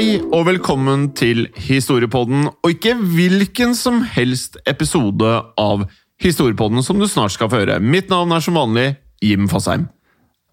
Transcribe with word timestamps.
Hei 0.00 0.14
og 0.32 0.46
velkommen 0.48 1.10
til 1.12 1.42
Historiepodden, 1.60 2.46
og 2.48 2.70
ikke 2.72 2.94
hvilken 2.96 3.74
som 3.76 3.98
helst 4.08 4.54
episode 4.64 5.28
av 5.60 5.82
Historiepodden 6.24 6.80
som 6.80 6.96
du 6.96 7.04
snart 7.04 7.34
skal 7.34 7.50
få 7.52 7.58
høre. 7.60 7.76
Mitt 7.84 8.08
navn 8.08 8.32
er 8.32 8.40
som 8.40 8.56
vanlig 8.56 8.86
Jim 9.20 9.44
Fasheim. 9.52 9.84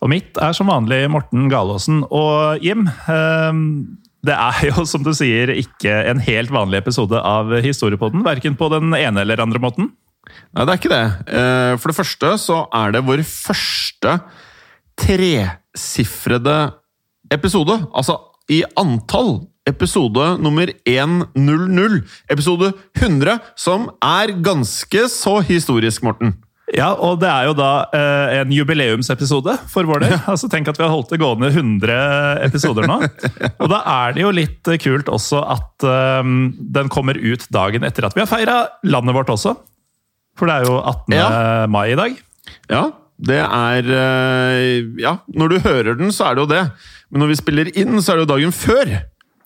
Og 0.03 0.11
mitt 0.11 0.35
er 0.43 0.51
som 0.51 0.67
vanlig 0.67 0.99
Morten 1.15 1.47
Galaasen. 1.47 2.03
Og 2.11 2.59
Jim, 2.59 2.89
eh, 2.91 3.63
det 4.27 4.35
er 4.35 4.67
jo 4.67 4.83
som 4.83 5.07
du 5.07 5.13
sier 5.15 5.55
ikke 5.55 5.95
en 6.11 6.19
helt 6.27 6.51
vanlig 6.51 6.83
episode 6.83 7.15
av 7.15 7.55
Historiepodden. 7.63 8.27
Verken 8.27 8.59
på 8.59 8.67
den 8.75 8.91
ene 8.99 9.23
eller 9.23 9.47
andre 9.47 9.63
måten. 9.63 9.93
Nei, 10.27 10.65
det 10.67 10.73
er 10.73 10.83
ikke 10.83 10.95
det. 10.97 11.03
Eh, 11.23 11.77
For 11.79 11.87
det 11.95 12.01
første 12.03 12.35
så 12.35 12.65
er 12.83 12.97
det 12.99 13.07
vår 13.07 13.23
første 13.23 14.19
tresifrede 15.07 16.65
episode. 17.31 17.85
Altså 17.95 18.25
i 18.51 18.63
antall. 18.79 19.39
Episode 19.67 20.37
nummer 20.39 20.69
100. 20.87 22.01
Episode 22.31 22.71
100, 22.95 23.39
som 23.59 23.89
er 23.99 24.31
ganske 24.39 25.07
så 25.11 25.39
historisk, 25.43 26.05
Morten. 26.07 26.37
Ja, 26.75 26.89
og 26.99 27.21
det 27.21 27.29
er 27.31 27.47
jo 27.47 27.53
da 27.55 27.69
eh, 27.95 28.33
en 28.41 28.51
jubileumsepisode 28.51 29.53
for 29.71 29.87
vår 29.87 30.03
del. 30.03 30.15
Altså, 30.33 30.49
tenk 30.51 30.67
at 30.67 30.79
vi 30.79 30.83
har 30.83 30.91
holdt 30.91 31.13
det 31.13 31.19
gående 31.21 31.51
100 31.53 32.43
episoder 32.47 32.87
nå. 32.89 32.97
Og 33.63 33.71
da 33.71 33.79
er 33.87 34.15
det 34.17 34.25
jo 34.25 34.33
litt 34.35 34.71
kult 34.83 35.11
også 35.11 35.43
at 35.55 35.87
eh, 35.87 36.31
den 36.79 36.91
kommer 36.91 37.19
ut 37.19 37.47
dagen 37.55 37.87
etter 37.87 38.07
at 38.07 38.17
vi 38.17 38.23
har 38.23 38.31
feira 38.31 38.57
landet 38.87 39.15
vårt 39.15 39.31
også. 39.31 39.55
For 40.37 40.47
det 40.47 40.57
er 40.59 40.67
jo 40.67 40.79
18. 40.79 41.15
Ja. 41.15 41.27
mai 41.71 41.87
i 41.93 41.97
dag. 41.97 42.19
Ja, 42.69 42.83
det 43.17 43.39
er 43.41 43.91
eh, 43.97 44.87
Ja, 45.01 45.17
når 45.33 45.53
du 45.53 45.59
hører 45.65 45.97
den, 45.97 46.13
så 46.13 46.29
er 46.29 46.37
det 46.37 46.45
jo 46.45 46.51
det. 46.51 46.63
Men 47.09 47.23
når 47.23 47.33
vi 47.33 47.39
spiller 47.39 47.71
inn, 47.73 47.97
så 48.01 48.13
er 48.13 48.19
det 48.19 48.27
jo 48.27 48.33
dagen 48.35 48.55
før. 48.55 48.97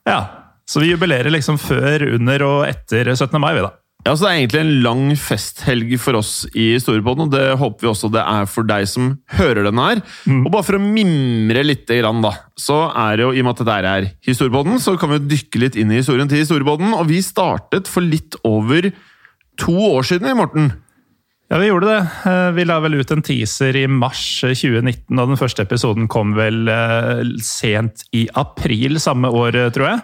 Ja, 0.08 0.22
Så 0.68 0.80
vi 0.80 0.92
jubilerer 0.92 1.32
liksom 1.34 1.58
før, 1.60 2.04
under 2.16 2.44
og 2.48 2.60
etter 2.68 3.10
17. 3.12 3.40
mai, 3.42 3.54
vi 3.58 3.64
da. 3.66 3.72
Ja, 4.02 4.16
så 4.16 4.26
Det 4.26 4.30
er 4.32 4.38
egentlig 4.40 4.62
en 4.62 4.82
lang 4.82 5.02
festhelg 5.20 5.92
for 6.02 6.18
oss 6.18 6.32
i 6.58 6.72
Storepodden, 6.82 7.28
og 7.28 7.34
det 7.36 7.58
håper 7.60 7.86
vi 7.86 7.90
også 7.92 8.10
det 8.10 8.24
er 8.24 8.48
for 8.50 8.66
deg 8.66 8.88
som 8.90 9.12
hører 9.38 9.68
denne 9.68 9.84
her. 9.86 10.02
Og 10.40 10.50
bare 10.50 10.66
for 10.66 10.80
å 10.80 10.82
mimre 10.82 11.62
litt, 11.62 11.86
da, 11.86 12.32
så 12.58 12.80
er 12.90 13.20
det 13.20 13.28
jo, 13.28 13.34
i 13.36 13.44
og 13.44 13.46
med 13.46 13.54
at 13.54 13.62
dette 13.68 13.92
er 13.94 14.08
Historiepodden, 14.26 14.80
så 14.82 14.96
kan 14.98 15.14
vi 15.14 15.36
dykke 15.36 15.62
litt 15.62 15.78
inn 15.78 15.94
i 15.94 16.00
historien 16.02 16.32
til 16.32 16.42
Historiepodden. 16.42 16.96
Og 16.98 17.06
vi 17.12 17.22
startet 17.22 17.88
for 17.92 18.02
litt 18.02 18.40
over 18.48 18.90
to 19.62 19.78
år 19.92 20.08
siden, 20.08 20.34
Morten. 20.40 20.72
Ja, 21.52 21.58
vi 21.60 21.68
gjorde 21.68 21.88
det. 21.92 22.32
Eh, 22.32 22.52
Vi 22.56 22.64
la 22.64 22.78
vel 22.80 22.94
ut 22.96 23.10
en 23.12 23.22
teaser 23.22 23.76
i 23.76 23.84
mars 23.92 24.22
2019, 24.40 25.20
og 25.20 25.34
den 25.34 25.40
første 25.40 25.66
episoden 25.66 26.08
kom 26.08 26.32
vel 26.38 26.70
eh, 26.72 27.26
sent 27.44 28.06
i 28.16 28.22
april 28.40 28.96
samme 29.04 29.28
år, 29.28 29.58
eh, 29.60 29.72
tror 29.76 29.90
jeg. 29.90 30.00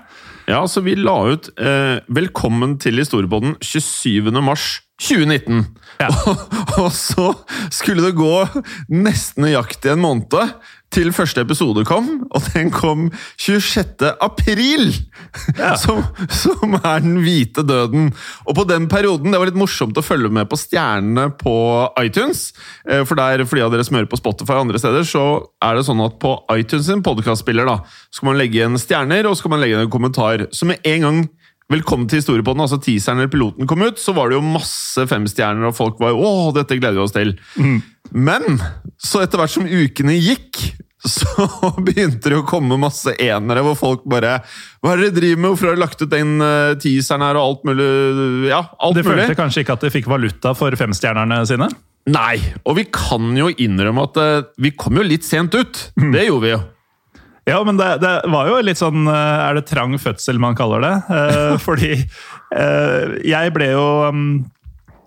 Ja, 0.52 0.59
så 0.68 0.84
vi 0.84 0.97
la 1.00 1.16
ut 1.31 1.47
eh, 1.56 2.03
'Velkommen 2.03 2.75
til 2.84 3.00
Historiepodden' 3.00 3.56
27. 3.63 4.28
mars 4.44 4.81
2019. 5.00 5.63
Ja. 6.02 6.12
Og, 6.28 6.44
og 6.84 6.91
så 6.91 7.31
skulle 7.72 8.03
det 8.03 8.19
gå 8.19 8.44
nesten 8.91 9.47
nøyaktig 9.47 9.94
en 9.94 10.03
måned 10.03 10.28
til 10.94 11.12
første 11.14 11.42
episode 11.44 11.84
kom, 11.88 12.08
og 12.31 12.46
den 12.53 12.70
kom 12.72 13.08
26. 13.38 14.08
april! 14.24 14.90
Ja. 15.58 15.74
Som, 15.80 16.02
som 16.31 16.78
er 16.80 17.02
den 17.03 17.20
hvite 17.22 17.64
døden. 17.68 18.12
Og 18.48 18.56
på 18.58 18.64
den 18.70 18.88
perioden, 18.92 19.31
det 19.34 19.40
var 19.42 19.50
litt 19.50 19.59
morsomt 19.59 19.98
å 20.00 20.03
følge 20.06 20.31
med 20.34 20.48
på 20.50 20.58
stjernene 20.59 21.28
på 21.38 21.56
iTunes. 22.02 22.52
eh, 22.90 23.03
For 23.08 23.20
der, 23.20 23.44
for 23.46 23.59
de 23.59 23.66
av 23.66 23.74
dere 23.74 23.86
som 23.88 23.98
hører 24.00 24.09
på 24.12 24.20
Spotify 24.20 24.56
og 24.56 24.68
andre 24.68 24.81
steder, 24.81 25.06
så 25.08 25.25
er 25.64 25.78
det 25.78 25.86
sånn 25.88 26.03
at 26.06 26.18
på 26.24 26.34
iTunes 26.56 26.88
sin 26.90 27.04
podcastspiller 27.06 27.68
da, 27.68 27.80
skal 28.14 28.31
man 28.31 28.40
legge 28.40 28.62
igjen 28.62 28.80
stjerner, 28.81 29.28
og 29.30 29.38
skal 29.40 29.54
man 29.54 29.64
legge 29.64 29.75
igjen 29.75 29.88
en 29.88 29.94
kommentar. 29.94 30.48
Så 30.56 30.69
med 30.69 30.81
en 30.88 31.06
gang 31.08 31.22
Velkommen 31.67 32.07
til 32.07 32.22
historiepodden, 32.22 32.63
altså 32.63 32.78
teaseren 32.79 33.19
eller 33.19 33.31
piloten 33.31 33.67
kom 33.67 33.81
ut, 33.83 33.97
så 34.00 34.13
var 34.16 34.29
det 34.31 34.38
jo 34.38 34.44
masse 34.45 35.03
femstjerner, 35.09 35.67
og 35.67 35.75
folk 35.75 35.97
var 36.00 36.13
jo 36.13 36.22
'Å, 36.23 36.53
dette 36.55 36.78
gleder 36.79 36.95
vi 36.95 37.03
oss 37.03 37.11
til'. 37.11 37.33
Men 38.16 38.61
så 38.95 39.19
etter 39.25 39.41
hvert 39.41 39.51
som 39.51 39.67
ukene 39.67 40.16
gikk, 40.16 40.61
så 41.03 41.27
begynte 41.83 42.31
det 42.31 42.38
å 42.39 42.45
komme 42.47 42.79
masse 42.79 43.11
enere, 43.19 43.66
hvor 43.67 43.75
folk 43.75 44.06
bare 44.07 44.38
'Hva 44.79 44.94
er 44.94 44.97
det 45.03 45.09
dere 45.11 45.17
driver 45.19 45.41
med? 45.41 45.50
Hvorfor 45.51 45.67
har 45.67 45.75
dere 45.75 45.83
lagt 45.83 46.01
ut 46.01 46.09
den 46.16 46.39
eh, 46.39 46.75
teaseren 46.79 47.25
her?' 47.27 47.35
og 47.35 47.44
alt 47.50 47.67
mulig 47.67 47.89
Ja, 48.47 48.63
alt 48.79 48.95
De 48.95 49.03
mulig. 49.03 49.27
følte 49.27 49.35
kanskje 49.35 49.66
ikke 49.66 49.75
at 49.75 49.81
de 49.83 49.89
fikk 49.91 50.07
valuta 50.07 50.56
for 50.56 50.72
femstjernerne 50.72 51.44
sine? 51.51 51.67
Nei, 52.07 52.39
og 52.63 52.77
vi 52.79 52.85
kan 52.88 53.35
jo 53.35 53.51
innrømme 53.51 54.07
at 54.07 54.16
eh, 54.23 54.47
vi 54.57 54.72
kom 54.72 54.95
jo 54.95 55.03
litt 55.03 55.27
sent 55.27 55.51
ut. 55.59 55.91
Det 56.00 56.29
gjorde 56.29 56.45
vi 56.47 56.56
jo. 56.56 56.63
Ja, 57.47 57.62
men 57.63 57.80
det, 57.80 57.88
det 58.03 58.13
var 58.28 58.50
jo 58.50 58.58
litt 58.66 58.80
sånn 58.80 59.08
eh, 59.08 59.46
Er 59.47 59.56
det 59.58 59.68
trang 59.69 59.96
fødsel 60.02 60.40
man 60.41 60.58
kaller 60.59 60.84
det? 60.84 60.96
Eh, 61.16 61.53
fordi 61.68 61.94
eh, 61.96 63.16
jeg 63.28 63.53
ble 63.56 63.72
jo 63.72 63.88
mm, 64.12 64.34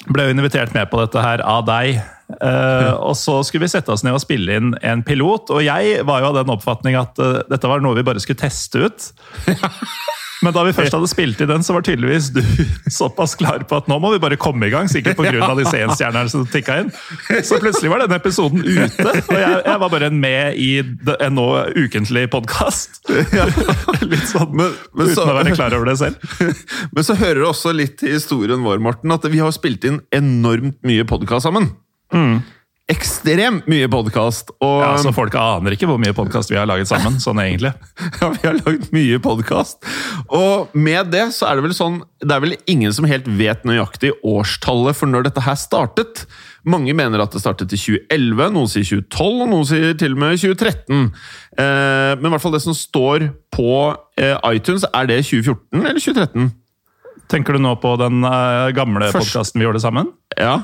ble 0.09 0.27
jo 0.27 0.33
invitert 0.33 0.73
med 0.77 0.89
på 0.91 1.03
dette 1.03 1.21
her 1.21 1.43
av 1.45 1.67
deg. 1.69 2.01
Eh, 2.41 2.93
og 2.97 3.13
så 3.19 3.41
skulle 3.45 3.67
vi 3.67 3.75
sette 3.75 3.93
oss 3.93 4.05
ned 4.07 4.17
og 4.17 4.23
spille 4.25 4.57
inn 4.57 4.73
en 4.81 5.05
pilot. 5.05 5.53
Og 5.53 5.61
jeg 5.67 6.01
var 6.09 6.25
jo 6.25 6.31
av 6.31 6.41
den 6.41 6.55
oppfatning 6.57 6.97
at 6.99 7.21
dette 7.51 7.69
var 7.69 7.85
noe 7.85 7.99
vi 7.99 8.07
bare 8.09 8.23
skulle 8.25 8.41
teste 8.41 8.89
ut. 8.89 9.11
Men 10.43 10.55
da 10.57 10.63
vi 10.65 10.73
først 10.73 10.95
hadde 10.97 11.09
spilt 11.11 11.41
i 11.45 11.47
den, 11.51 11.61
så 11.67 11.75
var 11.77 11.83
tydeligvis 11.85 12.31
du 12.33 12.41
såpass 13.01 13.35
klar 13.37 13.61
på 13.69 13.77
at 13.77 13.89
nå 13.91 13.99
må 14.01 14.13
vi 14.15 14.21
bare 14.23 14.39
komme 14.41 14.69
i 14.69 14.73
gang. 14.73 14.89
Sikkert 14.89 15.19
pga. 15.21 15.51
disse 15.59 15.81
enstjernerne 15.85 16.31
som 16.33 16.47
tikka 16.49 16.79
inn. 16.81 16.89
Så 17.45 17.59
plutselig 17.61 17.91
var 17.93 18.01
denne 18.07 18.17
episoden 18.21 18.63
ute, 18.65 19.05
og 19.05 19.35
jeg, 19.37 19.59
jeg 19.67 19.83
var 19.85 19.93
bare 19.93 20.09
med 20.15 20.57
i 20.57 20.71
en 20.81 21.37
nå 21.37 21.47
ukentlig 21.77 22.25
podkast. 22.33 23.03
Litt 24.11 24.27
sånn 24.31 24.55
Men- 24.57 24.73
men 24.97 25.13
så- 25.13 25.23
uten 25.27 25.33
å 25.35 25.37
være 25.43 25.55
klar 25.59 25.77
over 25.77 25.91
det 25.93 25.99
selv. 26.01 26.17
Men 26.97 27.05
så 27.07 27.15
hører 27.21 27.43
det 27.43 27.49
også 27.51 27.73
litt 27.77 27.99
til 28.01 28.15
historien 28.17 28.65
vår, 28.65 28.81
Morten, 28.83 29.13
at 29.15 29.25
vi 29.31 29.39
har 29.43 29.53
spilt 29.55 29.85
inn 29.89 30.01
enormt 30.15 30.81
mye 30.87 31.05
podkast 31.09 31.47
sammen. 31.47 31.69
Ekstremt 32.91 33.69
mye 33.71 33.87
podkast. 33.91 34.51
Og 34.63 34.81
Ja, 34.83 34.91
så 35.01 35.13
Folk 35.15 35.35
aner 35.39 35.75
ikke 35.77 35.87
hvor 35.89 36.01
mye 36.03 36.15
podkast 36.17 36.51
vi 36.51 36.59
har 36.59 36.67
laget 36.69 36.89
sammen. 36.91 37.19
sånn 37.23 37.39
egentlig. 37.43 37.71
ja, 38.21 38.29
vi 38.35 38.43
har 38.49 38.59
laget 38.59 38.91
mye 38.95 39.21
podkast. 39.23 39.79
Og 40.29 40.75
med 40.75 41.11
det 41.15 41.29
så 41.37 41.49
er 41.51 41.59
det 41.61 41.65
vel 41.69 41.75
sånn 41.77 42.01
Det 42.21 42.35
er 42.37 42.43
vel 42.45 42.57
ingen 42.69 42.93
som 42.93 43.07
helt 43.09 43.27
vet 43.39 43.63
nøyaktig 43.69 44.11
årstallet 44.27 44.99
for 44.99 45.09
når 45.09 45.29
dette 45.31 45.45
her 45.47 45.57
startet. 45.57 46.25
Mange 46.69 46.93
mener 46.93 47.23
at 47.25 47.33
det 47.33 47.41
startet 47.41 47.73
i 47.73 47.79
2011, 47.81 48.51
noen 48.53 48.69
sier 48.69 48.85
2012, 48.85 49.29
og 49.41 49.49
noen 49.55 49.65
sier 49.71 49.95
til 49.97 50.13
og 50.13 50.21
med 50.21 50.37
2013. 50.43 51.07
Eh, 51.57 52.11
men 52.21 52.27
i 52.29 52.33
hvert 52.35 52.43
fall 52.45 52.53
det 52.53 52.61
som 52.67 52.77
står 52.77 53.31
på 53.55 53.71
eh, 54.21 54.37
iTunes, 54.53 54.85
er 54.93 55.09
det 55.09 55.23
2014 55.25 55.81
eller 55.81 56.03
2013? 56.05 56.51
Tenker 57.31 57.57
du 57.57 57.63
nå 57.65 57.73
på 57.81 57.95
den 58.03 58.21
eh, 58.27 58.69
gamle 58.77 59.09
Først- 59.15 59.31
podkasten 59.31 59.63
vi 59.63 59.69
gjorde 59.71 59.81
sammen? 59.81 60.11
Ja. 60.37 60.59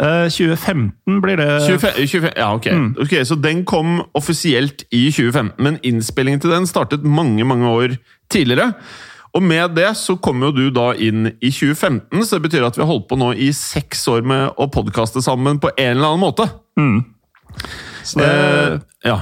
Eh, 0.00 0.28
2015 0.32 1.20
blir 1.20 1.36
det 1.36 1.48
25, 1.66 2.06
25, 2.08 2.30
ja, 2.36 2.48
ok. 2.56 2.66
ok. 3.04 3.14
Så 3.28 3.36
den 3.36 3.64
kom 3.68 4.00
offisielt 4.16 4.86
i 4.90 5.10
2015, 5.12 5.56
men 5.60 5.78
innspillingen 5.84 6.40
til 6.40 6.54
den 6.54 6.66
startet 6.66 7.04
mange, 7.04 7.44
mange 7.44 7.68
år 7.68 7.96
tidligere. 8.32 8.72
Og 9.36 9.42
med 9.42 9.74
det 9.76 9.90
så 9.96 10.16
kom 10.20 10.42
jo 10.44 10.50
du 10.52 10.66
da 10.72 10.90
inn 11.00 11.30
i 11.40 11.50
2015, 11.52 12.24
så 12.24 12.36
det 12.36 12.46
betyr 12.48 12.66
at 12.68 12.76
vi 12.76 12.84
har 12.84 12.90
holdt 12.90 13.08
på 13.08 13.16
nå 13.20 13.30
i 13.36 13.48
seks 13.56 14.04
år 14.12 14.24
med 14.28 14.58
å 14.60 14.68
podkaste 14.72 15.22
sammen 15.24 15.60
på 15.60 15.70
en 15.76 15.94
eller 15.96 16.10
annen 16.10 16.24
måte. 16.24 16.48
Så 18.04 18.20
det, 18.20 18.28
Eh, 18.28 18.78
ja. 19.08 19.18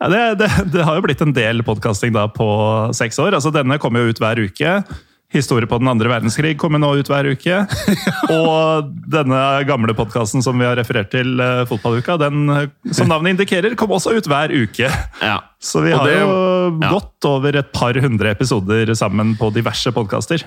ja, 0.00 0.08
det, 0.08 0.22
det, 0.40 0.48
det 0.72 0.84
har 0.84 0.96
jo 0.96 1.04
blitt 1.04 1.20
en 1.24 1.36
del 1.36 1.64
podkasting 1.64 2.12
på 2.36 2.48
seks 2.96 3.18
år. 3.20 3.36
Altså, 3.36 3.52
denne 3.52 3.78
kommer 3.80 4.04
jo 4.04 4.12
ut 4.12 4.20
hver 4.20 4.40
uke. 4.40 4.80
Historie 5.30 5.68
på 5.70 5.78
den 5.78 5.86
andre 5.86 6.10
verdenskrig 6.10 6.56
kommer 6.58 6.80
nå 6.82 6.88
ut 6.98 7.06
hver 7.10 7.28
uke. 7.30 7.60
Og 8.34 8.88
denne 9.14 9.38
gamle 9.68 9.94
podkasten 9.94 10.42
som 10.42 10.58
vi 10.58 10.66
har 10.66 10.74
referert 10.80 11.12
til, 11.12 11.36
eh, 11.38 11.62
Fotballuka, 11.70 12.16
den, 12.18 12.48
eh, 12.50 12.64
som 12.96 13.06
navnet 13.12 13.36
indikerer, 13.36 13.76
kom 13.78 13.94
også 13.94 14.16
ut 14.18 14.26
hver 14.30 14.50
uke. 14.50 14.90
ja. 15.22 15.36
Så 15.60 15.82
vi 15.84 15.92
har 15.92 16.06
det- 16.08 16.18
jo 16.18 16.78
ja. 16.80 16.88
gått 16.90 17.26
over 17.28 17.56
et 17.60 17.70
par 17.72 17.94
hundre 18.00 18.30
episoder 18.34 18.90
sammen 18.96 19.36
på 19.38 19.52
diverse 19.54 19.92
podkaster. 19.92 20.42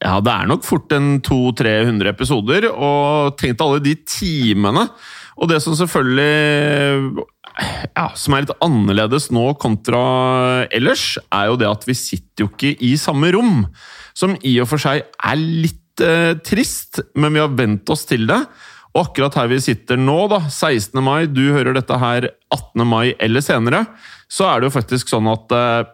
Ja, 0.00 0.20
det 0.20 0.32
er 0.32 0.46
nok 0.48 0.62
fort 0.64 0.92
en 0.92 1.18
200-300 1.20 2.08
episoder, 2.08 2.68
og 2.72 3.36
tenk 3.36 3.56
deg 3.58 3.66
alle 3.66 3.80
de 3.84 3.94
timene. 4.08 4.86
Og 5.40 5.48
det 5.48 5.58
som 5.64 5.74
selvfølgelig 5.74 7.24
ja, 7.60 8.08
som 8.16 8.34
er 8.34 8.44
litt 8.44 8.56
annerledes 8.64 9.28
nå 9.34 9.44
kontra 9.60 10.00
ellers, 10.72 11.14
er 11.28 11.50
jo 11.50 11.58
det 11.60 11.68
at 11.70 11.86
vi 11.88 11.96
sitter 11.98 12.46
jo 12.46 12.50
ikke 12.52 12.74
i 12.86 12.94
samme 13.00 13.32
rom. 13.36 13.64
Som 14.16 14.36
i 14.46 14.56
og 14.62 14.68
for 14.70 14.82
seg 14.82 15.04
er 15.04 15.38
litt 15.38 16.04
eh, 16.04 16.34
trist, 16.46 17.02
men 17.14 17.36
vi 17.36 17.42
har 17.42 17.52
vent 17.56 17.92
oss 17.92 18.06
til 18.08 18.26
det. 18.30 18.40
Og 18.90 19.04
akkurat 19.04 19.36
her 19.38 19.50
vi 19.52 19.60
sitter 19.62 20.00
nå, 20.00 20.18
da, 20.32 20.42
16. 20.48 20.98
mai, 21.04 21.28
du 21.30 21.44
hører 21.54 21.76
dette 21.76 22.00
her 22.00 22.30
18. 22.50 22.86
mai 22.88 23.14
eller 23.22 23.44
senere, 23.44 23.84
så 24.30 24.48
er 24.50 24.60
det 24.60 24.70
jo 24.70 24.78
faktisk 24.78 25.10
sånn 25.12 25.30
at 25.30 25.54
eh, 25.54 25.90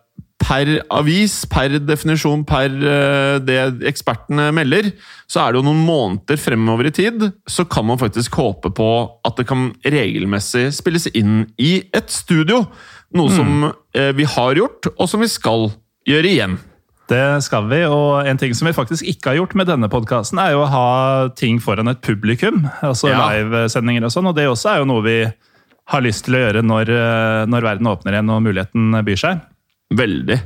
per 0.47 0.71
avis, 0.93 1.41
per 1.51 1.79
definisjon, 1.83 2.45
per 2.49 2.71
eh, 2.71 3.37
det 3.45 3.59
ekspertene 3.89 4.49
melder, 4.55 4.91
så 5.29 5.43
er 5.43 5.53
det 5.53 5.61
jo 5.61 5.67
noen 5.69 5.85
måneder 5.85 6.41
fremover 6.41 6.89
i 6.89 6.95
tid, 6.95 7.29
så 7.49 7.67
kan 7.69 7.89
man 7.89 8.01
faktisk 8.01 8.37
håpe 8.41 8.73
på 8.77 8.91
at 9.37 9.43
det 9.43 9.49
kan 9.50 9.69
regelmessig 9.85 10.71
spilles 10.75 11.06
inn 11.12 11.44
i 11.61 11.77
et 11.94 12.09
studio. 12.12 12.65
Noe 13.17 13.31
som 13.31 13.69
eh, 13.94 14.11
vi 14.17 14.25
har 14.27 14.56
gjort, 14.59 14.88
og 14.97 15.06
som 15.12 15.21
vi 15.23 15.29
skal 15.31 15.69
gjøre 16.09 16.33
igjen. 16.33 16.56
Det 17.06 17.21
skal 17.47 17.69
vi, 17.71 17.85
og 17.87 18.27
en 18.27 18.41
ting 18.41 18.50
som 18.59 18.67
vi 18.67 18.73
faktisk 18.75 19.06
ikke 19.06 19.31
har 19.31 19.37
gjort 19.38 19.53
med 19.55 19.69
denne 19.71 19.87
podkasten, 19.93 20.41
er 20.43 20.56
jo 20.56 20.65
å 20.65 20.71
ha 20.73 20.87
ting 21.38 21.61
foran 21.62 21.87
et 21.93 22.00
publikum. 22.03 22.65
Altså 22.83 23.12
Ja. 23.12 23.21
livesendinger 23.31 24.09
og 24.09 24.11
sånn, 24.11 24.27
og 24.27 24.35
det 24.35 24.49
også 24.50 24.73
er 24.73 24.81
jo 24.83 24.88
noe 24.91 25.05
vi 25.06 25.19
har 25.87 26.03
lyst 26.03 26.25
til 26.27 26.35
å 26.35 26.41
gjøre 26.43 26.65
når, 26.67 26.91
eh, 26.91 27.44
når 27.47 27.62
verden 27.69 27.87
åpner 27.93 28.17
igjen 28.17 28.33
og 28.35 28.43
muligheten 28.43 28.91
byr 29.06 29.21
seg. 29.23 29.44
Veldig. 29.94 30.41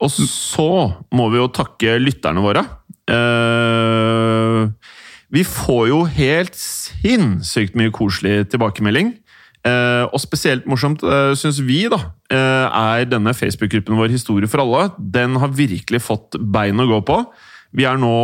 Og 0.00 0.14
så 0.14 0.68
må 1.12 1.26
vi 1.32 1.40
jo 1.42 1.48
takke 1.50 1.98
lytterne 1.98 2.40
våre. 2.40 2.62
Eh, 3.10 4.70
vi 5.30 5.44
får 5.46 5.88
jo 5.90 6.04
helt 6.10 6.56
sinnssykt 6.58 7.76
mye 7.78 7.92
koselig 7.94 8.48
tilbakemelding. 8.50 9.14
Eh, 9.60 10.04
og 10.08 10.16
spesielt 10.22 10.64
morsomt 10.70 11.02
eh, 11.04 11.34
syns 11.36 11.60
vi 11.60 11.82
da, 11.92 11.98
eh, 12.32 12.66
er 12.66 13.08
denne 13.10 13.34
Facebook-gruppen 13.36 13.98
vår 13.98 14.14
Historie 14.14 14.48
for 14.48 14.64
alle. 14.64 14.88
Den 14.98 15.36
har 15.36 15.52
virkelig 15.52 16.00
fått 16.06 16.38
bein 16.40 16.80
å 16.80 16.88
gå 16.88 17.02
på. 17.06 17.20
Vi 17.76 17.86
er 17.86 18.00
nå 18.00 18.14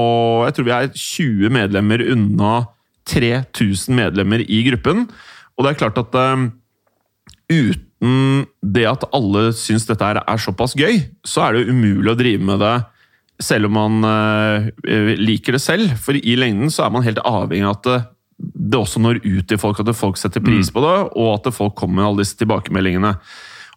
jeg 0.49 0.56
tror 0.56 0.67
vi 0.67 0.75
er 0.75 0.88
20 0.91 1.53
medlemmer 1.55 2.03
unna 2.14 2.55
3000 3.06 3.94
medlemmer 3.94 4.43
i 4.43 4.64
gruppen. 4.67 5.06
Og 5.56 5.64
det 5.64 5.75
er 5.75 5.81
klart 5.85 6.00
at 6.00 6.17
eh, 6.19 6.49
uten 7.53 8.47
det 8.64 8.88
at 8.88 9.06
alle 9.14 9.50
syns 9.56 9.87
dette 9.88 10.08
er 10.19 10.43
såpass 10.43 10.75
gøy, 10.76 11.05
så 11.25 11.47
er 11.47 11.56
det 11.56 11.70
umulig 11.70 12.12
å 12.12 12.19
drive 12.19 12.44
med 12.44 12.61
det 12.64 12.75
selv 13.42 13.68
om 13.68 13.76
man 13.76 14.06
eh, 14.08 14.70
liker 15.20 15.56
det 15.56 15.62
selv. 15.62 15.92
For 16.02 16.16
i 16.16 16.36
lengden 16.38 16.72
så 16.72 16.86
er 16.86 16.94
man 16.94 17.04
helt 17.06 17.20
avhengig 17.24 17.66
av 17.66 17.76
at 17.78 17.88
det, 17.88 17.98
det 18.36 18.80
også 18.80 19.02
når 19.02 19.20
ut 19.24 19.46
til 19.48 19.60
folk, 19.60 19.80
at 19.80 19.92
folk 19.96 20.18
setter 20.20 20.44
pris 20.44 20.70
på 20.72 20.82
det, 20.84 20.96
og 21.16 21.30
at 21.34 21.52
folk 21.56 21.76
kommer 21.78 22.00
med 22.00 22.08
alle 22.08 22.24
disse 22.24 22.36
tilbakemeldingene. 22.40 23.14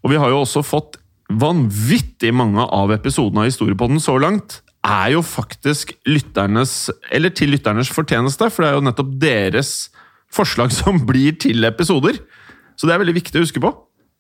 Og 0.04 0.14
vi 0.14 0.20
har 0.20 0.32
jo 0.32 0.42
også 0.44 0.64
fått 0.66 1.00
vanvittig 1.30 2.32
mange 2.34 2.64
av 2.74 2.92
episodene 2.96 3.44
av 3.44 3.52
Historiepodden 3.52 4.02
så 4.02 4.18
langt 4.20 4.62
er 4.86 5.14
jo 5.14 5.22
faktisk 5.26 5.92
lytternes, 6.08 6.90
eller 7.12 7.34
til 7.36 7.52
lytternes 7.54 7.92
fortjeneste, 7.92 8.48
for 8.50 8.64
det 8.64 8.70
er 8.70 8.78
jo 8.78 8.86
nettopp 8.88 9.12
deres 9.22 9.74
forslag 10.34 10.72
som 10.74 11.02
blir 11.08 11.36
til 11.42 11.68
episoder. 11.68 12.20
Så 12.80 12.88
det 12.88 12.96
er 12.96 13.04
veldig 13.04 13.18
viktig 13.20 13.40
å 13.40 13.44
huske 13.44 13.62
på. 13.64 13.74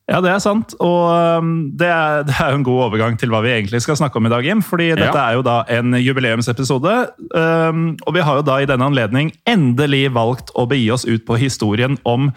Ja, 0.09 0.19
det 0.25 0.31
er 0.33 0.39
sant. 0.41 0.73
Og 0.81 1.03
um, 1.39 1.49
det 1.77 1.85
er, 1.85 2.23
det 2.25 2.33
er 2.41 2.51
jo 2.55 2.59
en 2.59 2.65
god 2.65 2.79
overgang 2.87 3.17
til 3.21 3.29
hva 3.29 3.43
vi 3.45 3.51
egentlig 3.53 3.81
skal 3.85 3.99
snakke 3.99 4.17
om 4.17 4.25
i 4.25 4.31
dag, 4.33 4.45
Jim. 4.47 4.63
Fordi 4.65 4.87
dette 4.97 5.11
Ja. 5.13 5.27
er 5.29 5.37
jo 5.37 5.43
da 5.45 5.59
en 5.69 5.93
jubileumsepisode. 6.01 6.95
Um, 7.35 7.83
og 8.07 8.15
vi 8.17 8.23
har 8.25 8.39
jo 8.39 8.45
da 8.47 8.57
i 8.63 8.69
denne 8.69 8.87
anledning 8.89 9.29
endelig 9.49 10.07
valgt 10.17 10.49
å 10.57 10.65
begi 10.69 10.89
oss 10.95 11.05
ut 11.05 11.27
på 11.29 11.37
historien 11.37 11.99
om 12.09 12.31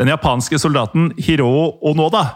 den 0.00 0.08
japanske 0.10 0.58
soldaten 0.58 1.12
Hiro 1.20 1.78
Onoda. 1.86 2.32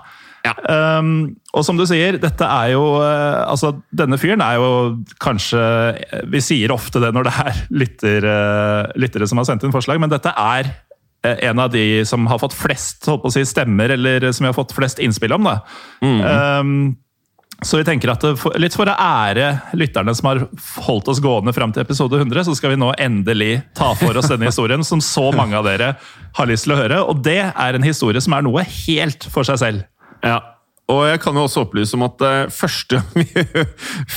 Ja. 0.46 0.52
Um, 1.00 1.34
og 1.56 1.64
som 1.66 1.74
du 1.74 1.82
sier, 1.90 2.20
dette 2.22 2.46
er 2.46 2.68
jo 2.76 2.82
uh, 3.02 3.48
Altså, 3.50 3.72
denne 3.90 4.14
fyren 4.14 4.38
er 4.44 4.60
jo 4.60 4.68
kanskje 5.18 5.58
Vi 6.30 6.38
sier 6.44 6.70
ofte 6.70 7.00
det 7.02 7.08
når 7.16 7.26
det 7.26 7.32
er 7.42 7.58
lytter, 7.82 8.26
uh, 8.30 8.92
lyttere 8.94 9.26
som 9.26 9.40
har 9.42 9.48
sendt 9.48 9.66
inn 9.66 9.74
forslag, 9.74 9.98
men 9.98 10.12
dette 10.12 10.30
er 10.30 10.70
en 11.48 11.58
av 11.62 11.72
de 11.72 12.04
som 12.08 12.26
har 12.30 12.40
fått 12.42 12.54
flest 12.56 13.08
si, 13.32 13.42
stemmer, 13.48 13.94
eller 13.96 14.30
som 14.32 14.44
vi 14.44 14.52
har 14.52 14.56
fått 14.56 14.74
flest 14.76 15.02
innspill 15.02 15.34
om. 15.36 15.50
da. 15.50 15.58
Um, 16.00 16.96
så 17.64 17.78
vi 17.80 17.86
tenker 17.88 18.10
at 18.12 18.24
for, 18.36 18.52
Litt 18.60 18.74
for 18.76 18.88
å 18.90 18.96
ære 19.00 19.46
lytterne 19.78 20.12
som 20.16 20.28
har 20.28 20.42
holdt 20.84 21.08
oss 21.08 21.22
gående 21.24 21.54
fram 21.56 21.72
til 21.72 21.86
episode 21.86 22.18
100, 22.20 22.44
så 22.48 22.56
skal 22.58 22.74
vi 22.74 22.80
nå 22.80 22.90
endelig 23.00 23.62
ta 23.76 23.94
for 23.96 24.18
oss 24.18 24.28
denne 24.28 24.50
historien 24.50 24.84
som 24.84 25.00
så 25.04 25.30
mange 25.36 25.56
av 25.56 25.64
dere 25.64 25.94
har 26.36 26.50
lyst 26.50 26.68
til 26.68 26.76
å 26.76 26.80
høre. 26.82 27.00
Og 27.08 27.22
det 27.24 27.40
er 27.48 27.78
en 27.78 27.86
historie 27.86 28.20
som 28.20 28.36
er 28.36 28.44
noe 28.44 28.66
helt 28.84 29.24
for 29.32 29.48
seg 29.48 29.62
selv. 29.62 29.88
Ja. 30.20 30.42
Og 30.92 31.02
jeg 31.08 31.18
kan 31.24 31.34
jo 31.34 31.46
også 31.48 31.64
opplyse 31.64 31.96
om 31.98 32.04
at 32.06 32.20
det 32.20 32.34
første 32.54 33.00
gang 33.00 33.16
vi 33.18 33.64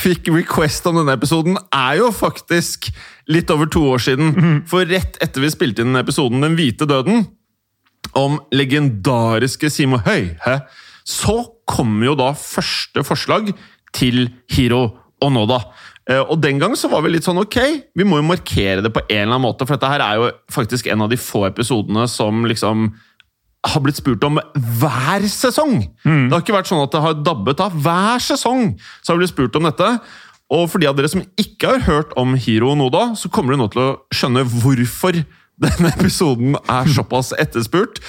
fikk 0.04 0.28
request 0.36 0.84
om 0.86 1.00
denne 1.00 1.16
episoden, 1.16 1.58
er 1.74 1.98
jo 1.98 2.12
faktisk 2.14 2.92
litt 3.30 3.50
over 3.54 3.68
to 3.70 3.82
år 3.92 4.02
siden. 4.02 4.62
For 4.70 4.84
rett 4.90 5.18
etter 5.22 5.44
vi 5.44 5.50
spilte 5.52 5.84
inn 5.86 5.96
episoden 6.00 6.42
Den 6.44 6.56
hvite 6.58 6.86
døden, 6.90 7.26
om 8.18 8.40
legendariske 8.50 9.70
Simo 9.70 10.00
Høyhe, 10.02 10.56
så 11.06 11.36
kom 11.70 12.00
jo 12.04 12.16
da 12.18 12.32
første 12.38 13.04
forslag 13.06 13.52
til 13.96 14.28
Hiro 14.50 14.82
Onoda. 15.22 15.60
Eh, 16.10 16.18
Og 16.22 16.40
den 16.42 16.58
gang 16.58 16.74
så 16.78 16.88
var 16.90 17.02
vi 17.04 17.12
litt 17.14 17.26
sånn 17.26 17.38
ok, 17.42 17.58
vi 17.94 18.04
må 18.08 18.18
jo 18.20 18.26
markere 18.26 18.82
det 18.82 18.90
på 18.94 19.02
en 19.06 19.16
eller 19.28 19.36
annen 19.36 19.44
måte, 19.46 19.66
for 19.66 19.76
dette 19.76 19.90
her 19.92 20.00
er 20.04 20.16
jo 20.18 20.30
faktisk 20.50 20.88
en 20.90 21.02
av 21.06 21.10
de 21.12 21.18
få 21.20 21.44
episodene 21.50 22.08
som 22.10 22.44
liksom 22.48 22.88
har 23.66 23.82
blitt 23.84 23.98
spurt 24.00 24.22
om 24.24 24.38
hver 24.80 25.26
sesong. 25.28 25.82
Det 26.02 26.32
har 26.32 26.40
ikke 26.40 26.54
vært 26.56 26.70
sånn 26.70 26.80
at 26.82 26.94
det 26.94 27.02
har 27.04 27.18
dabbet 27.20 27.60
av. 27.60 27.74
Hver 27.84 28.22
sesong 28.24 28.70
så 29.04 29.12
har 29.12 29.18
vi 29.18 29.26
blitt 29.26 29.34
spurt 29.34 29.58
om 29.60 29.66
dette. 29.68 29.90
Og 30.50 30.66
for 30.70 30.82
de 30.82 30.88
av 30.90 30.96
dere 30.98 31.10
som 31.10 31.22
ikke 31.38 31.76
har 31.76 31.84
hørt 31.86 32.14
om 32.18 32.34
Hiro 32.34 32.72
Noda, 32.78 33.12
så 33.14 33.30
kommer 33.30 33.54
dere 33.54 33.62
nå 33.62 33.68
til 33.70 33.82
å 33.84 33.90
skjønne 34.14 34.42
hvorfor 34.50 35.20
denne 35.60 35.92
episoden 35.94 36.56
er 36.58 36.90
såpass 36.90 37.30
etterspurt. 37.38 38.00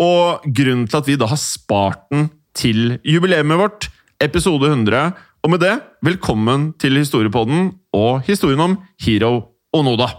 Og 0.00 0.44
grunnen 0.46 0.86
til 0.88 1.00
at 1.00 1.08
vi 1.10 1.18
da 1.20 1.28
har 1.30 1.40
spart 1.40 2.06
den 2.12 2.28
til 2.56 3.00
jubileet 3.06 3.48
vårt, 3.58 3.88
episode 4.22 4.70
100. 4.70 5.10
Og 5.42 5.52
med 5.52 5.62
det, 5.64 5.74
velkommen 6.04 6.70
til 6.80 7.00
Historiepodden 7.00 7.72
og 7.96 8.22
historien 8.26 8.62
om 8.62 8.78
Hiro 9.02 9.32
Onoda. 9.74 10.10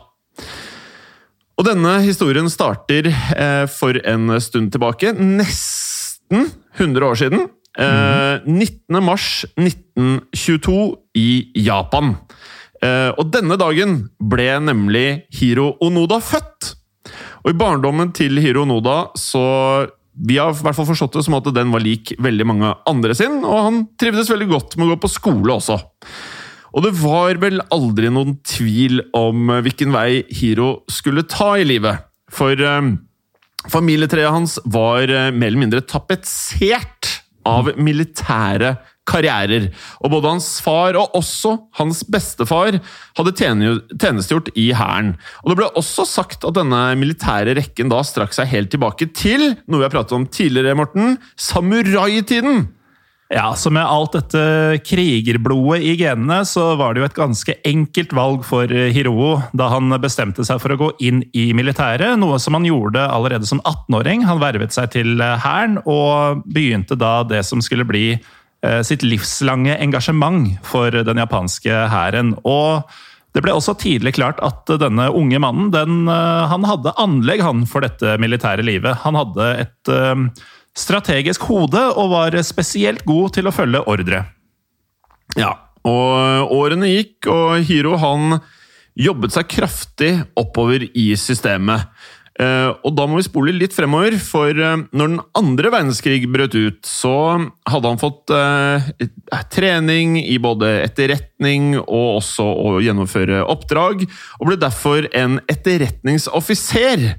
Og 1.62 1.68
denne 1.68 2.00
historien 2.02 2.50
starter 2.50 3.12
eh, 3.12 3.66
for 3.70 3.96
en 4.10 4.34
stund 4.42 4.72
tilbake. 4.74 5.14
Nesten 5.14 6.50
100 6.80 7.06
år 7.06 7.20
siden. 7.22 7.48
Eh, 7.78 8.42
19. 8.48 8.98
mars 9.06 9.46
1922 9.56 10.98
i 11.18 11.52
Japan. 11.58 12.16
Eh, 12.82 13.10
og 13.14 13.32
denne 13.34 13.58
dagen 13.62 14.06
ble 14.18 14.50
nemlig 14.64 15.24
Hiro 15.38 15.76
Onoda 15.84 16.22
født. 16.24 16.76
Og 17.42 17.54
i 17.54 17.58
barndommen 17.58 18.12
til 18.16 18.40
Hiro 18.42 18.66
Onoda 18.66 19.12
så 19.18 19.44
vi 20.12 20.38
har 20.38 20.52
i 20.52 20.64
hvert 20.66 20.76
fall 20.76 20.90
forstått 20.90 21.16
det 21.18 21.24
som 21.26 21.38
at 21.38 21.48
den 21.56 21.72
var 21.74 21.82
lik 21.84 22.12
veldig 22.22 22.46
mange 22.46 22.74
andre 22.90 23.16
sin, 23.16 23.40
og 23.48 23.66
han 23.66 23.78
trivdes 24.00 24.30
veldig 24.30 24.50
godt 24.52 24.76
med 24.78 24.90
å 24.90 24.94
gå 24.94 24.98
på 25.06 25.12
skole 25.14 25.56
også. 25.56 25.78
Og 26.76 26.86
det 26.86 26.92
var 27.00 27.40
vel 27.42 27.62
aldri 27.74 28.12
noen 28.12 28.36
tvil 28.48 29.02
om 29.18 29.50
hvilken 29.64 29.92
vei 29.96 30.22
Hiro 30.32 30.84
skulle 30.92 31.26
ta 31.28 31.54
i 31.60 31.66
livet. 31.68 32.04
For 32.32 32.56
eh, 32.56 32.92
familietreet 33.72 34.32
hans 34.32 34.58
var 34.66 35.08
eh, 35.08 35.32
mer 35.32 35.52
eller 35.52 35.64
mindre 35.66 35.84
tapetsert 35.88 37.10
av 37.48 37.72
militære 37.80 38.76
karrierer. 39.10 39.70
Og 40.02 40.14
både 40.14 40.34
hans 40.36 40.50
far 40.64 40.98
og 41.00 41.16
også 41.18 41.56
hans 41.80 42.04
bestefar 42.08 42.78
hadde 43.18 43.36
tjenestegjort 43.38 44.52
i 44.56 44.72
hæren. 44.78 45.16
Og 45.44 45.52
det 45.52 45.60
ble 45.62 45.72
også 45.80 46.06
sagt 46.08 46.46
at 46.48 46.58
denne 46.58 46.84
militære 47.00 47.58
rekken 47.60 47.92
da 47.92 48.04
strakk 48.06 48.36
seg 48.38 48.52
helt 48.54 48.74
tilbake 48.74 49.10
til 49.18 49.54
noe 49.66 49.82
vi 49.82 49.88
har 49.88 49.96
pratet 49.96 50.18
om 50.18 50.30
tidligere, 50.30 50.78
Morten, 50.78 51.18
samuraitiden. 51.40 52.70
Ja, 53.32 53.54
så 53.56 53.72
med 53.72 53.88
alt 53.88 54.12
dette 54.18 54.42
krigerblodet 54.84 55.86
i 55.88 55.94
genene, 55.96 56.42
så 56.44 56.74
var 56.76 56.92
det 56.92 57.00
jo 57.00 57.06
et 57.08 57.16
ganske 57.16 57.54
enkelt 57.70 58.12
valg 58.18 58.44
for 58.44 58.68
Hiroo 58.68 59.38
da 59.56 59.70
han 59.72 59.88
bestemte 60.04 60.44
seg 60.44 60.60
for 60.60 60.76
å 60.76 60.80
gå 60.82 60.90
inn 61.08 61.22
i 61.32 61.46
militæret, 61.56 62.20
noe 62.20 62.42
som 62.44 62.60
han 62.60 62.68
gjorde 62.68 63.06
allerede 63.08 63.48
som 63.48 63.64
18-åring. 63.64 64.28
Han 64.28 64.44
vervet 64.44 64.76
seg 64.76 64.92
til 64.98 65.24
hæren 65.24 65.80
og 65.86 66.44
begynte 66.44 67.00
da 67.00 67.22
det 67.24 67.46
som 67.48 67.64
skulle 67.64 67.88
bli 67.88 68.06
sitt 68.86 69.02
livslange 69.02 69.74
engasjement 69.82 70.52
for 70.62 70.94
den 70.94 71.18
japanske 71.18 71.80
hæren. 71.90 72.36
Og 72.46 72.84
det 73.32 73.44
ble 73.46 73.54
også 73.56 73.78
tidlig 73.80 74.16
klart 74.18 74.42
at 74.44 74.68
denne 74.82 75.08
unge 75.16 75.40
mannen 75.40 75.72
den, 75.72 76.04
eh, 76.12 76.48
han 76.52 76.68
hadde 76.68 76.96
anlegg 77.00 77.44
han 77.46 77.64
for 77.70 77.86
dette 77.86 78.18
militære 78.20 78.66
livet. 78.68 79.04
Han 79.06 79.16
hadde 79.20 79.48
et 79.64 79.92
eh, 79.92 80.26
strategisk 80.78 81.46
hode 81.48 81.84
og 81.96 82.12
var 82.12 82.36
spesielt 82.48 83.06
god 83.08 83.38
til 83.38 83.48
å 83.48 83.56
følge 83.56 83.84
ordre. 83.88 84.26
Ja, 85.40 85.54
og 85.88 86.52
årene 86.52 86.92
gikk, 86.92 87.30
og 87.32 87.64
Hiro 87.68 87.96
han 88.02 88.42
jobbet 89.00 89.34
seg 89.34 89.48
kraftig 89.50 90.12
oppover 90.38 90.84
i 90.84 91.14
systemet. 91.16 91.88
Uh, 92.42 92.74
og 92.88 92.96
da 92.98 93.06
må 93.06 93.20
vi 93.20 93.26
spole 93.28 93.54
litt 93.54 93.76
fremover, 93.76 94.16
for 94.18 94.50
uh, 94.58 94.82
når 94.98 95.12
den 95.12 95.20
andre 95.38 95.70
verdenskrig 95.76 96.24
brøt 96.32 96.56
ut, 96.58 96.80
så 96.88 97.14
hadde 97.70 97.92
han 97.92 98.02
fått 98.02 98.34
uh, 98.34 98.88
trening 99.54 100.16
i 100.24 100.40
både 100.42 100.72
etterretning 100.82 101.76
og 101.84 102.18
også 102.18 102.48
å 102.48 102.76
gjennomføre 102.82 103.44
oppdrag, 103.46 104.08
og 104.40 104.50
ble 104.50 104.58
derfor 104.58 105.06
en 105.14 105.38
etterretningsoffiser. 105.52 107.12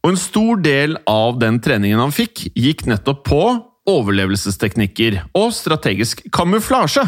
Og 0.00 0.14
en 0.14 0.20
stor 0.20 0.62
del 0.64 0.96
av 1.10 1.36
den 1.42 1.60
treningen 1.60 2.00
han 2.00 2.14
fikk, 2.16 2.46
gikk 2.56 2.86
nettopp 2.88 3.26
på 3.28 3.42
overlevelsesteknikker 3.90 5.18
og 5.36 5.50
strategisk 5.56 6.24
kamuflasje. 6.32 7.04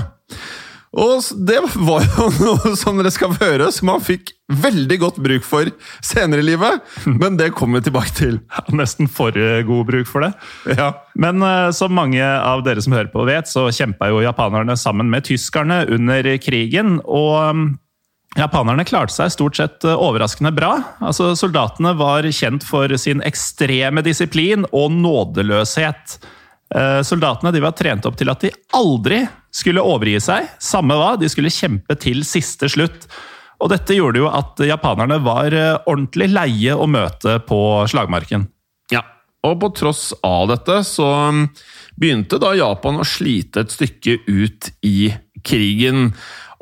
Og 0.92 1.25
det 1.49 1.58
var 1.80 2.04
jo 2.04 2.28
noe 2.44 2.75
som 2.76 2.99
dere 3.00 3.12
skal 3.12 3.32
høre, 3.40 3.70
som 3.72 3.92
han 3.94 4.04
fikk 4.04 4.34
veldig 4.52 4.99
godt 5.00 5.20
bruk 5.25 5.44
for 5.46 5.70
senere 6.04 6.42
i 6.44 6.49
livet. 6.50 6.82
Men 7.22 7.38
det 7.40 7.52
kommer 7.56 7.80
vi 7.80 7.88
tilbake 7.88 8.12
til. 8.16 8.40
Ja, 8.52 8.64
nesten 8.76 9.08
for 9.08 9.37
god 9.68 9.87
bruk 9.88 10.11
for 10.11 10.26
det. 10.26 10.32
Ja. 10.76 10.92
Men 11.16 11.40
uh, 11.44 11.70
som 11.75 11.94
mange 11.96 12.20
av 12.22 12.64
dere 12.66 12.84
som 12.84 12.96
hører 12.96 13.12
på 13.12 13.25
vet, 13.28 13.49
så 13.49 13.70
kjempa 13.72 14.11
jo 14.12 14.20
japanerne 14.25 14.76
sammen 14.80 15.08
med 15.12 15.25
tyskerne 15.28 15.84
under 15.92 16.28
krigen. 16.44 16.99
Og 17.08 17.38
um, 17.40 17.64
japanerne 18.37 18.84
klarte 18.88 19.16
seg 19.16 19.32
stort 19.32 19.56
sett 19.56 19.88
uh, 19.88 19.96
overraskende 19.96 20.52
bra. 20.52 20.75
Altså, 21.00 21.32
Soldatene 21.38 21.96
var 21.96 22.28
kjent 22.28 22.68
for 22.68 22.92
sin 23.00 23.25
ekstreme 23.25 24.04
disiplin 24.04 24.68
og 24.76 24.92
nådeløshet. 25.00 26.20
Uh, 26.73 27.02
soldatene 27.05 27.52
var 27.61 27.75
trent 27.76 28.07
opp 28.09 28.17
til 28.17 28.33
at 28.33 28.45
de 28.45 28.52
aldri 28.76 29.21
skulle 29.52 29.85
overgi 29.85 30.17
seg. 30.25 30.49
Samme 30.62 30.97
hva, 30.97 31.14
de 31.21 31.29
skulle 31.31 31.52
kjempe 31.52 31.97
til 32.00 32.25
siste 32.26 32.71
slutt. 32.73 33.07
Og 33.62 33.71
dette 33.71 33.95
gjorde 33.95 34.23
jo 34.23 34.31
at 34.33 34.59
japanerne 34.67 35.21
var 35.23 35.55
eh, 35.55 35.76
ordentlig 35.87 36.33
leie 36.33 36.75
å 36.75 36.88
møte 36.91 37.37
på 37.47 37.61
slagmarken. 37.91 38.49
Ja, 38.91 39.05
og 39.47 39.61
på 39.62 39.71
tross 39.79 40.09
av 40.26 40.49
dette 40.50 40.81
så 40.87 41.09
mm, 41.31 41.45
begynte 42.00 42.41
da 42.43 42.57
Japan 42.59 42.99
å 42.99 43.07
slite 43.07 43.62
et 43.62 43.75
stykke 43.75 44.19
ut 44.26 44.73
i 44.83 45.12
krigen. 45.47 46.11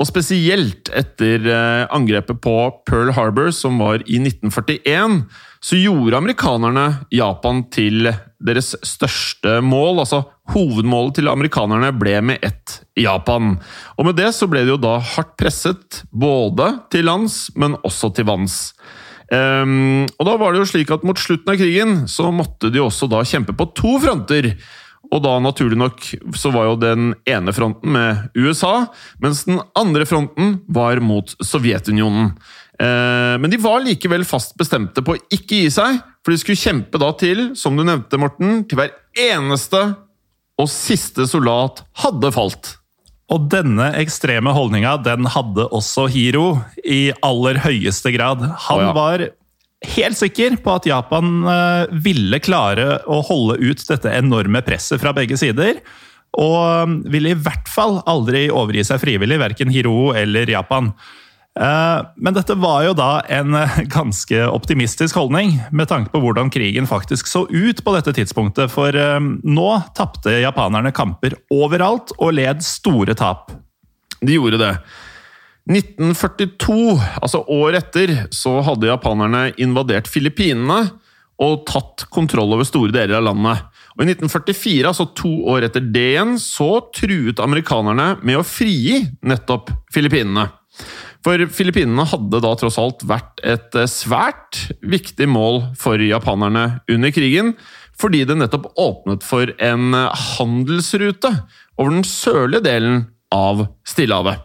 Og 0.00 0.08
spesielt 0.08 0.92
etter 0.96 1.44
eh, 1.48 1.86
angrepet 1.92 2.42
på 2.44 2.56
Pearl 2.88 3.14
Harbor, 3.16 3.48
som 3.52 3.80
var 3.80 4.04
i 4.04 4.20
1941, 4.20 5.22
så 5.60 5.76
gjorde 5.76 6.16
amerikanerne 6.16 6.86
Japan 7.12 7.66
til 7.72 8.08
deres 8.40 8.72
største 8.86 9.58
mål. 9.64 10.00
Altså 10.02 10.22
hovedmålet 10.54 11.18
til 11.18 11.28
amerikanerne 11.28 11.92
ble 12.00 12.16
med 12.24 12.46
ett 12.46 12.78
Japan. 12.98 13.58
Og 13.98 14.08
med 14.08 14.16
det 14.16 14.30
så 14.36 14.48
ble 14.50 14.64
de 14.64 14.74
jo 14.74 14.80
da 14.80 14.96
hardt 15.14 15.36
presset, 15.40 16.02
både 16.10 16.72
til 16.92 17.04
lands, 17.10 17.50
men 17.60 17.76
også 17.84 18.12
til 18.16 18.28
vanns. 18.30 18.60
Um, 19.30 20.08
og 20.18 20.26
da 20.26 20.32
var 20.40 20.50
det 20.50 20.64
jo 20.64 20.70
slik 20.72 20.88
at 20.90 21.04
Mot 21.06 21.20
slutten 21.20 21.52
av 21.52 21.58
krigen 21.60 21.92
så 22.10 22.32
måtte 22.34 22.66
de 22.74 22.80
også 22.82 23.06
da 23.06 23.20
kjempe 23.22 23.54
på 23.54 23.68
to 23.78 23.98
fronter. 24.02 24.54
Og 25.10 25.22
da, 25.24 25.36
naturlig 25.42 25.78
nok, 25.78 26.04
så 26.38 26.52
var 26.54 26.68
jo 26.68 26.78
den 26.78 27.12
ene 27.28 27.52
fronten 27.54 27.94
med 27.94 28.30
USA, 28.38 28.86
mens 29.22 29.42
den 29.48 29.58
andre 29.78 30.06
fronten 30.06 30.60
var 30.70 31.00
mot 31.02 31.32
Sovjetunionen. 31.42 32.34
Eh, 32.80 33.36
men 33.40 33.52
de 33.52 33.60
var 33.60 33.82
likevel 33.84 34.24
fast 34.24 34.54
bestemte 34.58 35.04
på 35.04 35.16
å 35.16 35.22
ikke 35.32 35.64
gi 35.64 35.72
seg, 35.74 36.00
for 36.24 36.32
de 36.32 36.40
skulle 36.40 36.60
kjempe 36.60 37.00
da 37.00 37.10
til, 37.20 37.50
som 37.58 37.76
du 37.76 37.84
nevnte, 37.84 38.20
Morten, 38.20 38.62
til 38.68 38.80
hver 38.80 38.94
eneste 39.20 39.82
og 40.60 40.68
siste 40.72 41.26
soldat 41.28 41.84
hadde 42.02 42.32
falt. 42.34 42.74
Og 43.30 43.46
denne 43.52 43.92
ekstreme 44.00 44.52
holdninga 44.54 44.96
den 45.04 45.28
hadde 45.30 45.68
også 45.70 46.08
Hiro 46.10 46.46
i 46.82 47.12
aller 47.24 47.60
høyeste 47.62 48.12
grad. 48.16 48.42
Han 48.66 48.80
oh, 48.80 48.88
ja. 48.88 48.94
var 48.96 49.26
helt 49.94 50.18
sikker 50.18 50.58
på 50.60 50.74
at 50.76 50.88
Japan 50.88 51.44
eh, 51.48 51.92
ville 52.04 52.40
klare 52.42 52.98
å 53.08 53.20
holde 53.28 53.60
ut 53.62 53.84
dette 53.86 54.12
enorme 54.18 54.64
presset 54.66 55.00
fra 55.02 55.14
begge 55.16 55.38
sider. 55.40 55.78
Og 56.40 56.98
ville 57.10 57.32
i 57.32 57.38
hvert 57.38 57.70
fall 57.70 58.00
aldri 58.10 58.48
overgi 58.50 58.84
seg 58.86 59.00
frivillig, 59.02 59.38
verken 59.40 59.72
Hiro 59.72 60.12
eller 60.16 60.50
Japan. 60.50 60.92
Eh, 61.58 62.06
men 62.16 62.34
dette 62.36 62.54
var 62.54 62.84
jo 62.86 62.92
da 62.94 63.10
en 63.32 63.56
eh, 63.58 63.80
ganske 63.90 64.44
optimistisk 64.46 65.18
holdning, 65.18 65.56
med 65.74 65.90
tanke 65.90 66.12
på 66.12 66.22
hvordan 66.22 66.50
krigen 66.54 66.86
faktisk 66.86 67.26
så 67.26 67.46
ut 67.50 67.82
på 67.84 67.94
dette 67.96 68.14
tidspunktet. 68.16 68.70
For 68.70 68.94
eh, 68.94 69.18
nå 69.18 69.70
tapte 69.98 70.38
japanerne 70.38 70.94
kamper 70.94 71.36
overalt 71.50 72.14
og 72.18 72.36
led 72.38 72.62
store 72.66 73.16
tap. 73.18 73.50
De 74.20 74.36
gjorde 74.36 74.60
det. 74.60 74.74
1942, 75.70 76.96
altså 77.20 77.42
året 77.52 77.84
etter, 77.84 78.14
så 78.34 78.58
hadde 78.66 78.88
japanerne 78.90 79.50
invadert 79.60 80.08
Filippinene 80.10 80.86
og 81.40 81.62
tatt 81.68 82.06
kontroll 82.12 82.52
over 82.56 82.66
store 82.68 82.92
deler 82.94 83.18
av 83.18 83.26
landet. 83.30 83.66
Og 83.96 84.04
I 84.04 84.10
1944, 84.12 84.86
altså 84.90 85.06
to 85.16 85.30
år 85.50 85.66
etter 85.68 85.84
det 85.92 86.06
igjen, 86.14 86.34
så 86.42 86.82
truet 86.94 87.40
amerikanerne 87.42 88.12
med 88.22 88.40
å 88.40 88.46
frigi 88.46 89.02
nettopp 89.26 89.70
Filippinene. 89.92 90.48
For 91.26 91.42
Filippinene 91.52 92.06
hadde 92.08 92.40
da 92.40 92.54
tross 92.56 92.78
alt 92.80 93.04
vært 93.08 93.42
et 93.44 93.76
eh, 93.76 93.88
svært 93.90 94.64
viktig 94.80 95.28
mål 95.28 95.62
for 95.78 96.00
japanerne 96.00 96.80
under 96.90 97.12
krigen, 97.12 97.54
fordi 98.00 98.24
det 98.24 98.38
nettopp 98.40 98.70
åpnet 98.80 99.24
for 99.26 99.52
en 99.60 99.96
eh, 99.96 100.26
handelsrute 100.38 101.34
over 101.76 101.96
den 101.98 102.06
sørlige 102.08 102.64
delen 102.64 103.02
av 103.30 103.62
Stillehavet. 103.86 104.40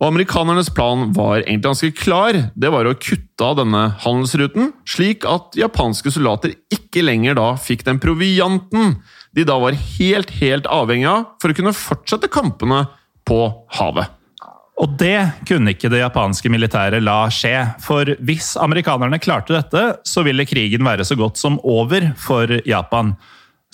Og 0.00 0.08
Amerikanernes 0.08 0.72
plan 0.74 1.12
var 1.14 1.44
egentlig 1.44 1.68
ganske 1.68 1.92
klar. 2.00 2.38
Det 2.56 2.72
var 2.72 2.88
å 2.88 2.96
kutte 2.98 3.46
av 3.46 3.60
denne 3.60 3.84
handelsruten, 4.02 4.72
slik 4.88 5.28
at 5.28 5.54
japanske 5.60 6.10
soldater 6.16 6.56
ikke 6.74 7.04
lenger 7.04 7.38
da 7.38 7.52
fikk 7.60 7.84
den 7.86 8.00
provianten 8.02 8.96
de 9.34 9.46
da 9.46 9.60
var 9.62 9.76
helt, 9.76 10.34
helt 10.40 10.66
avhengig 10.70 11.08
av 11.10 11.24
for 11.42 11.52
å 11.52 11.58
kunne 11.60 11.76
fortsette 11.76 12.32
kampene 12.32 12.84
på 13.28 13.40
havet. 13.78 14.23
Og 14.82 14.96
det 14.98 15.46
kunne 15.46 15.70
ikke 15.70 15.90
det 15.92 16.00
japanske 16.02 16.50
militæret 16.50 17.02
la 17.04 17.28
skje. 17.32 17.54
For 17.84 18.10
hvis 18.26 18.54
amerikanerne 18.60 19.20
klarte 19.22 19.54
dette, 19.54 19.84
så 20.02 20.24
ville 20.26 20.46
krigen 20.48 20.84
være 20.86 21.06
så 21.06 21.16
godt 21.18 21.38
som 21.38 21.60
over 21.62 22.10
for 22.18 22.50
Japan. 22.66 23.14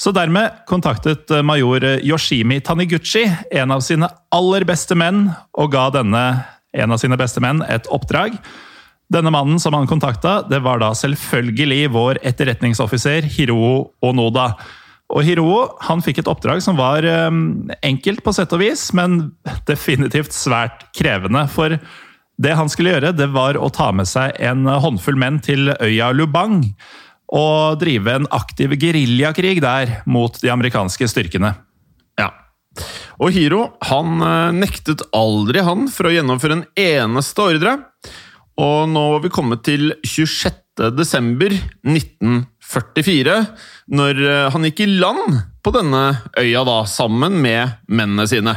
Så 0.00 0.12
dermed 0.16 0.62
kontaktet 0.68 1.28
major 1.44 1.84
Yoshimi 2.00 2.60
Taniguchi 2.64 3.26
en 3.52 3.72
av 3.72 3.82
sine 3.84 4.08
aller 4.32 4.64
beste 4.68 4.96
menn, 4.96 5.28
og 5.56 5.72
ga 5.72 5.88
denne 5.92 6.24
en 6.72 6.94
av 6.94 7.00
sine 7.02 7.18
beste 7.20 7.42
menn 7.42 7.64
et 7.68 7.88
oppdrag. 7.92 8.36
Denne 9.10 9.32
mannen 9.34 9.58
som 9.60 9.74
han 9.74 9.88
kontakta, 9.90 10.38
det 10.48 10.60
var 10.62 10.80
da 10.80 10.92
selvfølgelig 10.94 11.88
vår 11.92 12.20
etterretningsoffiser 12.30 13.26
Hiroo 13.26 13.90
Onoda. 14.06 14.52
Og 15.10 15.24
Hiroo 15.26 15.64
han 15.82 16.02
fikk 16.04 16.22
et 16.22 16.30
oppdrag 16.30 16.62
som 16.62 16.78
var 16.78 17.04
um, 17.26 17.70
enkelt 17.82 18.22
på 18.22 18.34
sett 18.36 18.52
og 18.54 18.62
vis, 18.62 18.90
men 18.96 19.32
definitivt 19.70 20.34
svært 20.36 20.86
krevende. 20.96 21.46
For 21.50 21.76
det 22.40 22.56
han 22.56 22.70
skulle 22.72 22.94
gjøre, 22.94 23.14
det 23.16 23.30
var 23.34 23.58
å 23.58 23.70
ta 23.74 23.90
med 23.92 24.08
seg 24.08 24.36
en 24.38 24.68
håndfull 24.70 25.18
menn 25.20 25.40
til 25.44 25.72
øya 25.76 26.12
Lubang. 26.16 26.62
og 27.30 27.78
drive 27.78 28.10
en 28.10 28.26
aktiv 28.34 28.72
geriljakrig 28.74 29.60
der 29.62 30.00
mot 30.10 30.34
de 30.42 30.50
amerikanske 30.50 31.06
styrkene. 31.06 31.52
Ja. 32.18 32.32
Og 33.22 33.30
Hiro 33.30 33.68
han 33.86 34.18
eh, 34.18 34.56
nektet 34.56 35.04
aldri 35.14 35.62
han 35.62 35.86
for 35.94 36.08
å 36.08 36.14
gjennomføre 36.14 36.58
en 36.58 36.64
eneste 36.74 37.44
ordre. 37.44 37.76
Og 38.58 38.90
nå 38.90 39.04
var 39.12 39.22
vi 39.22 39.30
kommet 39.30 39.62
til 39.68 39.92
26. 40.02 40.90
desember 40.98 41.54
1944, 42.70 43.36
når 43.90 44.20
eh, 44.22 44.48
han 44.54 44.66
gikk 44.68 44.84
i 44.84 44.90
land 45.00 45.40
på 45.64 45.72
denne 45.74 46.04
øya 46.38 46.64
da, 46.66 46.80
sammen 46.86 47.40
med 47.42 47.76
mennene 47.90 48.26
sine. 48.30 48.56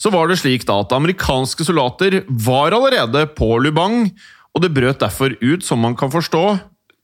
Så 0.00 0.10
var 0.12 0.28
det 0.28 0.40
slik 0.40 0.66
da 0.68 0.80
at 0.82 0.92
amerikanske 0.96 1.64
soldater 1.66 2.22
var 2.28 2.74
allerede 2.74 3.26
på 3.36 3.54
Lubang, 3.62 4.08
og 4.54 4.62
det 4.62 4.72
brøt 4.74 5.02
derfor 5.02 5.34
ut, 5.40 5.64
som 5.64 5.82
man 5.84 5.96
kan 5.98 6.12
forstå, 6.12 6.44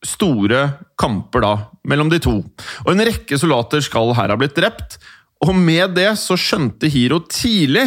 store 0.06 0.62
kamper 1.00 1.44
da 1.44 1.54
mellom 1.88 2.10
de 2.12 2.20
to. 2.22 2.38
Og 2.86 2.92
en 2.92 3.04
rekke 3.04 3.36
soldater 3.40 3.82
skal 3.84 4.14
her 4.16 4.32
ha 4.32 4.38
blitt 4.40 4.56
drept, 4.56 4.96
og 5.44 5.54
med 5.56 5.96
det 5.96 6.12
så 6.20 6.36
skjønte 6.40 6.88
Hiro 6.92 7.22
tidlig 7.28 7.86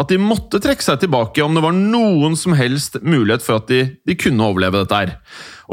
at 0.00 0.10
de 0.10 0.18
måtte 0.18 0.58
trekke 0.62 0.82
seg 0.82 1.02
tilbake 1.02 1.42
om 1.44 1.54
det 1.54 1.62
var 1.62 1.74
noen 1.74 2.34
som 2.38 2.54
helst 2.58 2.98
mulighet 3.02 3.44
for 3.44 3.60
at 3.60 3.70
de, 3.70 3.84
de 4.02 4.16
kunne 4.18 4.42
overleve 4.42 4.82
dette 4.82 4.98
her. 4.98 5.12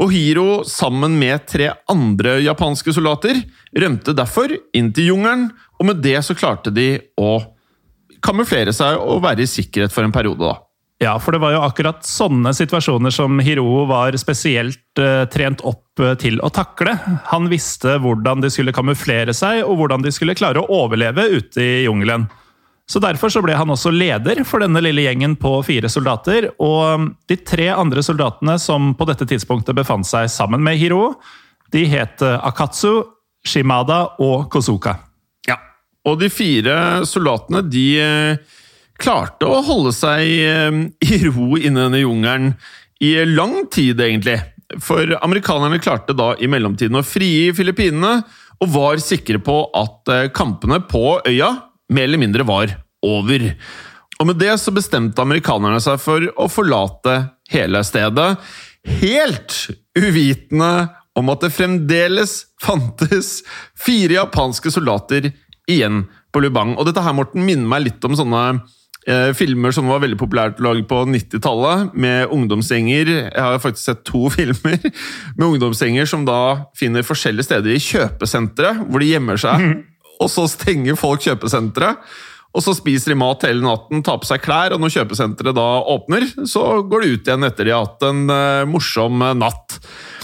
Og 0.00 0.12
Hiro, 0.14 0.62
sammen 0.68 1.18
med 1.20 1.44
tre 1.50 1.70
andre 1.92 2.38
japanske 2.40 2.94
soldater, 2.96 3.42
rømte 3.76 4.14
derfor 4.16 4.54
inn 4.76 4.92
til 4.96 5.12
jungelen, 5.12 5.50
og 5.80 5.88
med 5.90 6.02
det 6.04 6.18
så 6.24 6.36
klarte 6.38 6.72
de 6.72 6.94
å 7.20 7.36
kamuflere 8.22 8.72
seg 8.74 9.00
og 9.02 9.24
være 9.24 9.44
i 9.44 9.50
sikkerhet 9.50 9.92
for 9.92 10.06
en 10.06 10.14
periode, 10.14 10.46
da. 10.46 10.60
Ja, 11.02 11.16
for 11.18 11.34
det 11.34 11.40
var 11.42 11.50
jo 11.50 11.64
akkurat 11.66 12.04
sånne 12.06 12.52
situasjoner 12.54 13.10
som 13.10 13.40
Hiro 13.42 13.82
var 13.90 14.14
spesielt 14.20 15.00
uh, 15.02 15.24
trent 15.32 15.64
opp 15.66 15.98
uh, 15.98 16.12
til 16.14 16.38
å 16.46 16.50
takle. 16.54 16.94
Han 17.32 17.48
visste 17.50 17.96
hvordan 18.04 18.44
de 18.44 18.52
skulle 18.54 18.74
kamuflere 18.76 19.34
seg, 19.34 19.64
og 19.66 19.80
hvordan 19.80 20.06
de 20.06 20.12
skulle 20.14 20.36
klare 20.38 20.62
å 20.62 20.82
overleve 20.84 21.26
ute 21.34 21.64
i 21.64 21.82
jungelen. 21.88 22.28
Så 22.92 23.00
Derfor 23.00 23.32
så 23.32 23.40
ble 23.40 23.54
han 23.56 23.70
også 23.72 23.88
leder 23.94 24.42
for 24.44 24.60
denne 24.60 24.82
lille 24.84 25.06
gjengen 25.06 25.32
på 25.40 25.54
fire 25.64 25.88
soldater. 25.88 26.50
Og 26.60 27.06
de 27.30 27.38
tre 27.40 27.70
andre 27.72 28.04
soldatene 28.04 28.58
som 28.60 28.90
på 28.98 29.06
dette 29.08 29.24
tidspunktet 29.30 29.78
befant 29.78 30.04
seg 30.04 30.28
sammen 30.28 30.60
med 30.60 30.76
Hiro, 30.76 31.14
de 31.72 31.86
het 31.88 32.20
eh, 32.20 32.36
Akatsu, 32.44 33.00
Shimada 33.48 34.02
og 34.20 34.50
Kozuka. 34.52 34.98
Ja, 35.48 35.56
og 36.04 36.20
de 36.20 36.28
fire 36.28 37.06
soldatene 37.08 37.64
de 37.64 37.86
klarte 39.00 39.48
å 39.48 39.62
holde 39.64 39.94
seg 39.96 40.28
eh, 40.44 40.78
i 41.08 41.22
ro 41.30 41.56
inne 41.56 41.72
i 41.72 41.86
denne 41.86 42.02
jungelen 42.04 42.52
i 43.02 43.16
lang 43.26 43.64
tid, 43.72 44.04
egentlig. 44.04 44.36
For 44.84 45.16
amerikanerne 45.24 45.80
klarte 45.82 46.14
da 46.16 46.32
i 46.36 46.48
mellomtiden 46.50 47.00
å 47.00 47.06
frigi 47.06 47.50
Filippinene, 47.56 48.20
og 48.62 48.70
var 48.76 49.00
sikre 49.02 49.40
på 49.42 49.56
at 49.74 50.12
eh, 50.12 50.28
kampene 50.34 50.84
på 50.86 51.16
øya 51.24 51.54
mer 51.92 52.06
eller 52.06 52.20
mindre 52.20 52.46
var 52.46 52.70
over. 53.06 53.48
Og 54.20 54.28
med 54.28 54.38
det 54.40 54.54
så 54.62 54.74
bestemte 54.74 55.22
amerikanerne 55.22 55.80
seg 55.82 56.00
for 56.02 56.26
å 56.38 56.48
forlate 56.52 57.18
hele 57.52 57.82
stedet, 57.86 58.34
helt 59.02 59.56
uvitende 59.98 60.72
om 61.18 61.28
at 61.32 61.44
det 61.44 61.52
fremdeles 61.54 62.36
fantes 62.62 63.42
fire 63.78 64.16
japanske 64.16 64.72
soldater 64.72 65.32
igjen 65.70 66.06
på 66.32 66.40
Lubang. 66.42 66.76
Og 66.78 66.88
dette 66.88 67.02
her, 67.04 67.14
Morten, 67.16 67.44
minner 67.44 67.68
meg 67.68 67.84
litt 67.86 68.08
om 68.08 68.16
sånne 68.18 68.62
Eh, 69.02 69.32
filmer 69.34 69.72
som 69.74 69.88
var 69.90 69.98
veldig 70.04 70.16
populært 70.20 70.60
å 70.60 70.68
lage 70.68 70.84
på 70.86 71.00
90-tallet, 71.10 71.90
med 71.98 72.30
ungdomsgjenger. 72.30 73.08
Jeg 73.10 73.42
har 73.42 73.62
faktisk 73.62 73.88
sett 73.88 74.04
to 74.06 74.28
filmer 74.36 74.78
med 74.78 75.46
ungdomsgjenger 75.48 76.06
som 76.06 76.26
da 76.28 76.68
finner 76.78 77.06
forskjellige 77.06 77.48
steder 77.48 77.74
i 77.74 77.82
kjøpesentre, 77.82 78.76
hvor 78.86 79.02
de 79.02 79.10
gjemmer 79.10 79.40
seg. 79.42 79.64
Mm. 79.64 79.80
Og 80.22 80.30
så 80.30 80.46
stenger 80.50 80.98
folk 80.98 81.24
kjøpesenteret. 81.26 81.98
Og 82.52 82.64
så 82.64 82.74
spiser 82.76 83.14
de 83.14 83.20
mat 83.20 83.46
hele 83.46 83.64
natten, 83.64 84.02
tar 84.04 84.18
på 84.20 84.28
seg 84.28 84.42
klær, 84.44 84.74
og 84.74 84.82
når 84.82 84.92
kjøpesenteret 84.96 85.56
da 85.56 85.68
åpner, 85.94 86.26
så 86.48 86.82
går 86.84 87.04
de 87.04 87.14
ut 87.14 87.30
igjen 87.30 87.48
etter 87.48 87.68
de 87.68 87.72
har 87.72 87.86
hatt 87.86 88.04
en 88.04 88.26
uh, 88.28 88.66
morsom 88.68 89.24
natt. 89.40 89.78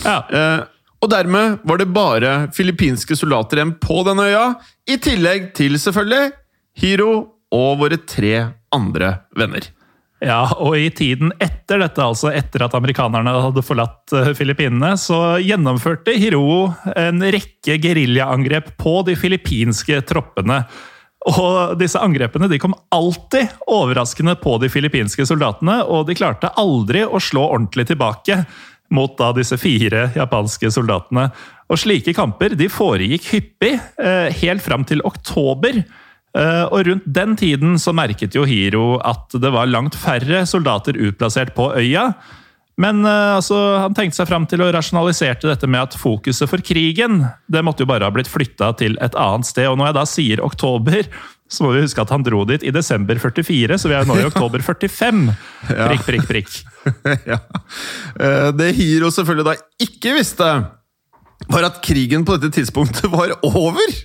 Ja. 0.04 0.18
Uh, 0.28 0.66
og 0.98 1.12
dermed 1.12 1.62
var 1.68 1.80
det 1.80 1.88
bare 1.94 2.34
filippinske 2.54 3.16
soldater 3.16 3.60
igjen 3.60 3.76
på 3.80 4.02
denne 4.06 4.28
øya, 4.28 4.44
i 4.90 4.98
tillegg 5.00 5.52
til 5.56 5.78
selvfølgelig 5.80 6.32
Hiro 6.78 7.10
og 7.54 7.80
våre 7.80 8.00
tre 8.04 8.34
andre 8.74 9.14
venner. 9.38 9.70
Ja, 10.18 10.48
og 10.58 10.74
i 10.74 10.88
tiden 10.90 11.30
etter 11.38 11.78
dette, 11.78 12.02
altså 12.02 12.32
etter 12.34 12.64
at 12.66 12.74
amerikanerne 12.74 13.36
hadde 13.38 13.62
forlatt 13.62 14.10
eh, 14.18 14.32
Filippinene, 14.34 14.96
så 14.98 15.38
gjennomførte 15.38 16.16
Hiro 16.18 16.72
en 16.98 17.22
rekke 17.22 17.76
geriljaangrep 17.84 18.72
på 18.82 18.96
de 19.06 19.14
filippinske 19.18 20.00
troppene. 20.10 20.64
Og 21.26 21.74
disse 21.80 21.98
angrepene 21.98 22.46
de 22.50 22.60
kom 22.62 22.76
alltid 22.94 23.50
overraskende 23.66 24.36
på 24.38 24.54
de 24.62 24.70
filippinske 24.70 25.26
soldatene, 25.26 25.80
og 25.90 26.06
de 26.06 26.14
klarte 26.18 26.52
aldri 26.60 27.02
å 27.02 27.18
slå 27.18 27.42
ordentlig 27.48 27.88
tilbake 27.90 28.44
mot 28.94 29.16
da 29.18 29.32
disse 29.36 29.58
fire 29.60 30.08
japanske 30.14 30.70
soldatene. 30.72 31.26
Og 31.68 31.80
slike 31.82 32.14
kamper 32.16 32.54
de 32.56 32.70
foregikk 32.72 33.26
hyppig, 33.34 33.74
eh, 33.98 34.30
helt 34.40 34.62
fram 34.62 34.86
til 34.88 35.02
oktober 35.04 35.82
Eh, 36.36 36.64
og 36.68 36.84
rundt 36.86 37.06
den 37.08 37.36
tiden 37.40 37.78
så 37.80 37.94
merket 37.96 38.36
jo 38.36 38.44
Hiro 38.48 38.98
at 39.06 39.32
det 39.40 39.50
var 39.54 39.70
langt 39.70 39.96
færre 39.98 40.44
soldater 40.48 40.98
utplassert 41.08 41.54
på 41.56 41.70
øya. 41.78 42.12
Men 42.78 43.02
uh, 43.06 43.38
altså, 43.38 43.56
han 43.82 43.96
tenkte 43.96 44.20
seg 44.20 44.28
fram 44.30 44.46
til 44.50 44.62
å 44.62 44.70
rasjonaliserte 44.74 45.50
dette 45.50 45.70
med 45.70 45.88
at 45.88 45.98
fokuset 45.98 46.50
for 46.50 46.62
krigen 46.64 47.24
det 47.50 47.64
måtte 47.66 47.84
jo 47.84 47.90
bare 47.90 48.06
ha 48.06 48.14
blitt 48.14 48.30
flytta 48.30 48.70
til 48.78 48.94
et 49.04 49.18
annet 49.18 49.48
sted. 49.48 49.66
Og 49.70 49.78
når 49.80 49.90
jeg 49.90 49.98
da 49.98 50.06
sier 50.08 50.44
oktober, 50.46 51.10
så 51.48 51.64
må 51.64 51.72
vi 51.74 51.82
huske 51.82 52.04
at 52.04 52.12
han 52.14 52.24
dro 52.26 52.44
dit 52.48 52.64
i 52.68 52.72
desember 52.74 53.18
44, 53.18 53.78
så 53.80 53.90
vi 53.90 53.96
er 53.98 54.08
nå 54.08 54.18
i 54.20 54.26
oktober 54.28 54.62
45. 54.62 55.22
Prikk, 55.68 56.04
prikk, 56.06 56.26
prikk. 56.28 56.58
ja. 57.32 57.38
Eh, 58.20 58.50
det 58.56 58.74
Hiro 58.76 59.08
selvfølgelig 59.14 59.48
da 59.48 59.56
ikke 59.88 60.12
visste, 60.18 60.50
var 61.48 61.68
at 61.70 61.80
krigen 61.84 62.26
på 62.28 62.36
dette 62.36 62.60
tidspunktet 62.60 63.08
var 63.10 63.32
over 63.46 63.96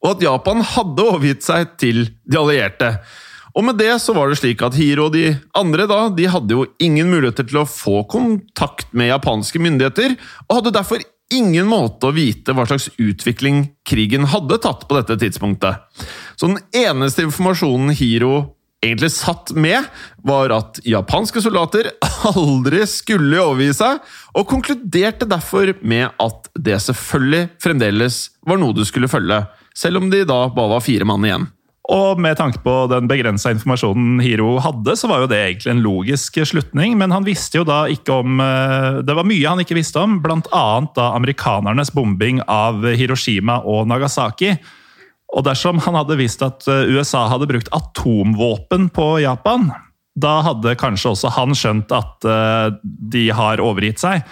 og 0.00 0.14
at 0.14 0.22
Japan 0.24 0.62
hadde 0.64 1.04
overgitt 1.04 1.44
seg 1.44 1.74
til 1.80 2.06
de 2.24 2.38
allierte. 2.40 2.94
Og 3.56 3.64
med 3.66 3.78
det 3.80 3.92
så 4.02 4.14
var 4.16 4.30
det 4.30 4.38
slik 4.40 4.62
at 4.62 4.76
Hiro 4.78 5.08
og 5.08 5.14
de 5.16 5.32
andre 5.58 5.86
da, 5.90 6.02
de 6.14 6.28
hadde 6.30 6.54
jo 6.54 6.66
ingen 6.82 7.10
muligheter 7.10 7.48
til 7.48 7.62
å 7.62 7.68
få 7.68 8.04
kontakt 8.10 8.92
med 8.96 9.10
japanske 9.10 9.62
myndigheter, 9.62 10.14
og 10.48 10.60
hadde 10.60 10.76
derfor 10.76 11.02
ingen 11.30 11.68
måte 11.70 12.08
å 12.08 12.14
vite 12.14 12.54
hva 12.54 12.66
slags 12.66 12.88
utvikling 12.98 13.68
krigen 13.86 14.26
hadde 14.32 14.58
tatt 14.62 14.86
på 14.88 14.96
dette 14.98 15.18
tidspunktet. 15.20 15.84
Så 16.38 16.50
den 16.50 16.58
eneste 16.74 17.26
informasjonen 17.26 17.94
Hiro 17.94 18.56
egentlig 18.80 19.12
satt 19.12 19.52
med, 19.52 19.84
var 20.24 20.52
at 20.54 20.80
japanske 20.88 21.42
soldater 21.44 21.90
aldri 22.32 22.82
skulle 22.88 23.42
overgi 23.42 23.76
seg, 23.82 24.00
og 24.34 24.48
konkluderte 24.50 25.28
derfor 25.28 25.74
med 25.82 26.10
at 26.22 26.50
det 26.58 26.80
selvfølgelig 26.86 27.48
fremdeles 27.62 28.22
var 28.46 28.60
noe 28.60 28.76
du 28.76 28.86
skulle 28.88 29.10
følge 29.10 29.44
selv 29.76 30.00
om 30.00 30.10
de 30.12 30.24
da 30.28 30.44
bare 30.52 30.74
var 30.74 30.84
fire 30.84 31.06
mann 31.08 31.24
igjen. 31.24 31.46
Og 31.88 32.20
med 32.20 32.36
tanke 32.36 32.60
på 32.62 32.74
den 32.92 33.08
begrensa 33.08 33.50
informasjonen 33.54 34.20
Hiro 34.22 34.58
hadde, 34.62 34.94
så 34.98 35.08
var 35.08 35.22
jo 35.22 35.30
det 35.30 35.38
egentlig 35.40 35.72
en 35.72 35.82
logisk 35.82 36.36
slutning, 36.46 36.98
men 37.00 37.14
han 37.14 37.24
visste 37.26 37.58
jo 37.58 37.64
da 37.66 37.86
ikke 37.90 38.20
om 38.20 38.42
eh, 38.44 39.00
Det 39.06 39.16
var 39.16 39.26
mye 39.26 39.48
han 39.48 39.62
ikke 39.64 39.78
visste 39.78 40.02
om, 40.02 40.18
bl.a. 40.22 40.66
da 40.94 41.08
amerikanernes 41.16 41.90
bombing 41.96 42.42
av 42.46 42.84
Hiroshima 42.84 43.62
og 43.64 43.88
Nagasaki. 43.90 44.52
Og 45.30 45.46
dersom 45.46 45.80
han 45.82 45.96
hadde 45.98 46.18
visst 46.20 46.44
at 46.46 46.68
eh, 46.68 46.92
USA 46.92 47.24
hadde 47.32 47.48
brukt 47.50 47.72
atomvåpen 47.74 48.90
på 48.94 49.12
Japan, 49.24 49.70
da 50.20 50.40
hadde 50.44 50.76
kanskje 50.78 51.14
også 51.14 51.32
han 51.32 51.56
skjønt 51.56 51.92
at 51.96 52.28
eh, 52.28 52.78
de 52.84 53.28
har 53.34 53.62
overgitt 53.64 54.02
seg. 54.02 54.26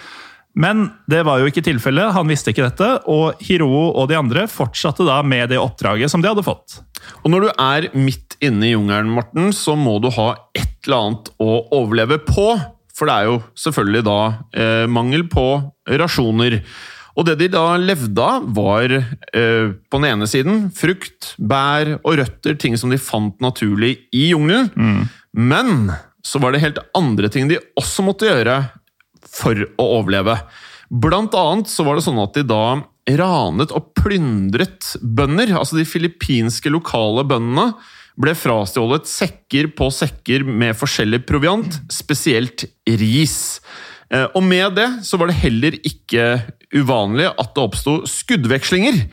Men 0.57 0.87
det 1.09 1.21
var 1.27 1.39
jo 1.39 1.49
ikke 1.49 1.63
tilfellet, 1.63 2.13
han 2.15 2.29
visste 2.29 2.51
ikke 2.51 2.65
dette, 2.65 2.87
og 3.11 3.39
Hiroo 3.45 3.91
og 3.93 4.09
de 4.09 4.17
andre 4.17 4.47
fortsatte 4.49 5.05
da 5.07 5.19
med 5.23 5.51
det 5.53 5.59
oppdraget 5.61 6.11
som 6.11 6.23
de 6.23 6.31
hadde 6.31 6.45
fått. 6.45 6.79
Og 7.23 7.29
når 7.31 7.45
du 7.45 7.49
er 7.53 7.89
midt 7.95 8.35
inne 8.43 8.67
i 8.67 8.73
jungelen, 8.73 9.11
Morten, 9.13 9.53
så 9.55 9.77
må 9.79 9.99
du 10.03 10.09
ha 10.17 10.33
et 10.57 10.87
eller 10.87 10.99
annet 10.99 11.31
å 11.43 11.51
overleve 11.77 12.19
på. 12.25 12.51
For 12.95 13.07
det 13.07 13.15
er 13.15 13.29
jo 13.29 13.35
selvfølgelig 13.61 14.05
da 14.07 14.19
eh, 14.51 14.85
mangel 14.91 15.27
på 15.31 15.45
rasjoner. 16.01 16.59
Og 17.19 17.27
det 17.27 17.37
de 17.41 17.49
da 17.51 17.63
levde 17.79 18.25
av, 18.25 18.49
var 18.55 18.91
eh, 18.95 19.71
på 19.71 20.01
den 20.01 20.09
ene 20.09 20.27
siden 20.29 20.67
frukt, 20.75 21.33
bær 21.37 21.97
og 21.99 22.19
røtter, 22.19 22.57
ting 22.59 22.75
som 22.79 22.91
de 22.91 22.99
fant 22.99 23.35
naturlig 23.43 23.95
i 24.15 24.29
jungelen. 24.33 24.71
Mm. 24.75 25.01
Men 25.39 25.91
så 26.25 26.41
var 26.43 26.51
det 26.51 26.63
helt 26.63 26.79
andre 26.97 27.29
ting 27.31 27.47
de 27.49 27.59
også 27.79 28.03
måtte 28.05 28.27
gjøre 28.27 28.61
for 29.33 29.67
å 29.79 29.87
overleve. 29.99 30.37
Blant 30.89 31.35
annet 31.37 31.69
så 31.69 31.85
var 31.85 31.97
det 31.97 32.05
sånn 32.07 32.21
at 32.21 32.33
de 32.37 32.45
da 32.49 32.63
ranet 33.19 33.71
og 33.73 33.93
plyndret 33.97 34.95
bønder. 35.01 35.53
Altså 35.57 35.79
de 35.79 35.87
filippinske 35.87 36.71
lokale 36.73 37.25
bøndene 37.29 37.71
ble 38.19 38.33
frastjålet 38.35 39.07
sekker 39.07 39.71
på 39.77 39.87
sekker 39.95 40.43
med 40.43 40.77
forskjellig 40.77 41.23
proviant, 41.29 41.79
spesielt 41.93 42.65
ris. 42.99 43.59
Eh, 44.11 44.27
og 44.33 44.43
med 44.43 44.75
det 44.79 44.89
så 45.07 45.19
var 45.19 45.29
det 45.29 45.39
heller 45.39 45.77
ikke 45.79 46.31
uvanlig 46.75 47.29
at 47.31 47.53
det 47.55 47.63
oppsto 47.63 47.99
skuddvekslinger. 48.09 49.05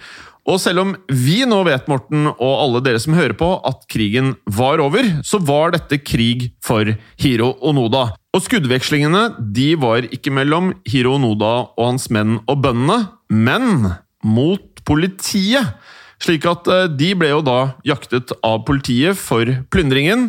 Og 0.46 0.60
selv 0.62 0.84
om 0.84 0.92
vi 1.10 1.40
nå 1.48 1.58
vet, 1.66 1.88
Morten, 1.90 2.28
og 2.30 2.52
alle 2.62 2.82
dere 2.86 3.00
som 3.02 3.16
hører 3.18 3.34
på, 3.38 3.48
at 3.66 3.82
krigen 3.90 4.36
var 4.46 4.82
over, 4.82 5.08
så 5.26 5.40
var 5.42 5.74
dette 5.74 5.98
krig 6.02 6.52
for 6.62 6.92
Hiro 7.18 7.56
Onoda. 7.66 8.12
Og 8.36 8.42
skuddvekslingene 8.44 9.30
de 9.56 9.70
var 9.80 10.04
ikke 10.12 10.28
mellom 10.34 10.74
Hiro 10.84 11.14
Noda 11.16 11.70
og 11.72 11.84
hans 11.86 12.10
menn 12.12 12.34
og 12.44 12.58
bøndene, 12.66 12.98
men 13.32 13.86
mot 14.20 14.82
politiet. 14.84 15.70
Slik 16.20 16.44
at 16.48 16.68
eh, 16.68 16.84
de 16.92 17.14
ble 17.16 17.30
jo 17.30 17.40
da 17.44 17.56
jaktet 17.88 18.34
av 18.44 18.60
politiet 18.68 19.16
for 19.16 19.48
plyndringen. 19.72 20.28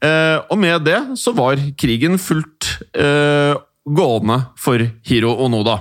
Eh, 0.00 0.38
og 0.48 0.56
med 0.64 0.86
det 0.88 0.96
så 1.20 1.34
var 1.36 1.60
krigen 1.76 2.16
fullt 2.20 2.70
eh, 2.96 3.52
gående 3.84 4.38
for 4.56 4.86
Hiro 5.08 5.34
Onoda. 5.44 5.76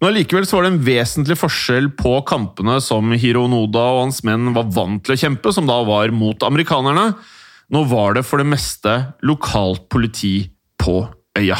Men 0.00 0.08
allikevel 0.08 0.48
var 0.48 0.64
det 0.64 0.72
en 0.72 0.82
vesentlig 0.88 1.36
forskjell 1.36 1.92
på 2.00 2.16
kampene 2.28 2.78
som 2.80 3.12
Hiro 3.12 3.44
Onoda 3.44 3.84
og 3.92 4.06
hans 4.06 4.24
menn 4.24 4.54
var 4.56 4.72
vant 4.72 5.04
til 5.04 5.18
å 5.18 5.20
kjempe, 5.20 5.52
som 5.52 5.68
da 5.68 5.82
var 5.84 6.16
mot 6.16 6.48
amerikanerne. 6.48 7.10
Nå 7.72 7.84
var 7.92 8.16
det 8.16 8.24
for 8.24 8.40
det 8.40 8.48
meste 8.48 8.98
lokalt 9.24 9.90
politi 9.92 10.53
på 10.84 11.00
øya. 11.40 11.58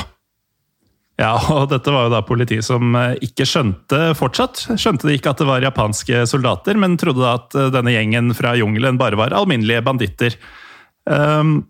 Ja, 1.21 1.35
og 1.55 1.69
dette 1.71 1.93
var 1.95 2.09
jo 2.09 2.15
da 2.15 2.25
politi 2.27 2.59
som 2.65 2.95
eh, 2.99 3.15
ikke 3.23 3.47
skjønte 3.47 4.01
fortsatt. 4.19 4.65
Skjønte 4.81 5.07
de 5.07 5.15
ikke 5.19 5.31
at 5.31 5.43
det 5.43 5.47
var 5.47 5.63
japanske 5.63 6.25
soldater, 6.31 6.79
men 6.81 6.99
trodde 6.99 7.23
da 7.23 7.37
at 7.39 7.55
eh, 7.59 7.71
denne 7.75 7.95
gjengen 7.95 8.35
fra 8.35 8.57
jungelen 8.59 8.99
bare 8.99 9.19
var 9.21 9.37
alminnelige 9.37 9.85
banditter. 9.87 10.35
Um, 11.07 11.61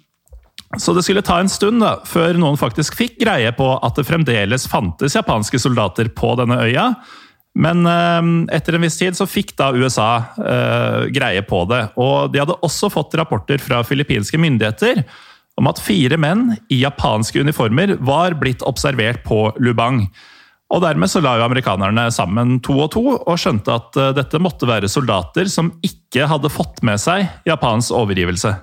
så 0.81 0.95
det 0.97 1.05
skulle 1.05 1.23
ta 1.27 1.37
en 1.43 1.51
stund 1.53 1.83
da, 1.85 1.99
før 2.09 2.39
noen 2.41 2.57
faktisk 2.59 2.97
fikk 2.99 3.19
greie 3.21 3.51
på 3.55 3.69
at 3.77 3.99
det 3.99 4.07
fremdeles 4.09 4.65
fantes 4.71 5.17
japanske 5.19 5.61
soldater 5.61 6.09
på 6.17 6.33
denne 6.41 6.59
øya. 6.65 6.89
Men 7.55 7.85
uh, 7.85 8.49
etter 8.55 8.79
en 8.79 8.87
viss 8.87 8.97
tid 8.99 9.19
så 9.19 9.29
fikk 9.29 9.53
da 9.61 9.75
USA 9.77 10.09
uh, 10.41 11.05
greie 11.13 11.45
på 11.45 11.67
det. 11.69 11.85
Og 12.01 12.33
de 12.33 12.41
hadde 12.41 12.57
også 12.65 12.89
fått 12.97 13.21
rapporter 13.21 13.61
fra 13.61 13.85
filippinske 13.85 14.41
myndigheter 14.41 15.05
om 15.61 15.71
at 15.71 15.81
fire 15.83 16.19
menn 16.21 16.55
i 16.73 16.81
japanske 16.83 17.41
uniformer 17.41 17.97
var 18.03 18.37
blitt 18.41 18.65
observert 18.67 19.23
på 19.27 19.47
Lubang. 19.63 20.05
Og 20.75 20.83
Dermed 20.83 21.11
så 21.11 21.23
la 21.23 21.37
jo 21.39 21.47
amerikanerne 21.47 22.09
sammen 22.15 22.57
to 22.65 22.77
og 22.83 22.91
to, 22.97 23.03
og 23.15 23.39
skjønte 23.39 23.75
at 23.75 23.99
uh, 24.01 24.11
dette 24.17 24.41
måtte 24.43 24.69
være 24.69 24.91
soldater 24.91 25.51
som 25.53 25.71
ikke 25.87 26.27
hadde 26.31 26.51
fått 26.51 26.83
med 26.87 26.99
seg 27.03 27.29
Japans 27.47 27.93
overgivelse. 27.95 28.55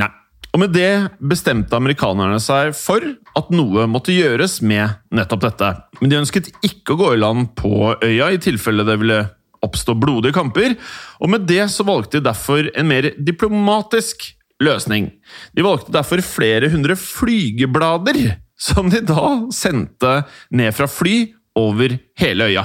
Nei. 0.00 0.10
Og 0.56 0.62
med 0.64 0.72
det 0.74 0.90
bestemte 1.20 1.76
amerikanerne 1.76 2.40
seg 2.42 2.72
for 2.74 3.04
at 3.38 3.50
noe 3.54 3.84
måtte 3.90 4.16
gjøres 4.16 4.58
med 4.64 4.96
nettopp 5.14 5.44
dette. 5.44 5.72
Men 6.00 6.10
de 6.10 6.22
ønsket 6.22 6.50
ikke 6.64 6.96
å 6.96 7.02
gå 7.02 7.12
i 7.14 7.20
land 7.20 7.52
på 7.58 7.92
øya 8.00 8.32
i 8.32 8.40
tilfelle 8.42 8.86
det 8.88 8.96
ville 9.02 9.26
oppstå 9.62 9.94
blodige 9.98 10.36
kamper, 10.36 10.76
og 11.18 11.30
med 11.32 11.46
det 11.50 11.64
så 11.74 11.82
valgte 11.86 12.20
de 12.20 12.28
derfor 12.28 12.68
en 12.78 12.86
mer 12.88 13.10
diplomatisk 13.18 14.28
løsning. 14.62 15.10
De 15.54 15.64
valgte 15.64 15.94
derfor 15.94 16.22
flere 16.24 16.70
hundre 16.72 16.96
flygeblader, 16.98 18.38
som 18.58 18.90
de 18.90 19.02
da 19.06 19.24
sendte 19.54 20.22
ned 20.50 20.74
fra 20.74 20.88
fly 20.90 21.28
over 21.58 21.98
hele 22.18 22.50
øya. 22.50 22.64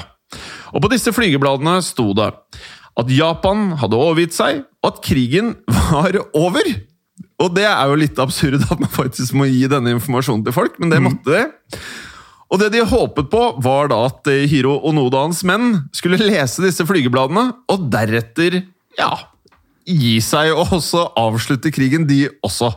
Og 0.74 0.82
på 0.82 0.90
disse 0.94 1.14
flygebladene 1.14 1.78
sto 1.86 2.10
det 2.18 2.32
at 2.94 3.10
Japan 3.10 3.72
hadde 3.82 3.98
overgitt 3.98 4.36
seg, 4.36 4.64
og 4.84 4.92
at 4.92 5.04
krigen 5.06 5.54
var 5.90 6.18
over. 6.38 6.68
Og 7.42 7.54
det 7.56 7.66
er 7.66 7.90
jo 7.90 8.00
litt 8.00 8.20
absurd 8.22 8.62
at 8.62 8.82
man 8.82 8.92
faktisk 8.94 9.36
må 9.38 9.48
gi 9.50 9.66
denne 9.70 9.96
informasjonen 9.96 10.46
til 10.46 10.56
folk, 10.56 10.78
men 10.82 10.94
det 10.94 11.02
måtte 11.04 11.34
de. 11.34 11.82
Og 12.54 12.60
det 12.62 12.70
de 12.76 12.84
håpet 12.86 13.32
på, 13.34 13.44
var 13.66 13.90
da 13.90 14.04
at 14.12 14.30
Hiro 14.50 14.76
Onoda 14.86 15.24
og 15.24 15.32
hans 15.32 15.42
menn 15.48 15.88
skulle 15.96 16.22
lese 16.22 16.62
disse 16.62 16.86
flygebladene, 16.86 17.48
og 17.74 17.88
deretter, 17.94 18.62
ja 19.00 19.14
gi 19.86 20.18
seg 20.24 20.54
og 20.56 20.76
også 20.80 21.08
avslutte 21.20 21.72
krigen, 21.74 22.08
de 22.10 22.28
også. 22.46 22.72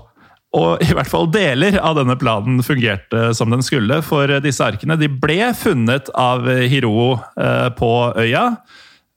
Og 0.56 0.82
i 0.84 0.94
hvert 0.96 1.10
fall 1.10 1.28
deler 1.32 1.76
av 1.82 1.98
denne 1.98 2.16
planen 2.18 2.62
fungerte 2.64 3.32
som 3.36 3.52
den 3.52 3.64
skulle, 3.66 4.00
for 4.06 4.30
disse 4.44 4.64
arkene 4.64 4.96
de 5.00 5.10
ble 5.10 5.52
funnet 5.58 6.08
av 6.16 6.46
Hiroo 6.46 7.16
eh, 7.36 7.68
på 7.76 7.92
øya. 8.16 8.48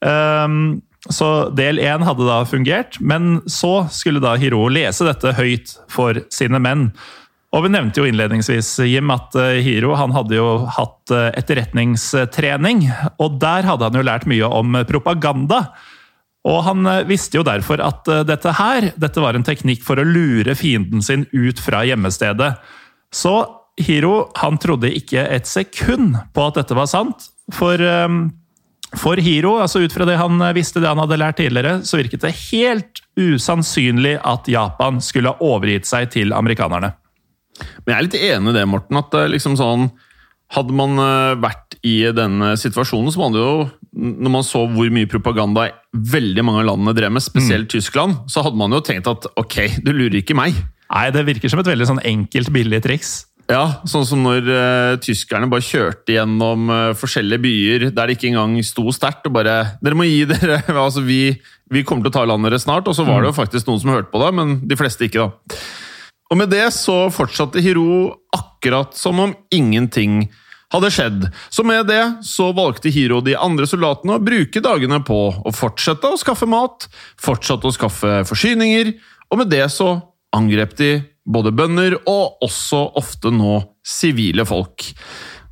Um, 0.03 0.79
så 1.07 1.47
del 1.55 1.79
én 1.79 2.03
hadde 2.03 2.27
da 2.27 2.41
fungert, 2.47 2.97
men 2.99 3.39
så 3.47 3.87
skulle 3.93 4.19
da 4.23 4.35
Hiroo 4.39 4.67
lese 4.73 5.07
dette 5.07 5.31
høyt 5.37 5.77
for 5.91 6.19
sine 6.33 6.59
menn. 6.59 6.89
Og 7.55 7.63
Vi 7.65 7.71
nevnte 7.73 8.01
jo 8.01 8.05
innledningsvis 8.05 8.75
Jim, 8.85 9.09
at 9.13 9.33
eh, 9.39 9.61
Hiro 9.65 9.95
han 9.97 10.13
hadde 10.13 10.37
jo 10.37 10.49
hatt 10.69 11.13
eh, 11.13 11.31
etterretningstrening. 11.39 12.83
og 13.17 13.39
Der 13.41 13.65
hadde 13.65 13.87
han 13.87 13.97
jo 13.97 14.05
lært 14.05 14.27
mye 14.29 14.45
om 14.45 14.77
propaganda. 14.89 15.63
Og 16.47 16.61
Han 16.67 16.87
eh, 16.87 17.05
visste 17.09 17.39
jo 17.39 17.45
derfor 17.47 17.83
at 17.83 18.07
dette 18.27 18.55
her 18.59 18.91
dette 18.99 19.23
var 19.23 19.35
en 19.35 19.45
teknikk 19.47 19.83
for 19.85 19.99
å 19.99 20.07
lure 20.07 20.55
fienden 20.55 21.03
sin 21.05 21.27
ut 21.33 21.59
fra 21.59 21.83
gjemmestedet. 21.87 22.53
Så 23.11 23.35
Hiro 23.79 24.29
han 24.39 24.59
trodde 24.59 24.91
ikke 24.91 25.23
et 25.23 25.47
sekund 25.47 26.17
på 26.35 26.47
at 26.49 26.59
dette 26.59 26.75
var 26.77 26.89
sant. 26.91 27.31
For 27.55 27.79
for 28.97 29.21
Hiro, 29.21 29.59
altså 29.61 29.83
ut 29.85 29.93
fra 29.93 30.05
det 30.09 30.15
han 30.17 30.41
visste 30.57 30.81
det 30.81 30.89
han 30.89 30.97
hadde 30.97 31.19
lært 31.21 31.37
tidligere, 31.37 31.83
så 31.85 31.99
virket 31.99 32.23
det 32.25 32.31
helt 32.49 33.01
usannsynlig 33.21 34.15
at 34.25 34.49
Japan 34.49 34.97
skulle 35.03 35.29
ha 35.29 35.45
overgitt 35.45 35.85
seg 35.85 36.09
til 36.15 36.33
amerikanerne. 36.33 36.95
Men 37.83 37.93
jeg 37.93 37.97
er 37.97 38.07
litt 38.07 38.17
enig 38.19 38.53
i 38.53 38.57
det, 38.57 38.65
Morten. 38.69 38.97
at 38.97 39.13
liksom 39.29 39.57
sånn, 39.59 39.91
Hadde 40.49 40.73
man 40.73 40.97
eh, 40.97 41.35
vært 41.37 41.68
i 41.85 42.01
denne 42.15 42.53
situasjonen, 42.59 43.11
så 43.13 43.21
man 43.21 43.37
jo 43.37 43.51
Når 43.95 44.31
man 44.31 44.45
så 44.45 44.65
hvor 44.69 44.91
mye 44.93 45.09
propaganda 45.09 45.69
veldig 45.91 46.43
mange 46.45 46.61
av 46.61 46.67
landene 46.69 46.93
drev 46.93 47.13
med, 47.15 47.23
spesielt 47.25 47.65
mm. 47.65 47.71
Tyskland, 47.73 48.19
så 48.29 48.43
hadde 48.45 48.59
man 48.59 48.71
jo 48.75 48.83
tenkt 48.85 49.09
at 49.09 49.25
ok, 49.39 49.81
du 49.81 49.89
lurer 49.91 50.19
ikke 50.21 50.37
meg. 50.37 50.53
Nei, 50.89 51.07
det 51.13 51.25
virker 51.25 51.49
som 51.49 51.61
et 51.61 51.69
veldig 51.69 51.87
sånn 51.89 52.03
enkelt, 52.05 52.51
billig 52.53 52.83
triks. 52.85 53.15
Ja, 53.49 53.81
sånn 53.89 54.05
som 54.05 54.21
når 54.21 54.45
uh, 54.45 54.99
tyskerne 55.01 55.49
bare 55.49 55.65
kjørte 55.65 56.13
gjennom 56.13 56.69
uh, 56.69 56.93
forskjellige 56.97 57.41
byer 57.41 57.85
der 57.89 58.11
det 58.11 58.19
ikke 58.19 58.29
engang 58.29 58.53
sto 58.65 58.85
sterkt 58.93 59.25
og 59.25 59.33
bare 59.39 59.55
'Dere 59.81 59.97
må 59.97 60.05
gi 60.05 60.21
dere 60.29 60.61
altså 60.85 61.01
vi, 61.01 61.33
vi, 61.73 61.81
kommer 61.81 62.05
til 62.05 62.13
å 62.13 62.17
ta 62.19 62.27
landet 62.29 62.53
deres 62.53 62.67
snart.' 62.67 62.85
Og 62.85 62.93
så 62.93 63.07
var 63.07 63.23
det 63.23 63.31
jo 63.31 63.33
mm. 63.33 63.39
faktisk 63.41 63.69
noen 63.69 63.81
som 63.81 63.93
hørte 63.95 64.13
på 64.13 64.21
det, 64.21 64.29
men 64.37 64.59
de 64.69 64.77
fleste 64.77 65.09
ikke, 65.09 65.25
da. 65.25 65.57
Og 66.29 66.37
med 66.37 66.53
det 66.53 66.67
så 66.77 67.07
fortsatte 67.09 67.61
Hiro 67.65 68.13
akkurat 68.37 68.93
som 68.93 69.17
om 69.23 69.33
ingenting 69.49 70.27
hadde 70.73 70.91
skjedd. 70.93 71.27
Så 71.49 71.65
med 71.65 71.87
det 71.89 72.01
så 72.25 72.51
valgte 72.55 72.91
Hiro 72.93 73.21
de 73.25 73.35
andre 73.37 73.67
soldatene 73.69 74.17
å 74.17 74.23
bruke 74.23 74.61
dagene 74.63 75.01
på 75.05 75.19
å 75.33 75.53
fortsette 75.55 76.09
å 76.09 76.19
skaffe 76.19 76.49
mat, 76.49 76.87
fortsette 77.21 77.69
å 77.69 77.75
skaffe 77.75 78.21
forsyninger, 78.29 78.93
og 79.29 79.41
med 79.41 79.51
det 79.53 79.65
så 79.73 79.95
angrep 80.35 80.75
de 80.77 80.91
både 81.29 81.53
bønder 81.53 81.97
og 82.09 82.41
også 82.45 82.83
ofte 82.97 83.31
nå 83.33 83.59
sivile 83.85 84.45
folk. 84.49 84.85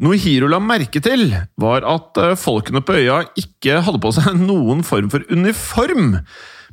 Noe 0.01 0.17
Hiro 0.21 0.49
la 0.49 0.59
merke 0.61 1.01
til, 1.01 1.31
var 1.57 1.85
at 1.89 2.19
eh, 2.21 2.35
folkene 2.37 2.83
på 2.85 2.99
øya 2.99 3.23
ikke 3.39 3.79
hadde 3.85 4.01
på 4.01 4.13
seg 4.13 4.37
noen 4.49 4.83
form 4.85 5.09
for 5.13 5.25
uniform, 5.33 6.19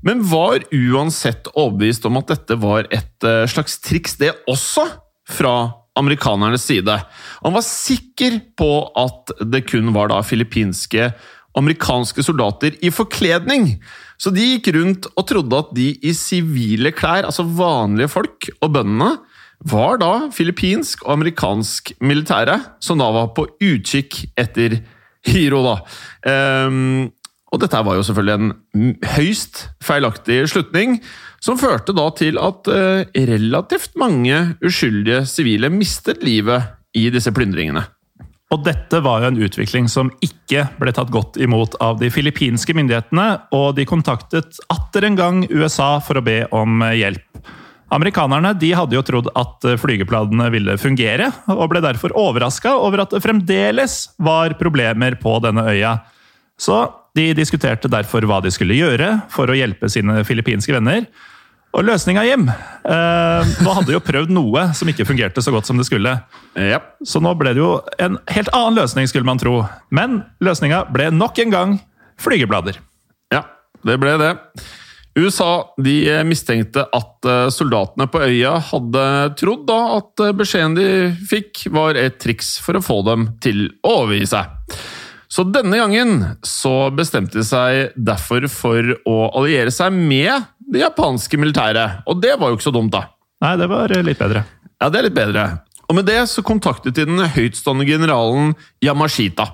men 0.04 0.20
var 0.28 0.66
uansett 0.68 1.48
overbevist 1.54 2.04
om 2.08 2.20
at 2.20 2.34
dette 2.34 2.58
var 2.60 2.90
et 2.92 3.24
eh, 3.28 3.46
slags 3.48 3.78
triks, 3.84 4.18
det 4.20 4.34
også, 4.50 4.84
fra 5.24 5.54
amerikanernes 5.98 6.66
side. 6.66 6.98
Han 7.44 7.54
var 7.54 7.64
sikker 7.66 8.40
på 8.58 8.70
at 8.98 9.34
det 9.52 9.66
kun 9.68 9.92
var 9.94 10.10
da 10.10 10.22
filippinske 10.26 11.12
amerikanske 11.54 12.24
soldater 12.26 12.74
i 12.82 12.90
forkledning 12.90 13.76
så 14.20 14.32
de 14.34 14.44
gikk 14.54 14.70
rundt 14.76 15.08
og 15.14 15.26
trodde 15.28 15.60
at 15.60 15.72
de 15.76 15.88
i 16.06 16.14
sivile 16.16 16.94
klær, 16.94 17.26
altså 17.26 17.46
vanlige 17.46 18.10
folk 18.12 18.50
og 18.60 18.74
bøndene, 18.76 19.10
var 19.64 19.98
da 20.00 20.12
filippinsk 20.34 21.04
og 21.06 21.14
amerikansk 21.16 21.94
militære, 22.04 22.58
som 22.84 23.00
da 23.00 23.08
var 23.14 23.32
på 23.36 23.46
utkikk 23.64 24.24
etter 24.38 24.80
Hiro. 25.24 25.62
da. 25.64 25.76
Um, 26.68 27.12
og 27.54 27.60
dette 27.62 27.80
var 27.86 27.96
jo 27.96 28.02
selvfølgelig 28.04 28.34
en 28.34 28.96
høyst 29.14 29.68
feilaktig 29.84 30.42
slutning, 30.50 30.98
som 31.44 31.58
førte 31.60 31.92
da 31.96 32.06
til 32.16 32.38
at 32.40 32.70
uh, 32.72 33.04
relativt 33.28 33.98
mange 34.00 34.38
uskyldige 34.64 35.24
sivile 35.28 35.68
mistet 35.72 36.24
livet 36.24 36.72
i 36.96 37.10
disse 37.12 37.32
plyndringene. 37.34 37.84
Og 38.54 38.62
dette 38.62 39.00
var 39.02 39.24
jo 39.24 39.32
en 39.32 39.40
utvikling 39.42 39.88
som 39.90 40.12
ikke 40.22 40.68
ble 40.78 40.92
tatt 40.94 41.10
godt 41.12 41.36
imot 41.42 41.74
av 41.82 41.98
de 41.98 42.10
filippinske 42.12 42.76
myndighetene, 42.76 43.26
og 43.56 43.74
de 43.76 43.86
kontaktet 43.88 44.60
atter 44.70 45.08
en 45.08 45.18
gang 45.18 45.42
USA 45.50 45.96
for 46.04 46.20
å 46.20 46.24
be 46.24 46.44
om 46.54 46.84
hjelp. 46.94 47.24
Amerikanerne 47.94 48.54
de 48.58 48.70
hadde 48.74 48.96
jo 48.96 49.02
trodd 49.06 49.30
at 49.38 49.66
flygeplanene 49.80 50.48
ville 50.54 50.76
fungere, 50.80 51.28
og 51.50 51.66
ble 51.72 51.82
derfor 51.84 52.14
overraska 52.18 52.76
over 52.78 53.04
at 53.04 53.12
det 53.14 53.22
fremdeles 53.24 53.98
var 54.22 54.54
problemer 54.60 55.18
på 55.20 55.36
denne 55.44 55.66
øya. 55.74 55.96
Så 56.60 56.86
de 57.14 57.30
diskuterte 57.36 57.90
derfor 57.90 58.26
hva 58.28 58.40
de 58.42 58.52
skulle 58.54 58.78
gjøre 58.78 59.16
for 59.32 59.50
å 59.50 59.56
hjelpe 59.58 59.90
sine 59.90 60.22
filippinske 60.26 60.74
venner. 60.74 61.06
Og 61.74 61.82
løsninga, 61.82 62.22
Jim 62.28 62.46
eh, 62.46 63.54
Nå 63.64 63.72
hadde 63.74 63.88
de 63.88 63.96
jo 63.96 64.02
prøvd 64.04 64.30
noe 64.34 64.68
som 64.78 64.90
ikke 64.90 65.06
fungerte 65.08 65.42
så 65.42 65.50
godt 65.54 65.66
som 65.66 65.80
det 65.80 65.88
skulle. 65.88 66.12
Yep. 66.54 66.86
Så 67.06 67.22
nå 67.24 67.34
ble 67.38 67.54
det 67.56 67.62
jo 67.62 67.72
en 67.98 68.20
helt 68.30 68.52
annen 68.54 68.78
løsning, 68.78 69.10
skulle 69.10 69.26
man 69.26 69.42
tro. 69.42 69.58
Men 69.94 70.22
løsninga 70.44 70.84
ble 70.94 71.10
nok 71.14 71.40
en 71.42 71.54
gang 71.54 71.76
flygeblader. 72.22 72.78
ja, 73.34 73.42
det 73.82 73.98
ble 73.98 74.14
det. 74.22 74.32
USA 75.14 75.74
de 75.78 75.98
mistenkte 76.26 76.86
at 76.94 77.28
eh, 77.30 77.46
soldatene 77.54 78.08
på 78.10 78.22
øya 78.22 78.56
hadde 78.70 79.04
trodd 79.38 79.66
da 79.68 79.78
at 79.98 80.22
eh, 80.24 80.34
beskjeden 80.34 80.74
de 80.78 80.88
fikk, 81.30 81.68
var 81.74 81.98
et 81.98 82.18
triks 82.22 82.56
for 82.62 82.78
å 82.78 82.82
få 82.82 83.00
dem 83.06 83.28
til 83.42 83.68
å 83.86 84.00
overgi 84.02 84.30
seg. 84.34 84.78
Så 85.34 85.42
denne 85.50 85.78
gangen 85.78 86.18
så 86.46 86.90
bestemte 86.94 87.40
de 87.40 87.46
seg 87.46 87.94
derfor 87.98 88.46
for 88.52 88.92
å 89.08 89.16
alliere 89.34 89.72
seg 89.74 89.94
med 89.94 90.46
det 90.74 90.82
japanske 90.82 91.38
militæret. 91.40 92.02
Og 92.10 92.20
det 92.22 92.34
var 92.40 92.50
jo 92.50 92.58
ikke 92.58 92.68
så 92.68 92.74
dumt, 92.74 92.92
da. 92.94 93.06
Nei, 93.44 93.54
det 93.60 93.68
var 93.70 93.92
litt 94.04 94.20
bedre. 94.20 94.44
Ja, 94.80 94.90
det 94.90 95.00
er 95.00 95.08
litt 95.08 95.16
bedre. 95.16 95.44
Og 95.88 95.98
med 95.98 96.08
det 96.08 96.22
så 96.32 96.44
kontaktet 96.44 96.96
de 96.96 97.04
den 97.06 97.20
høytstående 97.34 97.86
generalen 97.88 98.54
Yamashita. 98.84 99.46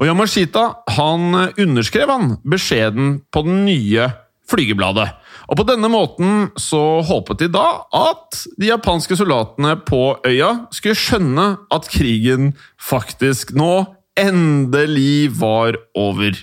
Og 0.00 0.06
Yamashita 0.08 0.64
han 0.96 1.36
underskrev 1.60 2.10
han 2.10 2.34
beskjeden 2.48 3.18
på 3.32 3.44
den 3.46 3.64
nye 3.66 4.08
flygebladet. 4.50 5.06
Og 5.50 5.58
på 5.58 5.66
denne 5.68 5.90
måten 5.90 6.50
så 6.58 7.00
håpet 7.06 7.42
de 7.42 7.50
da 7.52 7.66
at 7.94 8.42
de 8.58 8.70
japanske 8.70 9.18
soldatene 9.18 9.76
på 9.86 10.16
øya 10.26 10.52
skulle 10.74 10.98
skjønne 10.98 11.46
at 11.74 11.90
krigen 11.92 12.54
faktisk 12.80 13.52
nå 13.58 13.84
endelig 14.18 15.30
var 15.38 15.78
over. 15.98 16.34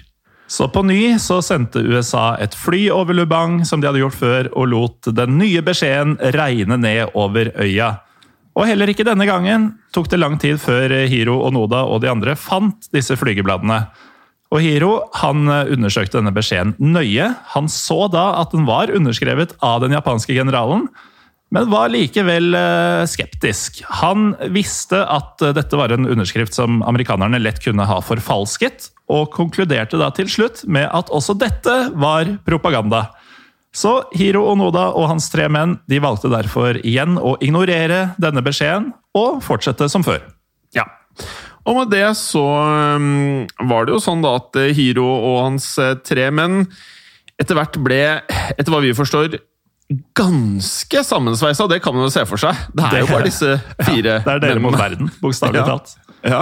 Så 0.47 0.69
på 0.71 0.81
ny 0.87 1.17
så 1.19 1.41
sendte 1.43 1.83
USA 1.83 2.37
et 2.39 2.55
fly 2.55 2.85
over 2.93 3.17
Lubang, 3.17 3.65
som 3.67 3.81
de 3.81 3.89
hadde 3.89 3.99
gjort 3.99 4.15
før, 4.15 4.49
og 4.55 4.69
lot 4.71 5.09
den 5.11 5.35
nye 5.41 5.63
beskjeden 5.65 6.15
regne 6.35 6.77
ned 6.79 7.11
over 7.19 7.51
øya. 7.59 7.97
Og 8.57 8.65
heller 8.69 8.89
ikke 8.89 9.05
denne 9.05 9.27
gangen 9.27 9.73
tok 9.93 10.07
det 10.09 10.21
lang 10.21 10.37
tid 10.41 10.57
før 10.61 10.93
Hiro 11.11 11.35
og 11.45 11.51
Noda 11.53 11.83
og 11.85 12.01
de 12.01 12.09
andre 12.09 12.33
fant 12.39 12.87
disse 12.95 13.17
flygebladene. 13.19 13.83
Og 14.55 14.63
Hiro 14.63 14.93
han 15.19 15.43
undersøkte 15.45 16.21
denne 16.21 16.33
beskjeden 16.33 16.73
nøye. 16.79 17.27
Han 17.53 17.67
så 17.69 18.07
da 18.09 18.29
at 18.39 18.55
den 18.55 18.65
var 18.65 18.93
underskrevet 18.95 19.53
av 19.59 19.83
den 19.83 19.93
japanske 19.93 20.33
generalen, 20.33 20.87
men 21.53 21.69
var 21.71 21.91
likevel 21.91 22.55
eh, 22.55 23.03
skeptisk. 23.07 23.79
Han 24.01 24.33
visste 24.51 24.99
at 24.99 25.41
eh, 25.41 25.53
dette 25.55 25.79
var 25.79 25.93
en 25.95 26.07
underskrift 26.09 26.57
som 26.57 26.81
amerikanerne 26.83 27.39
lett 27.39 27.61
kunne 27.63 27.87
ha 27.87 28.01
forfalsket, 28.03 28.91
og 29.07 29.29
konkluderte 29.31 29.99
da 29.99 30.09
til 30.11 30.27
slutt 30.27 30.65
med 30.67 30.89
at 30.91 31.11
også 31.15 31.37
dette 31.39 31.75
var 31.95 32.33
propaganda. 32.47 33.05
Så 33.71 34.01
Hiro 34.17 34.41
Onoda 34.51 34.89
og 34.97 35.07
hans 35.13 35.29
tre 35.31 35.45
menn 35.51 35.77
de 35.87 36.01
valgte 36.03 36.31
derfor 36.33 36.79
igjen 36.81 37.15
å 37.15 37.37
ignorere 37.43 38.09
denne 38.19 38.43
beskjeden 38.43 38.91
og 39.15 39.39
fortsette 39.45 39.87
som 39.91 40.03
før. 40.03 40.25
Ja. 40.75 40.83
Og 41.67 41.77
med 41.79 41.91
det 41.91 42.09
så 42.19 42.43
um, 42.43 43.45
var 43.69 43.87
det 43.87 43.95
jo 43.95 44.03
sånn 44.03 44.23
da 44.23 44.37
at 44.41 44.59
Hiro 44.75 45.07
og 45.07 45.41
hans 45.45 45.73
eh, 45.79 45.95
tre 46.03 46.27
menn 46.35 46.65
etter 47.37 47.55
hvert 47.55 47.77
ble, 47.85 48.01
etter 48.57 48.73
hva 48.73 48.81
vi 48.83 48.95
forstår, 48.97 49.37
ganske 50.17 51.03
sammensveisa, 51.05 51.67
det 51.71 51.79
kan 51.83 51.95
man 51.95 52.03
jo 52.07 52.11
se 52.11 52.25
for 52.27 52.37
seg. 52.41 52.55
Det 52.75 52.83
er 52.83 52.91
Det- 52.91 52.99
jo 53.05 53.07
bare 53.13 53.23
disse 53.29 53.51
fire 53.87 54.17
Ja, 54.19 54.23
det 54.25 54.33
er 54.35 54.39
dere 54.55 54.59
mot 54.63 54.75
verden, 54.77 55.11
bokstavelig 55.21 55.61
Ja. 55.63 55.65
talt. 55.65 55.95
Ja. 56.27 56.41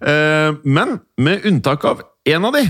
Eh, 0.00 0.52
Men 0.64 1.00
med 1.18 1.44
unntak 1.48 1.84
av 1.84 2.02
én 2.28 2.44
av 2.46 2.52
de. 2.52 2.66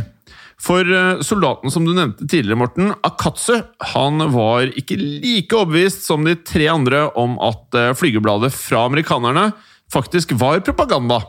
For 0.59 0.81
eh, 0.83 1.21
soldaten 1.23 1.71
som 1.71 1.85
du 1.85 1.93
nevnte 1.95 2.27
tidligere, 2.27 2.57
Morten, 2.59 2.93
Akatsu, 3.07 3.61
han 3.93 4.19
var 4.33 4.67
ikke 4.75 4.97
like 4.99 5.55
overbevist 5.55 6.03
som 6.09 6.25
de 6.25 6.35
tre 6.35 6.67
andre 6.73 7.05
om 7.15 7.37
at 7.39 7.75
eh, 7.79 7.93
flygebladet 7.95 8.51
fra 8.57 8.87
amerikanerne 8.89 9.53
faktisk 9.93 10.33
var 10.41 10.59
propaganda. 10.67 11.21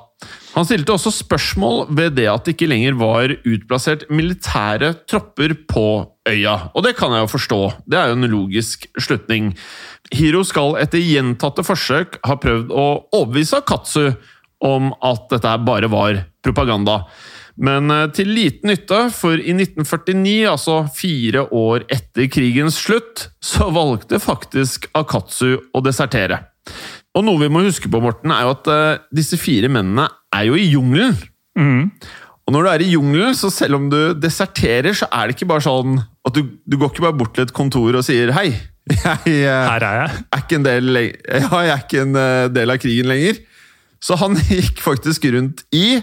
Han 0.56 0.66
stilte 0.68 0.92
også 0.92 1.14
spørsmål 1.16 1.86
ved 1.96 2.18
det 2.18 2.26
at 2.28 2.44
det 2.44 2.56
ikke 2.56 2.68
lenger 2.72 2.98
var 3.00 3.32
utplassert 3.48 4.08
militære 4.12 4.92
tropper 5.08 5.54
på 5.70 5.86
øya. 6.28 6.56
Og 6.74 6.84
det 6.84 6.96
kan 7.00 7.14
jeg 7.16 7.24
jo 7.24 7.32
forstå, 7.32 7.62
det 7.88 8.00
er 8.00 8.12
jo 8.12 8.18
en 8.18 8.32
logisk 8.32 8.90
slutning. 9.00 9.54
Hiro 10.12 10.44
skal 10.48 10.76
etter 10.82 11.04
gjentatte 11.04 11.64
forsøk 11.64 12.20
ha 12.28 12.38
prøvd 12.42 12.74
å 12.74 12.88
overbevise 13.16 13.62
Akatsu 13.62 14.12
om 14.66 14.92
at 15.06 15.30
dette 15.32 15.56
bare 15.64 15.92
var 15.92 16.24
propaganda. 16.44 17.04
Men 17.60 17.92
eh, 17.92 18.08
til 18.16 18.32
liten 18.32 18.72
nytte, 18.72 19.06
for 19.12 19.40
i 19.40 19.54
1949, 19.56 20.48
altså 20.48 20.82
fire 20.96 21.46
år 21.56 21.84
etter 21.92 22.30
krigens 22.32 22.80
slutt, 22.80 23.28
så 23.44 23.68
valgte 23.76 24.22
faktisk 24.24 24.88
Akatsu 24.98 25.58
å 25.76 25.84
desertere. 25.84 26.46
Og 27.20 27.26
noe 27.28 27.42
vi 27.42 27.50
må 27.52 27.66
huske 27.66 27.92
på, 27.92 28.00
Morten, 28.04 28.32
er 28.32 28.46
jo 28.48 28.54
at 28.56 28.70
uh, 28.72 29.02
disse 29.16 29.36
fire 29.42 29.68
mennene 29.72 30.08
er 30.36 30.48
jo 30.48 30.56
i 30.56 30.70
jungelen. 30.72 31.18
Og 32.50 32.54
når 32.56 32.66
du 32.66 32.70
er 32.72 32.82
i 32.82 32.94
jungelen, 32.96 33.36
så 33.38 33.52
selv 33.54 33.78
om 33.78 33.90
du 33.92 33.98
deserterer, 34.18 34.96
så 34.98 35.06
er 35.14 35.28
det 35.30 35.36
ikke 35.36 35.50
bare 35.52 35.62
sånn 35.62 36.00
at 36.26 36.34
du, 36.34 36.56
du 36.66 36.78
går 36.82 36.90
ikke 36.90 37.04
bare 37.06 37.18
bort 37.20 37.36
til 37.36 37.46
et 37.46 37.54
kontor 37.54 38.00
og 38.00 38.06
sier 38.08 38.32
hei. 38.34 38.48
Jeg, 38.90 39.36
eh, 39.44 39.46
Her 39.46 39.84
er 39.86 40.00
jeg. 40.00 40.22
er 40.34 40.42
ikke 40.42 40.58
en 40.58 40.64
del, 40.66 40.98
ja, 41.44 41.50
jeg 41.62 41.74
er 41.76 41.84
ikke 41.84 42.00
en 42.08 42.16
eh, 42.18 42.48
del 42.56 42.74
av 42.74 42.80
krigen 42.82 43.10
lenger. 43.12 43.38
Så 44.02 44.18
han 44.18 44.34
gikk 44.50 44.82
faktisk 44.82 45.28
rundt 45.36 45.62
i 45.78 46.00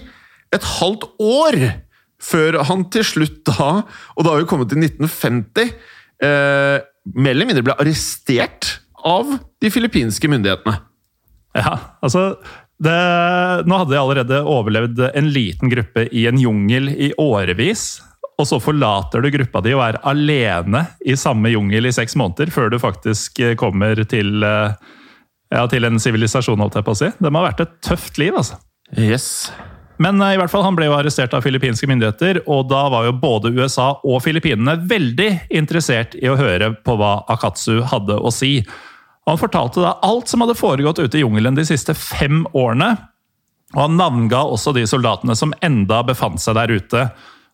et 0.55 0.69
halvt 0.77 1.09
år 1.19 1.59
før 2.23 2.61
han 2.69 2.85
til 2.95 3.03
slutt 3.05 3.41
da, 3.49 3.83
og 4.15 4.23
da 4.23 4.37
har 4.37 4.45
vi 4.45 4.47
kommet 4.53 4.71
til 4.71 4.79
1950, 4.85 5.73
eh, 6.23 6.77
mer 7.19 7.35
eller 7.35 7.51
mindre 7.51 7.67
ble 7.67 7.75
arrestert 7.83 8.77
av 9.07 9.35
de 9.63 9.71
filippinske 9.75 10.31
myndighetene. 10.31 10.79
Ja, 11.57 11.79
altså 12.05 12.35
det, 12.83 12.97
Nå 13.65 13.79
hadde 13.81 13.95
de 13.95 14.01
allerede 14.01 14.43
overlevd 14.45 15.01
en 15.09 15.31
liten 15.33 15.73
gruppe 15.73 16.07
i 16.13 16.27
en 16.29 16.41
jungel 16.41 16.91
i 16.93 17.13
årevis. 17.21 17.95
Og 18.37 18.49
så 18.49 18.59
forlater 18.61 19.25
du 19.25 19.31
gruppa 19.33 19.63
di 19.65 19.73
og 19.73 19.81
er 19.87 19.99
alene 20.05 20.85
i 21.09 21.17
samme 21.17 21.49
jungel 21.55 21.89
i 21.89 21.95
seks 21.95 22.19
måneder 22.21 22.53
før 22.53 22.69
du 22.73 22.77
faktisk 22.83 23.41
eh, 23.41 23.55
kommer 23.57 24.03
til, 24.05 24.45
eh, 24.45 24.75
ja, 25.55 25.63
til 25.73 25.89
en 25.89 25.97
sivilisasjon, 26.03 26.61
holdt 26.61 26.77
jeg 26.77 26.85
på 26.85 26.93
å 26.93 27.01
si. 27.01 27.09
Det 27.17 27.33
må 27.33 27.41
ha 27.41 27.49
vært 27.49 27.65
et 27.65 27.79
tøft 27.87 28.21
liv, 28.21 28.37
altså. 28.37 28.61
Yes. 28.93 29.49
Men 30.03 30.21
eh, 30.21 30.35
i 30.35 30.41
hvert 30.41 30.53
fall, 30.53 30.67
han 30.67 30.77
ble 30.77 30.91
jo 30.91 30.99
arrestert 30.99 31.33
av 31.33 31.47
filippinske 31.47 31.89
myndigheter, 31.89 32.43
og 32.45 32.69
da 32.69 32.83
var 32.93 33.09
jo 33.09 33.17
både 33.23 33.55
USA 33.57 33.95
og 34.05 34.21
Filippinene 34.27 34.77
veldig 34.85 35.31
interessert 35.57 36.19
i 36.21 36.29
å 36.29 36.37
høre 36.37 36.75
på 36.85 36.99
hva 37.01 37.23
Akatsu 37.33 37.81
hadde 37.89 38.21
å 38.21 38.35
si. 38.35 38.59
Og 39.27 39.35
han 39.35 39.43
fortalte 39.43 39.83
da 39.83 39.97
alt 40.07 40.31
som 40.31 40.45
hadde 40.45 40.59
foregått 40.59 41.01
ute 41.03 41.19
i 41.19 41.25
jungelen 41.25 41.59
de 41.59 41.67
siste 41.67 41.97
fem 41.99 42.45
årene. 42.55 42.93
Og 43.75 43.81
han 43.83 43.97
navnga 43.99 44.45
også 44.47 44.73
de 44.77 44.85
soldatene 44.87 45.35
som 45.39 45.55
enda 45.67 46.05
befant 46.07 46.39
seg 46.43 46.55
der 46.59 46.71
ute. 46.79 47.09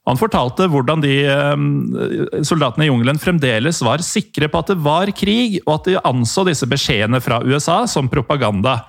Han 0.08 0.18
fortalte 0.18 0.66
hvordan 0.68 1.02
de 1.04 1.14
eh, 1.30 2.42
soldatene 2.44 2.84
i 2.84 2.90
jungelen 2.90 3.20
fremdeles 3.22 3.80
var 3.86 4.02
sikre 4.04 4.50
på 4.50 4.60
at 4.60 4.72
det 4.72 4.80
var 4.82 5.12
krig, 5.16 5.60
og 5.64 5.76
at 5.78 5.88
de 5.88 6.00
anså 6.10 6.44
disse 6.48 6.66
beskjedene 6.68 7.22
fra 7.24 7.40
USA 7.46 7.84
som 7.88 8.10
propaganda. 8.12 8.82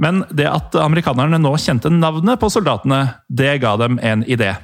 Men 0.00 0.24
det 0.32 0.48
at 0.50 0.76
amerikanerne 0.80 1.38
nå 1.40 1.54
kjente 1.60 1.92
navnet 1.92 2.40
på 2.40 2.50
soldatene, 2.52 3.04
det 3.28 3.60
ga 3.62 3.76
dem 3.80 4.00
en 4.02 4.26
idé. 4.26 4.54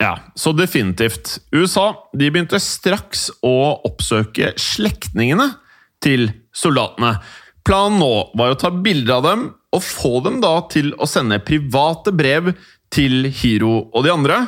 Ja, 0.00 0.14
så 0.34 0.54
definitivt. 0.56 1.38
USA 1.52 1.92
de 2.16 2.30
begynte 2.32 2.58
straks 2.60 3.28
å 3.44 3.76
oppsøke 3.86 4.54
slektningene 4.58 5.50
til 6.00 6.30
soldatene. 6.56 7.16
Planen 7.66 8.00
nå 8.00 8.12
var 8.38 8.52
å 8.54 8.58
ta 8.58 8.72
bilder 8.72 9.18
av 9.18 9.26
dem 9.28 9.48
og 9.76 9.86
få 9.86 10.18
dem 10.24 10.40
da 10.42 10.56
til 10.72 10.92
å 10.98 11.08
sende 11.08 11.38
private 11.44 12.12
brev 12.16 12.52
til 12.90 13.28
Hiro 13.30 13.90
og 13.92 14.04
de 14.06 14.12
andre. 14.12 14.44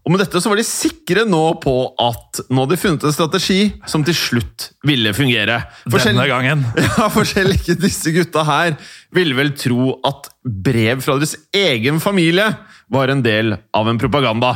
Og 0.00 0.14
med 0.14 0.22
dette 0.22 0.40
så 0.40 0.48
var 0.48 0.56
de 0.56 0.64
sikre 0.64 1.26
nå 1.28 1.42
på 1.60 1.74
at 2.00 2.40
nå 2.48 2.62
hadde 2.62 2.72
de 2.72 2.80
funnet 2.80 3.04
en 3.04 3.12
strategi 3.12 3.58
som 3.90 4.04
til 4.06 4.16
slutt 4.16 4.70
ville 4.88 5.12
fungere. 5.16 5.58
Forskjell... 5.84 6.16
Denne 6.16 6.28
gangen. 6.30 6.64
ja, 6.86 7.08
for 7.12 7.28
selv 7.28 7.58
ikke 7.58 7.76
disse 7.80 8.12
gutta 8.14 8.46
her 8.48 8.78
ville 9.14 9.36
vel 9.36 9.52
tro 9.60 9.98
at 10.08 10.30
brev 10.40 11.04
fra 11.04 11.18
deres 11.18 11.36
egen 11.52 12.00
familie 12.00 12.48
var 12.90 13.12
en 13.12 13.20
del 13.24 13.58
av 13.76 13.90
en 13.90 14.00
propaganda. 14.00 14.54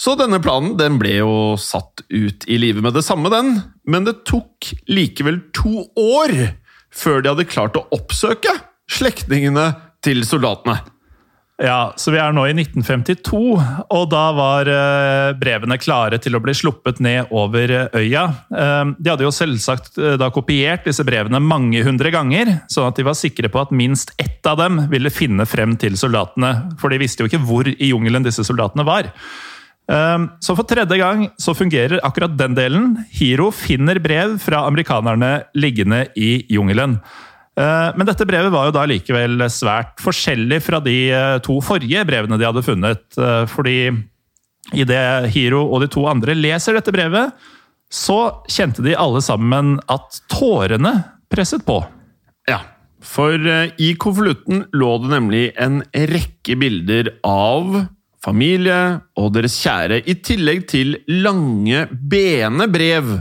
Så 0.00 0.14
denne 0.16 0.40
planen 0.40 0.78
den 0.80 0.96
ble 1.00 1.18
jo 1.18 1.32
satt 1.60 2.06
ut 2.08 2.46
i 2.48 2.56
livet 2.60 2.84
med 2.84 2.94
det 2.96 3.04
samme, 3.04 3.28
den. 3.32 3.58
Men 3.84 4.06
det 4.06 4.22
tok 4.28 4.70
likevel 4.88 5.42
to 5.56 5.84
år 6.00 6.32
før 6.90 7.20
de 7.20 7.34
hadde 7.34 7.50
klart 7.50 7.76
å 7.76 7.84
oppsøke 7.92 8.54
slektningene 8.90 9.74
til 10.02 10.24
soldatene. 10.26 10.80
Ja, 11.60 11.92
så 12.00 12.14
Vi 12.14 12.16
er 12.16 12.32
nå 12.32 12.46
i 12.48 12.54
1952, 12.56 13.38
og 13.92 14.04
da 14.08 14.22
var 14.32 14.68
eh, 14.72 15.34
brevene 15.36 15.76
klare 15.76 16.16
til 16.16 16.38
å 16.38 16.40
bli 16.40 16.54
sluppet 16.56 17.02
ned 17.04 17.28
over 17.36 17.74
eh, 17.76 17.98
øya. 18.00 18.22
Eh, 18.48 18.94
De 18.96 19.12
hadde 19.12 19.26
jo 19.26 19.34
selvsagt 19.34 20.00
da 20.16 20.30
kopiert 20.32 20.88
disse 20.88 21.04
brevene 21.04 21.42
mange 21.44 21.84
hundre 21.84 22.08
ganger, 22.14 22.54
sånn 22.72 22.88
at 22.88 22.96
de 22.96 23.04
var 23.04 23.18
sikre 23.20 23.52
på 23.52 23.60
at 23.60 23.76
minst 23.76 24.14
ett 24.16 24.48
av 24.48 24.56
dem 24.62 24.86
ville 24.88 25.12
finne 25.12 25.44
frem 25.44 25.76
til 25.76 26.00
soldatene. 26.00 26.78
For 26.80 26.88
de 26.88 27.02
visste 27.04 27.20
jo 27.20 27.28
ikke 27.28 27.44
hvor 27.44 27.68
i 27.68 27.92
jungelen 27.92 28.24
disse 28.24 28.46
soldatene 28.48 28.88
var. 28.88 29.12
Um, 29.90 30.28
så 30.38 30.54
for 30.54 30.68
tredje 30.70 31.00
gang 31.00 31.24
så 31.40 31.50
fungerer 31.56 31.98
akkurat 32.06 32.36
den 32.38 32.54
delen. 32.54 32.92
Hiro 33.10 33.48
finner 33.50 33.98
brev 33.98 34.36
fra 34.38 34.62
amerikanerne 34.68 35.32
liggende 35.58 36.04
i 36.14 36.44
jungelen. 36.52 37.00
Uh, 37.58 37.90
men 37.98 38.06
dette 38.06 38.26
brevet 38.28 38.52
var 38.54 38.68
jo 38.68 38.76
da 38.76 38.86
likevel 38.86 39.42
svært 39.50 39.98
forskjellig 40.00 40.60
fra 40.62 40.78
de 40.84 40.96
uh, 41.10 41.40
to 41.42 41.58
forrige 41.64 42.04
brevene 42.06 42.38
de 42.38 42.46
hadde 42.46 42.62
funnet. 42.62 43.02
Uh, 43.18 43.42
fordi 43.50 43.90
idet 44.78 45.26
Hiro 45.34 45.64
og 45.66 45.82
de 45.82 45.90
to 45.90 46.06
andre 46.06 46.38
leser 46.38 46.78
dette 46.78 46.94
brevet, 46.94 47.34
så 47.90 48.20
kjente 48.46 48.84
de 48.86 48.94
alle 48.94 49.18
sammen 49.26 49.80
at 49.90 50.20
tårene 50.30 51.00
presset 51.32 51.66
på. 51.66 51.80
Ja, 52.46 52.62
for 53.02 53.34
i 53.80 53.94
konvolutten 53.98 54.68
lå 54.76 54.90
det 55.02 55.10
nemlig 55.10 55.46
en 55.58 55.80
rekke 55.90 56.54
bilder 56.60 57.10
av 57.26 57.88
familie 58.24 59.00
og 59.18 59.32
deres 59.36 59.56
kjære, 59.62 60.02
i 60.04 60.16
tillegg 60.24 60.66
til 60.70 60.96
lange, 61.08 61.86
bene 61.90 62.68
brev 62.70 63.14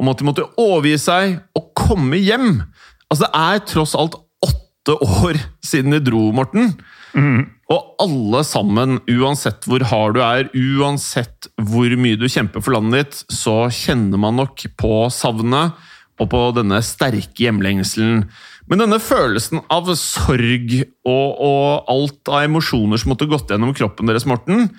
om 0.00 0.12
at 0.12 0.20
de 0.20 0.28
måtte 0.28 0.46
overgi 0.60 0.96
seg 1.00 1.36
og 1.56 1.70
komme 1.76 2.20
hjem. 2.20 2.62
Altså, 3.10 3.26
det 3.26 3.32
er 3.32 3.66
tross 3.68 3.96
alt 3.98 4.16
åtte 4.44 4.96
år 5.02 5.40
siden 5.64 5.96
de 5.96 6.02
dro, 6.04 6.28
Morten. 6.36 6.74
Mm. 7.16 7.46
Og 7.72 7.96
alle 8.02 8.42
sammen, 8.46 9.00
uansett 9.10 9.64
hvor 9.66 9.82
hard 9.90 10.16
du 10.16 10.22
er, 10.22 10.50
uansett 10.54 11.48
hvor 11.58 11.90
mye 11.98 12.18
du 12.20 12.28
kjemper 12.30 12.62
for 12.62 12.76
landet 12.76 13.00
ditt, 13.00 13.22
så 13.32 13.66
kjenner 13.72 14.20
man 14.22 14.38
nok 14.38 14.66
på 14.78 15.06
savnet 15.14 15.74
og 16.16 16.30
på 16.32 16.42
denne 16.56 16.78
sterke 16.84 17.46
hjemlengselen. 17.46 18.24
Men 18.66 18.82
denne 18.82 18.98
følelsen 19.02 19.62
av 19.70 19.88
sorg 19.98 20.72
og, 21.06 21.26
og 21.38 21.90
alt 21.92 22.32
av 22.32 22.46
emosjoner 22.48 22.98
som 22.98 23.12
måtte 23.12 23.28
gått 23.30 23.52
gjennom 23.52 23.74
kroppen 23.76 24.10
deres, 24.10 24.26
Morten, 24.26 24.70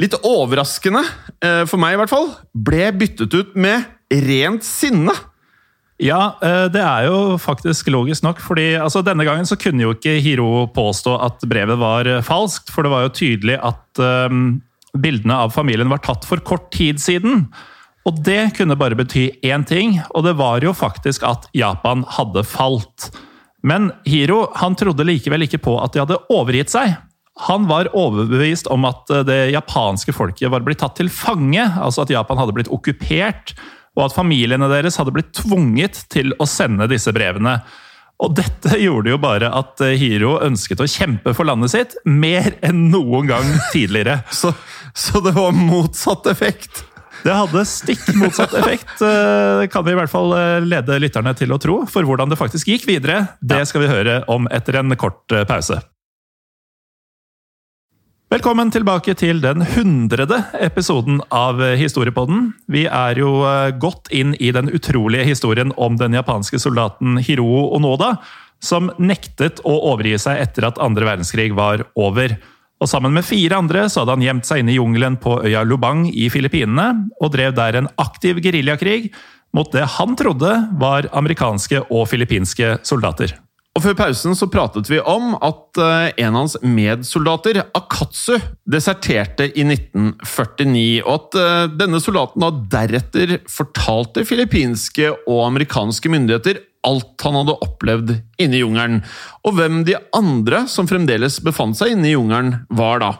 litt 0.00 0.14
overraskende, 0.24 1.02
eh, 1.44 1.64
for 1.68 1.80
meg 1.82 1.96
i 1.96 2.00
hvert 2.00 2.12
fall, 2.12 2.30
ble 2.54 2.88
byttet 2.96 3.34
ut 3.34 3.58
med 3.58 3.84
rent 4.28 4.64
sinne. 4.64 5.12
Ja, 5.98 6.38
eh, 6.40 6.68
det 6.70 6.80
er 6.80 7.08
jo 7.08 7.36
faktisk 7.42 7.90
logisk 7.90 8.22
nok. 8.22 8.38
fordi 8.40 8.76
altså, 8.78 9.02
Denne 9.02 9.26
gangen 9.26 9.46
så 9.46 9.58
kunne 9.58 9.82
jo 9.82 9.94
ikke 9.96 10.20
Hiro 10.22 10.68
påstå 10.70 11.16
at 11.26 11.42
brevet 11.50 11.78
var 11.78 12.06
eh, 12.06 12.22
falskt. 12.22 12.70
For 12.70 12.86
det 12.86 12.92
var 12.94 13.02
jo 13.06 13.16
tydelig 13.18 13.58
at 13.58 13.98
um, 14.30 14.60
bildene 14.94 15.34
av 15.34 15.50
familien 15.50 15.90
var 15.90 15.98
tatt 15.98 16.24
for 16.24 16.38
kort 16.38 16.70
tid 16.70 17.02
siden. 17.02 17.48
Og 18.08 18.22
det 18.24 18.54
kunne 18.56 18.78
bare 18.78 18.96
bety 18.96 19.26
én 19.44 19.66
ting, 19.68 19.98
og 20.16 20.24
det 20.24 20.38
var 20.38 20.64
jo 20.64 20.72
faktisk 20.76 21.26
at 21.28 21.48
Japan 21.56 22.06
hadde 22.16 22.44
falt. 22.48 23.10
Men 23.60 23.90
Hiro 24.08 24.46
han 24.56 24.78
trodde 24.78 25.04
likevel 25.04 25.44
ikke 25.44 25.60
på 25.60 25.74
at 25.82 25.92
de 25.92 26.00
hadde 26.04 26.20
overgitt 26.32 26.72
seg. 26.72 26.94
Han 27.48 27.68
var 27.68 27.90
overbevist 27.94 28.70
om 28.72 28.86
at 28.88 29.12
det 29.28 29.50
japanske 29.52 30.14
folket 30.16 30.50
var 30.50 30.64
blitt 30.66 30.80
tatt 30.82 30.96
til 30.98 31.10
fange, 31.12 31.62
altså 31.62 32.06
at 32.06 32.14
Japan 32.14 32.40
hadde 32.40 32.56
blitt 32.56 32.72
okkupert, 32.72 33.52
og 33.98 34.08
at 34.08 34.16
familiene 34.16 34.70
deres 34.70 34.96
hadde 34.98 35.12
blitt 35.14 35.34
tvunget 35.36 36.06
til 36.10 36.32
å 36.40 36.48
sende 36.48 36.88
disse 36.90 37.12
brevene. 37.14 37.58
Og 38.24 38.34
dette 38.40 38.78
gjorde 38.86 39.12
jo 39.12 39.20
bare 39.22 39.52
at 39.54 39.84
Hiro 40.00 40.38
ønsket 40.48 40.82
å 40.82 40.90
kjempe 40.90 41.36
for 41.36 41.46
landet 41.46 41.74
sitt 41.74 41.98
mer 42.08 42.56
enn 42.64 42.88
noen 42.94 43.28
gang 43.30 43.52
tidligere. 43.74 44.22
så, 44.40 44.54
så 44.96 45.22
det 45.22 45.36
var 45.36 45.54
motsatt 45.54 46.26
effekt? 46.32 46.87
Det 47.24 47.34
hadde 47.34 47.64
stikk 47.66 48.06
motsatt 48.18 48.54
effekt, 48.60 48.90
Det 49.00 49.10
eh, 49.64 49.68
kan 49.72 49.84
vi 49.86 49.94
i 49.94 49.98
hvert 49.98 50.12
fall 50.12 50.32
eh, 50.38 50.64
lede 50.64 50.98
lytterne 51.02 51.34
til 51.38 51.52
å 51.54 51.60
tro. 51.60 51.80
For 51.90 52.06
hvordan 52.06 52.30
det 52.30 52.38
faktisk 52.38 52.70
gikk 52.70 52.86
videre, 52.88 53.34
det 53.40 53.64
skal 53.68 53.84
vi 53.84 53.90
høre 53.90 54.20
om 54.30 54.48
etter 54.54 54.78
en 54.80 54.94
kort 54.98 55.26
eh, 55.34 55.46
pause. 55.48 55.80
Velkommen 58.28 58.68
tilbake 58.68 59.14
til 59.16 59.40
den 59.40 59.64
hundrede 59.64 60.42
episoden 60.60 61.22
av 61.32 61.62
Historiepodden. 61.80 62.50
Vi 62.68 62.82
er 62.84 63.16
jo 63.16 63.30
godt 63.80 64.10
inn 64.12 64.34
i 64.36 64.50
den 64.52 64.68
utrolige 64.68 65.24
historien 65.24 65.72
om 65.80 65.96
den 65.96 66.12
japanske 66.12 66.60
soldaten 66.60 67.16
Hiroo 67.24 67.70
Onoda, 67.78 68.18
som 68.60 68.90
nektet 69.00 69.62
å 69.64 69.72
overgi 69.94 70.18
seg 70.20 70.42
etter 70.44 70.68
at 70.68 70.80
andre 70.82 71.08
verdenskrig 71.08 71.54
var 71.56 71.86
over. 71.96 72.36
Og 72.78 72.86
Sammen 72.90 73.14
med 73.14 73.26
fire 73.26 73.58
andre 73.58 73.88
så 73.90 74.02
hadde 74.02 74.14
han 74.14 74.22
gjemt 74.22 74.46
seg 74.46 74.62
inne 74.62 74.74
i 74.74 74.78
jungelen 74.78 75.18
på 75.18 75.40
øya 75.42 75.64
Lubang 75.66 76.06
i 76.12 76.28
Filippinene, 76.30 77.08
og 77.18 77.32
drev 77.34 77.56
der 77.56 77.80
en 77.80 77.90
aktiv 77.98 78.38
geriljakrig 78.44 79.10
mot 79.56 79.70
det 79.74 79.86
han 79.96 80.14
trodde 80.18 80.52
var 80.78 81.08
amerikanske 81.16 81.86
og 81.88 82.06
filippinske 82.10 82.76
soldater. 82.86 83.34
Og 83.78 83.84
Før 83.84 83.94
pausen 83.94 84.34
så 84.34 84.48
pratet 84.50 84.88
vi 84.90 84.98
om 84.98 85.36
at 85.38 85.78
eh, 85.78 86.24
en 86.24 86.32
av 86.32 86.40
hans 86.40 86.56
medsoldater, 86.66 87.60
Akatsu, 87.78 88.34
deserterte 88.66 89.46
i 89.52 89.62
1949, 89.62 91.04
og 91.04 91.12
at 91.12 91.36
eh, 91.38 91.66
denne 91.78 92.00
soldaten 92.02 92.42
da 92.42 92.50
deretter 92.74 93.36
fortalte 93.46 94.24
filippinske 94.26 95.12
og 95.28 95.44
amerikanske 95.44 96.10
myndigheter 96.10 96.58
alt 96.88 97.22
han 97.22 97.36
hadde 97.38 97.54
opplevd 97.68 98.10
inne 98.42 98.58
i 98.58 98.62
jungelen, 98.64 98.98
og 99.46 99.54
hvem 99.58 99.84
de 99.86 99.94
andre 100.16 100.64
som 100.70 100.88
fremdeles 100.90 101.38
befant 101.44 101.78
seg 101.78 101.94
inne 101.94 102.10
i 102.10 102.16
jungelen, 102.16 102.64
var 102.74 103.02
da. 103.02 103.12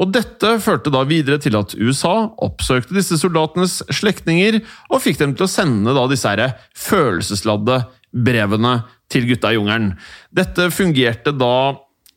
Og 0.00 0.14
Dette 0.14 0.54
førte 0.64 0.92
da 0.92 1.02
videre 1.08 1.40
til 1.44 1.58
at 1.58 1.74
USA 1.76 2.30
oppsøkte 2.40 2.96
disse 2.96 3.18
soldatenes 3.20 3.82
slektninger 3.92 4.62
og 4.88 5.02
fikk 5.04 5.20
dem 5.20 5.36
til 5.36 5.44
å 5.44 5.52
sende 5.52 5.92
da 5.96 6.06
disse 6.08 6.48
følelsesladde 6.88 7.82
brevene 8.10 8.78
til 9.10 9.28
gutta 9.28 9.52
i 9.52 9.58
jungelen. 9.58 9.94
Dette 10.32 10.70
fungerte 10.74 11.34
da 11.36 11.54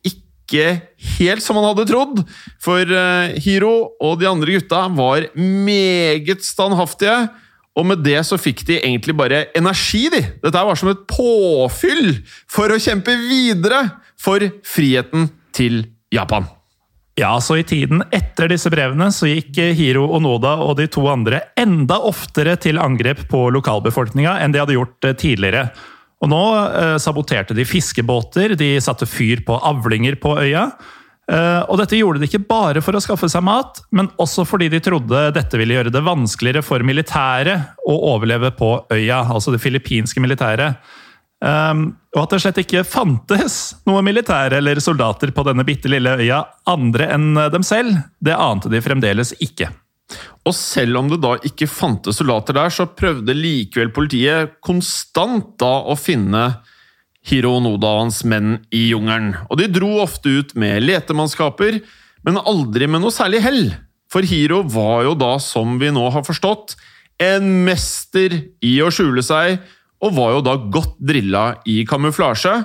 ikke 0.04 0.66
helt 1.18 1.42
som 1.42 1.56
han 1.58 1.70
hadde 1.70 1.88
trodd, 1.88 2.20
for 2.62 2.84
eh, 2.84 3.38
Hiro 3.42 3.94
og 4.02 4.20
de 4.20 4.28
andre 4.30 4.58
gutta 4.58 4.84
var 4.94 5.30
meget 5.34 6.44
standhaftige 6.44 7.24
og 7.74 7.86
med 7.88 8.04
det 8.06 8.20
så 8.26 8.38
fikk 8.38 8.62
de 8.68 8.78
egentlig 8.78 9.16
bare 9.18 9.46
energi, 9.58 10.06
de. 10.12 10.22
Dette 10.44 10.66
var 10.66 10.78
som 10.78 10.92
et 10.92 11.06
påfyll 11.10 12.20
for 12.50 12.70
å 12.70 12.80
kjempe 12.80 13.16
videre 13.18 13.82
for 14.20 14.44
friheten 14.66 15.26
til 15.54 15.82
Japan. 16.14 16.46
Ja, 17.18 17.36
så 17.42 17.60
i 17.60 17.66
tiden 17.66 18.02
etter 18.14 18.50
disse 18.50 18.70
brevene 18.74 19.06
så 19.14 19.28
gikk 19.30 19.58
Hiro 19.78 20.08
Onoda 20.16 20.56
og 20.64 20.76
de 20.80 20.88
to 20.90 21.04
andre 21.10 21.44
enda 21.58 22.00
oftere 22.02 22.56
til 22.62 22.80
angrep 22.82 23.26
på 23.30 23.46
lokalbefolkninga 23.54 24.40
enn 24.42 24.54
de 24.54 24.62
hadde 24.62 24.74
gjort 24.78 25.06
eh, 25.06 25.18
tidligere. 25.18 25.68
Og 26.24 26.30
nå 26.32 26.42
eh, 26.56 26.96
saboterte 27.02 27.56
de 27.56 27.66
fiskebåter, 27.68 28.56
de 28.56 28.74
satte 28.80 29.08
fyr 29.08 29.44
på 29.44 29.58
avlinger 29.60 30.16
på 30.22 30.38
øya. 30.40 30.70
Eh, 31.32 31.60
og 31.68 31.78
dette 31.80 31.98
gjorde 31.98 32.22
de 32.22 32.28
ikke 32.28 32.46
bare 32.48 32.80
for 32.84 32.96
å 32.96 33.02
skaffe 33.04 33.28
seg 33.32 33.44
mat, 33.44 33.82
men 33.96 34.10
også 34.20 34.46
fordi 34.48 34.70
de 34.72 34.80
trodde 34.84 35.26
dette 35.36 35.60
ville 35.60 35.76
gjøre 35.76 35.92
det 35.92 36.04
vanskeligere 36.04 36.64
for 36.64 36.84
militæret 36.84 37.76
å 37.88 37.96
overleve 38.14 38.54
på 38.56 38.76
øya, 38.92 39.22
altså 39.24 39.54
det 39.54 39.62
filippinske 39.64 40.22
militæret. 40.24 40.80
Um, 41.44 41.90
og 42.14 42.22
at 42.22 42.32
det 42.32 42.40
slett 42.40 42.60
ikke 42.62 42.86
fantes 42.88 43.56
noe 43.84 44.00
militære 44.06 44.62
eller 44.62 44.78
soldater 44.80 45.28
på 45.34 45.44
denne 45.44 45.64
bitte 45.66 45.90
lille 45.92 46.14
øya 46.22 46.38
andre 46.70 47.10
enn 47.12 47.34
dem 47.52 47.66
selv, 47.66 47.98
det 48.24 48.36
ante 48.38 48.72
de 48.72 48.80
fremdeles 48.84 49.34
ikke. 49.44 49.68
Og 50.44 50.52
selv 50.56 51.00
om 51.00 51.08
det 51.08 51.20
da 51.24 51.34
ikke 51.48 51.68
fantes 51.70 52.18
soldater 52.20 52.56
der, 52.56 52.72
så 52.72 52.86
prøvde 52.90 53.36
likevel 53.36 53.92
politiet 53.96 54.58
konstant 54.64 55.54
da 55.60 55.72
å 55.88 55.96
finne 55.98 56.44
Hiro 57.24 57.56
Noda 57.64 57.94
og 57.94 58.02
hans 58.04 58.20
menn 58.28 58.58
i 58.74 58.86
jungelen. 58.90 59.32
Og 59.48 59.60
de 59.60 59.70
dro 59.72 59.94
ofte 60.02 60.28
ut 60.28 60.52
med 60.60 60.84
letemannskaper, 60.84 61.80
men 62.24 62.40
aldri 62.40 62.88
med 62.88 63.04
noe 63.04 63.14
særlig 63.14 63.40
hell. 63.44 63.62
For 64.12 64.26
Hiro 64.28 64.60
var 64.70 65.06
jo 65.08 65.14
da, 65.18 65.36
som 65.40 65.78
vi 65.80 65.88
nå 65.92 66.04
har 66.12 66.26
forstått, 66.26 66.76
en 67.22 67.64
mester 67.64 68.34
i 68.64 68.76
å 68.84 68.90
skjule 68.92 69.24
seg, 69.24 69.62
og 70.04 70.16
var 70.18 70.34
jo 70.36 70.42
da 70.44 70.58
godt 70.76 70.98
drilla 71.00 71.46
i 71.70 71.80
kamuflasje. 71.88 72.58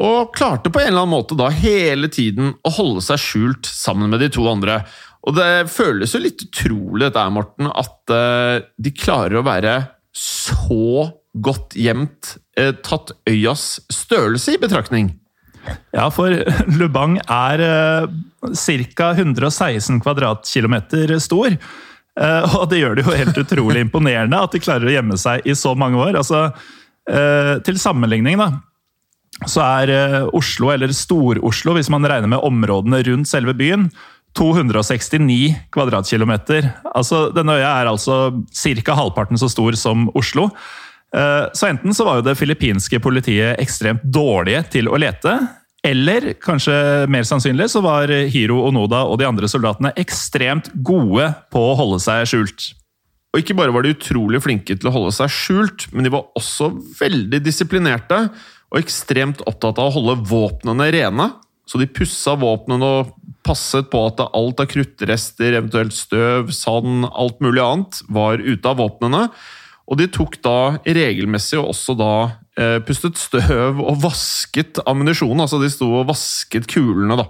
Og 0.00 0.32
klarte 0.32 0.72
på 0.72 0.80
en 0.80 0.94
eller 0.94 1.04
annen 1.04 1.12
måte 1.12 1.36
da 1.36 1.50
hele 1.52 2.08
tiden 2.08 2.54
å 2.64 2.72
holde 2.72 3.02
seg 3.04 3.20
skjult 3.20 3.68
sammen 3.68 4.08
med 4.08 4.22
de 4.24 4.30
to 4.32 4.46
andre. 4.48 4.80
Og 5.28 5.36
det 5.36 5.68
føles 5.68 6.14
jo 6.14 6.22
litt 6.22 6.46
utrolig 6.46 7.06
dette 7.06 7.20
her, 7.20 7.32
Morten, 7.34 7.68
at 7.68 8.12
uh, 8.14 8.62
de 8.80 8.92
klarer 8.96 9.40
å 9.40 9.46
være 9.46 9.74
så 10.16 11.10
godt 11.38 11.76
gjemt, 11.78 12.36
eh, 12.58 12.72
tatt 12.82 13.12
øyas 13.28 13.78
størrelse 13.92 14.56
i 14.56 14.58
betraktning? 14.58 15.12
Ja, 15.94 16.08
for 16.10 16.34
Lubang 16.80 17.20
er 17.22 17.62
eh, 17.62 18.08
ca. 18.96 19.12
116 19.14 20.00
kvadratkilometer 20.02 21.14
stor. 21.22 21.54
Eh, 22.20 22.56
og 22.56 22.66
det 22.72 22.80
gjør 22.80 22.98
det 22.98 23.06
jo 23.06 23.16
helt 23.16 23.38
utrolig 23.44 23.82
imponerende 23.86 24.40
at 24.42 24.56
de 24.56 24.62
klarer 24.62 24.90
å 24.90 24.96
gjemme 24.96 25.18
seg 25.20 25.46
i 25.46 25.56
så 25.58 25.76
mange 25.78 26.00
år. 26.00 26.18
Altså, 26.18 26.48
eh, 27.10 27.58
til 27.66 27.78
sammenligning, 27.80 28.40
da, 28.40 28.50
så 29.46 29.62
er 29.64 29.94
eh, 29.94 30.22
Oslo, 30.36 30.72
eller 30.74 30.92
Stor-Oslo, 30.96 31.76
hvis 31.78 31.92
man 31.92 32.06
regner 32.08 32.30
med 32.32 32.42
områdene 32.44 33.04
rundt 33.06 33.30
selve 33.30 33.54
byen, 33.56 33.88
269 34.38 35.54
kvadratkilometer. 35.74 36.68
Altså, 36.94 37.28
denne 37.34 37.58
øya 37.58 37.72
er 37.80 37.90
altså 37.90 38.30
ca. 38.54 38.94
halvparten 38.94 39.40
så 39.40 39.50
stor 39.50 39.76
som 39.78 40.08
Oslo. 40.14 40.48
Eh, 41.16 41.46
så 41.54 41.70
enten 41.70 41.94
så 41.94 42.06
var 42.06 42.20
jo 42.20 42.28
det 42.28 42.38
filippinske 42.38 43.00
politiet 43.02 43.58
ekstremt 43.62 44.04
dårlige 44.04 44.62
til 44.78 44.90
å 44.90 45.00
lete, 45.00 45.38
Eller 45.82 46.34
kanskje 46.36 47.06
mer 47.08 47.24
sannsynlig 47.24 47.70
så 47.72 47.80
var 47.80 48.10
Hiro 48.28 48.58
Onoda 48.66 48.98
og 49.08 49.16
de 49.16 49.24
andre 49.24 49.48
soldatene 49.48 49.94
ekstremt 49.96 50.68
gode 50.84 51.30
på 51.48 51.62
å 51.70 51.76
holde 51.78 51.96
seg 52.04 52.26
skjult. 52.28 52.66
Og 53.32 53.40
ikke 53.40 53.56
bare 53.56 53.72
var 53.72 53.86
de 53.86 53.94
utrolig 53.94 54.42
flinke 54.44 54.76
til 54.76 54.90
å 54.90 54.92
holde 54.92 55.14
seg 55.16 55.30
skjult, 55.32 55.86
men 55.94 56.04
de 56.04 56.12
var 56.12 56.26
også 56.36 56.68
veldig 56.98 57.40
disiplinerte 57.40 58.26
og 58.70 58.80
ekstremt 58.82 59.40
opptatt 59.48 59.80
av 59.80 59.88
å 59.88 59.94
holde 59.94 60.18
våpnene 60.28 60.90
rene. 60.92 61.30
Så 61.64 61.78
de 61.78 61.86
pussa 61.86 62.34
våpnene 62.36 62.86
og 62.98 63.14
passet 63.46 63.88
på 63.92 64.02
at 64.08 64.20
alt 64.26 64.60
av 64.62 64.68
kruttrester, 64.70 65.54
eventuelt 65.54 65.96
støv, 65.96 66.52
sand, 66.54 67.08
alt 67.10 67.40
mulig 67.44 67.62
annet, 67.64 68.02
var 68.12 68.42
ute 68.42 68.70
av 68.70 68.80
våpnene. 68.80 69.26
Og 69.90 69.98
de 69.98 70.06
tok 70.12 70.38
da 70.44 70.78
regelmessig 70.86 71.58
og 71.58 71.72
også 71.72 71.96
da 71.98 72.12
eh, 72.60 72.78
pustet 72.86 73.18
støv 73.18 73.80
og 73.82 73.98
vasket 74.04 74.78
ammunisjonen. 74.86 75.42
Altså 75.46 75.58
de 75.62 75.70
sto 75.72 75.90
og 76.02 76.08
vasket 76.12 76.68
kulene, 76.70 77.18
da. 77.18 77.26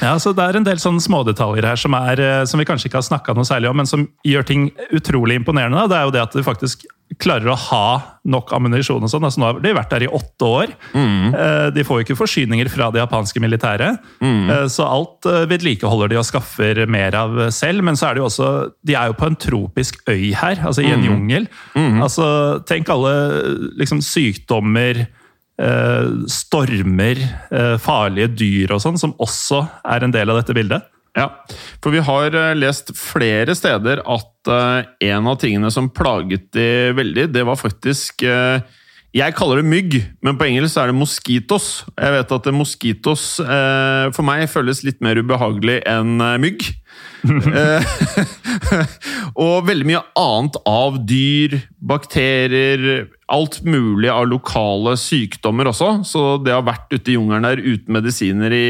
Ja, 0.00 0.14
så 0.22 0.32
Det 0.32 0.44
er 0.44 0.56
en 0.56 0.64
del 0.64 0.78
sånne 0.80 1.02
smådetaljer 1.02 1.66
her 1.66 1.80
som, 1.80 1.96
er, 1.98 2.22
eh, 2.22 2.44
som 2.48 2.60
vi 2.60 2.68
kanskje 2.68 2.88
ikke 2.88 3.00
har 3.02 3.08
snakka 3.08 3.34
noe 3.36 3.48
særlig 3.48 3.68
om, 3.70 3.80
men 3.82 3.90
som 3.90 4.06
gjør 4.24 4.46
ting 4.46 4.70
utrolig 4.94 5.40
imponerende. 5.40 5.88
Det 5.90 5.98
er 5.98 6.06
jo 6.06 6.14
det 6.14 6.22
at 6.22 6.38
du 6.38 6.46
faktisk 6.46 6.86
klarer 7.16 7.48
å 7.52 7.56
ha 7.56 8.18
nok 8.28 8.52
ammunisjon. 8.52 9.02
og 9.02 9.10
sånn. 9.10 9.24
Altså, 9.24 9.40
nå 9.40 9.48
har 9.48 9.60
de 9.64 9.74
vært 9.76 9.94
der 9.94 10.04
i 10.04 10.10
åtte 10.18 10.48
år. 10.48 10.72
Mm. 10.92 11.32
De 11.74 11.84
får 11.86 12.00
jo 12.00 12.04
ikke 12.04 12.18
forsyninger 12.18 12.68
fra 12.68 12.90
det 12.92 13.00
japanske 13.00 13.40
militæret. 13.40 14.02
Mm. 14.20 14.68
Så 14.68 14.84
alt 14.84 15.24
vedlikeholder 15.48 16.12
de 16.12 16.18
og 16.20 16.26
skaffer 16.28 16.82
mer 16.90 17.16
av 17.16 17.38
selv. 17.54 17.82
Men 17.86 17.96
så 17.96 18.10
er 18.10 18.18
det 18.18 18.22
jo 18.22 18.28
også 18.28 18.50
De 18.84 18.94
er 18.98 19.08
jo 19.08 19.16
på 19.16 19.30
en 19.30 19.38
tropisk 19.40 20.02
øy 20.10 20.34
her, 20.36 20.60
altså 20.60 20.84
i 20.84 20.92
en 20.92 21.00
mm. 21.00 21.08
jungel. 21.08 21.48
Mm. 21.72 22.02
Altså, 22.04 22.28
tenk 22.68 22.92
alle 22.92 23.14
liksom, 23.80 24.04
sykdommer 24.04 25.06
Eh, 25.58 26.10
stormer, 26.30 27.18
eh, 27.50 27.74
farlige 27.82 28.30
dyr 28.30 28.76
og 28.76 28.78
sånn, 28.84 28.98
som 29.00 29.16
også 29.18 29.64
er 29.90 30.04
en 30.06 30.12
del 30.14 30.30
av 30.30 30.38
dette 30.38 30.54
bildet. 30.54 30.86
Ja, 31.18 31.28
for 31.82 31.94
vi 31.94 32.02
har 32.04 32.34
eh, 32.36 32.56
lest 32.58 32.94
flere 32.96 33.56
steder 33.58 34.04
at 34.06 34.26
en 34.48 35.26
av 35.28 35.36
tingene 35.42 35.68
som 35.74 35.90
plaget 35.92 36.46
de 36.56 36.94
veldig, 36.96 37.26
det 37.34 37.42
var 37.44 37.58
faktisk 37.60 38.22
jeg 39.12 39.34
kaller 39.36 39.60
det 39.60 39.68
mygg, 39.68 39.96
men 40.24 40.38
på 40.40 40.46
engelsk 40.46 40.78
er 40.80 40.88
det 40.88 40.96
mosquitos. 40.96 41.66
Jeg 41.98 42.14
vet 42.14 42.32
at 42.32 42.48
mosquitos 42.54 43.24
for 43.42 44.24
meg 44.24 44.46
føles 44.48 44.80
litt 44.86 45.02
mer 45.04 45.20
ubehagelig 45.20 45.82
enn 45.90 46.16
mygg. 46.40 46.64
og 49.44 49.68
veldig 49.68 49.88
mye 49.90 50.02
annet 50.16 50.58
av 50.68 50.98
dyr, 51.08 51.58
bakterier, 51.92 53.08
alt 53.28 53.60
mulig 53.66 54.10
av 54.12 54.26
lokale 54.30 54.96
sykdommer 55.00 55.70
også. 55.70 55.90
Så 56.08 56.24
det 56.44 56.54
har 56.54 56.66
vært 56.66 56.92
ute 56.94 57.12
i 57.12 57.18
jungelen 57.18 57.46
der 57.46 57.62
uten 57.62 57.96
medisiner 57.98 58.54
i 58.54 58.68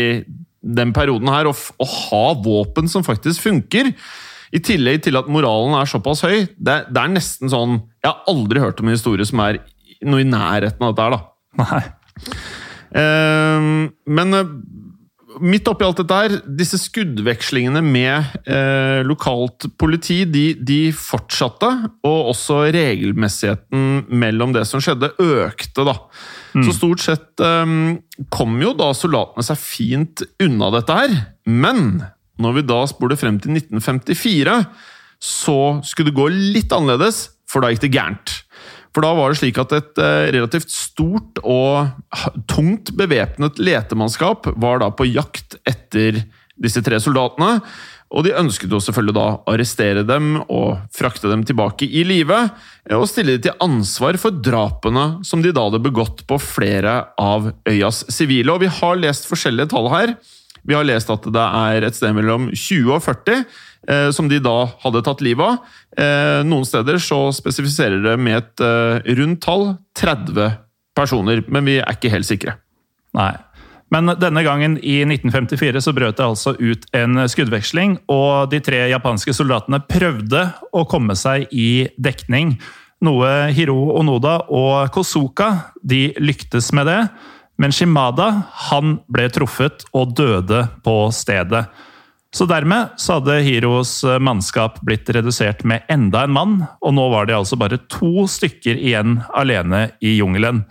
den 0.77 0.93
perioden 0.97 1.31
her, 1.33 1.49
å, 1.49 1.55
ha 1.89 2.25
våpen 2.45 2.91
som 2.91 3.05
faktisk 3.07 3.47
funker 3.47 3.93
i 4.53 4.61
tillegg 4.65 5.03
til 5.05 5.19
at 5.21 5.29
moralen 5.31 5.77
er 5.77 5.89
såpass 5.89 6.25
høy, 6.25 6.47
det, 6.57 6.77
det, 6.89 7.01
er 7.03 7.13
nesten 7.13 7.51
sånn 7.53 7.83
Jeg 8.01 8.09
har 8.09 8.31
aldri 8.33 8.63
hørt 8.63 8.81
om 8.81 8.89
en 8.89 8.97
historie 8.97 9.27
som 9.29 9.43
er 9.45 9.61
noe 10.09 10.23
i 10.23 10.29
nærheten 10.29 10.85
av 10.85 10.95
dette 10.95 11.05
her, 11.05 11.17
da. 11.17 11.21
Nei. 11.59 11.83
Uh, 12.89 13.89
men 14.09 14.39
midt 15.45 15.69
oppi 15.71 15.87
alt 15.87 16.01
dette 16.01 16.19
her, 16.19 16.35
disse 16.59 16.79
skuddvekslingene 16.81 17.83
med 17.85 18.39
eh, 18.49 19.01
lokalt 19.07 19.69
politi, 19.81 20.23
de, 20.29 20.53
de, 20.59 20.81
fortsatte. 20.97 21.71
Og 22.09 22.33
også 22.35 22.65
regelmessigheten 22.75 24.05
mellom 24.09 24.55
det 24.57 24.67
som 24.69 24.83
skjedde, 24.85 25.13
økte, 25.23 25.87
da. 25.89 25.97
Mm. 26.57 26.65
Så 26.67 26.77
stort 26.77 27.05
sett 27.05 27.45
eh, 27.45 27.75
kom 28.35 28.59
jo 28.63 28.75
da 28.79 28.93
soldatene 28.97 29.47
seg 29.47 29.61
fint 29.63 30.25
unna 30.45 30.73
dette 30.75 31.01
her. 31.01 31.19
Men 31.49 32.03
når 32.43 32.61
vi 32.61 32.69
da 32.69 32.83
spoler 32.91 33.19
frem 33.19 33.41
til 33.43 33.57
1954, 33.57 34.59
så 35.19 35.59
skulle 35.87 36.13
det 36.13 36.19
gå 36.19 36.29
litt 36.31 36.75
annerledes, 36.75 37.25
for 37.49 37.65
da 37.65 37.73
gikk 37.73 37.87
det 37.87 37.95
gærent. 37.97 38.35
For 38.99 39.07
da 39.07 39.13
var 39.15 39.31
det 39.31 39.39
slik 39.39 39.59
at 39.63 39.71
et 39.77 40.01
eh, 40.03 40.29
relativt 40.35 40.73
stort 40.75 41.39
og 41.47 41.87
tungt 42.51 42.91
bevæpnet 42.99 43.61
letemannskap 43.63 44.49
var 44.59 44.81
da 44.83 44.89
på 44.91 45.07
jakt 45.07 45.55
etter 45.71 46.19
disse 46.59 46.83
tre 46.83 46.99
soldatene. 46.99 47.61
Og 48.11 48.27
de 48.27 48.35
ønsket 48.35 48.75
jo 48.75 48.81
selvfølgelig 48.83 49.15
da 49.15 49.27
arrestere 49.53 50.03
dem 50.09 50.41
og 50.41 50.81
frakte 50.99 51.31
dem 51.31 51.45
tilbake 51.47 51.87
i 51.87 52.03
live. 52.09 52.41
Og 52.91 53.07
stille 53.07 53.37
dem 53.37 53.45
til 53.47 53.63
ansvar 53.63 54.19
for 54.19 54.35
drapene 54.35 55.07
som 55.23 55.47
de 55.47 55.55
da 55.55 55.69
hadde 55.69 55.85
begått 55.85 56.27
på 56.27 56.41
flere 56.43 56.99
av 57.23 57.53
øyas 57.71 58.03
sivile. 58.11 58.51
Og 58.51 58.65
vi 58.65 58.75
har 58.81 58.99
lest 58.99 59.31
forskjellige 59.31 59.71
tall 59.77 59.93
her. 59.95 60.17
Vi 60.67 60.75
har 60.75 60.91
lest 60.91 61.15
at 61.15 61.31
det 61.31 61.49
er 61.63 61.87
et 61.87 61.97
sted 61.97 62.19
mellom 62.19 62.51
20 62.51 62.97
og 62.99 63.05
40 63.07 63.45
eh, 63.87 64.11
som 64.11 64.27
de 64.27 64.43
da 64.43 64.57
hadde 64.83 65.07
tatt 65.07 65.23
livet 65.23 65.47
av. 65.47 65.77
Eh, 65.99 66.41
noen 66.47 66.67
steder 66.67 67.01
så 67.03 67.27
spesifiserer 67.35 68.03
det 68.05 68.15
med 68.23 68.39
et 68.39 68.63
eh, 68.63 69.13
rundt 69.19 69.43
tall 69.43 69.73
30 69.99 70.53
personer, 70.99 71.43
men 71.51 71.67
vi 71.67 71.79
er 71.81 71.95
ikke 71.97 72.13
helt 72.13 72.29
sikre. 72.29 72.59
Nei. 73.19 73.33
Men 73.89 74.13
denne 74.21 74.43
gangen, 74.45 74.77
i 74.85 75.01
1954, 75.07 75.81
så 75.81 75.95
brøt 75.97 76.19
det 76.19 76.27
altså 76.27 76.53
ut 76.61 76.85
en 76.97 77.23
skuddveksling, 77.31 77.97
og 78.13 78.51
de 78.53 78.61
tre 78.61 78.83
japanske 78.93 79.33
soldatene 79.33 79.81
prøvde 79.89 80.45
å 80.77 80.85
komme 80.91 81.17
seg 81.17 81.49
i 81.57 81.89
dekning. 81.97 82.59
Noe 83.05 83.49
Hiro 83.57 83.95
Onoda 83.97 84.43
og 84.53 84.93
Kosuka 84.93 85.73
de 85.81 86.11
lyktes 86.21 86.73
med 86.77 86.91
det. 86.91 87.01
Men 87.59 87.75
Shimada 87.75 88.29
han 88.69 88.99
ble 89.11 89.27
truffet 89.35 89.87
og 89.97 90.15
døde 90.19 90.65
på 90.85 90.97
stedet. 91.15 91.65
Så 92.35 92.45
dermed 92.45 92.99
så 93.01 93.19
hadde 93.19 93.39
Hiros 93.47 94.03
eh, 94.05 94.19
mannskap 94.21 94.83
blitt 94.85 95.09
redusert 95.17 95.65
med 95.65 95.87
enda 95.89 96.27
en 96.27 96.35
mann, 96.35 96.59
og 96.85 96.93
nå 96.95 97.07
var 97.13 97.29
det 97.29 97.39
altså 97.39 97.57
bare 97.61 97.81
to 97.89 98.27
stykker 98.29 98.77
igjen 98.77 99.23
alene 99.33 99.89
i 100.05 100.19
jungelen. 100.19 100.67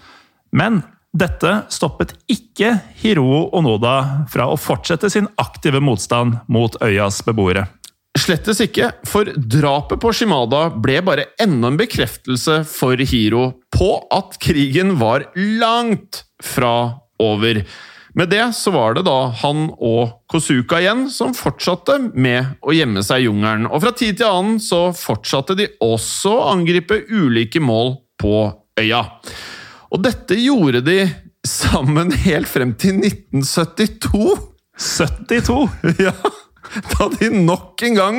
Men 0.53 0.83
dette 1.17 1.63
stoppet 1.73 2.13
ikke 2.29 2.75
Hiro 3.01 3.47
Onoda 3.57 4.27
fra 4.29 4.45
å 4.51 4.59
fortsette 4.59 5.09
sin 5.09 5.29
aktive 5.41 5.81
motstand 5.81 6.37
mot 6.51 6.77
øyas 6.83 7.23
beboere. 7.25 7.65
Slettes 8.17 8.59
ikke, 8.63 8.91
for 9.05 9.29
drapet 9.37 10.01
på 10.01 10.11
Shimada 10.15 10.67
ble 10.73 10.99
bare 11.05 11.27
enda 11.41 11.71
en 11.71 11.77
bekreftelse 11.79 12.61
for 12.69 13.01
Hiro 13.01 13.51
på 13.73 13.91
at 14.13 14.37
krigen 14.41 14.95
var 15.01 15.27
langt 15.35 16.23
fra 16.43 16.73
over. 17.21 17.61
Med 18.17 18.31
det 18.33 18.55
så 18.57 18.71
var 18.73 18.95
det 18.97 19.03
da 19.05 19.29
han 19.43 19.67
og 19.77 20.23
Kosuka 20.31 20.79
igjen 20.81 21.05
som 21.13 21.35
fortsatte 21.37 21.99
med 22.17 22.55
å 22.65 22.73
gjemme 22.73 23.03
seg 23.05 23.21
i 23.21 23.27
jungelen. 23.27 23.67
Og 23.69 23.83
fra 23.83 23.93
tid 23.93 24.17
til 24.17 24.31
annen 24.31 24.57
så 24.63 24.87
fortsatte 24.97 25.53
de 25.59 25.67
også 25.85 26.33
å 26.33 26.47
angripe 26.55 27.03
ulike 27.13 27.61
mål 27.61 27.93
på 28.17 28.39
øya. 28.81 29.03
Og 29.93 30.01
dette 30.01 30.39
gjorde 30.41 30.81
de 30.87 30.97
sammen 31.45 32.09
helt 32.25 32.49
frem 32.49 32.73
til 32.81 33.03
1972. 33.05 34.33
72? 34.81 35.61
Ja! 36.07 36.17
Da 36.67 37.05
de 37.13 37.29
nok 37.31 37.79
en 37.85 37.95
gang 37.95 38.17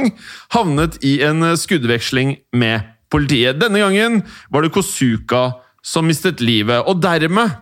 havnet 0.54 0.94
i 1.04 1.18
en 1.26 1.44
skuddveksling 1.58 2.38
med 2.56 2.86
politiet. 3.12 3.58
Denne 3.60 3.82
gangen 3.82 4.22
var 4.48 4.64
det 4.64 4.72
Kosuka 4.72 5.58
som 5.84 6.08
mistet 6.08 6.40
livet, 6.40 6.80
og 6.88 7.02
dermed 7.02 7.58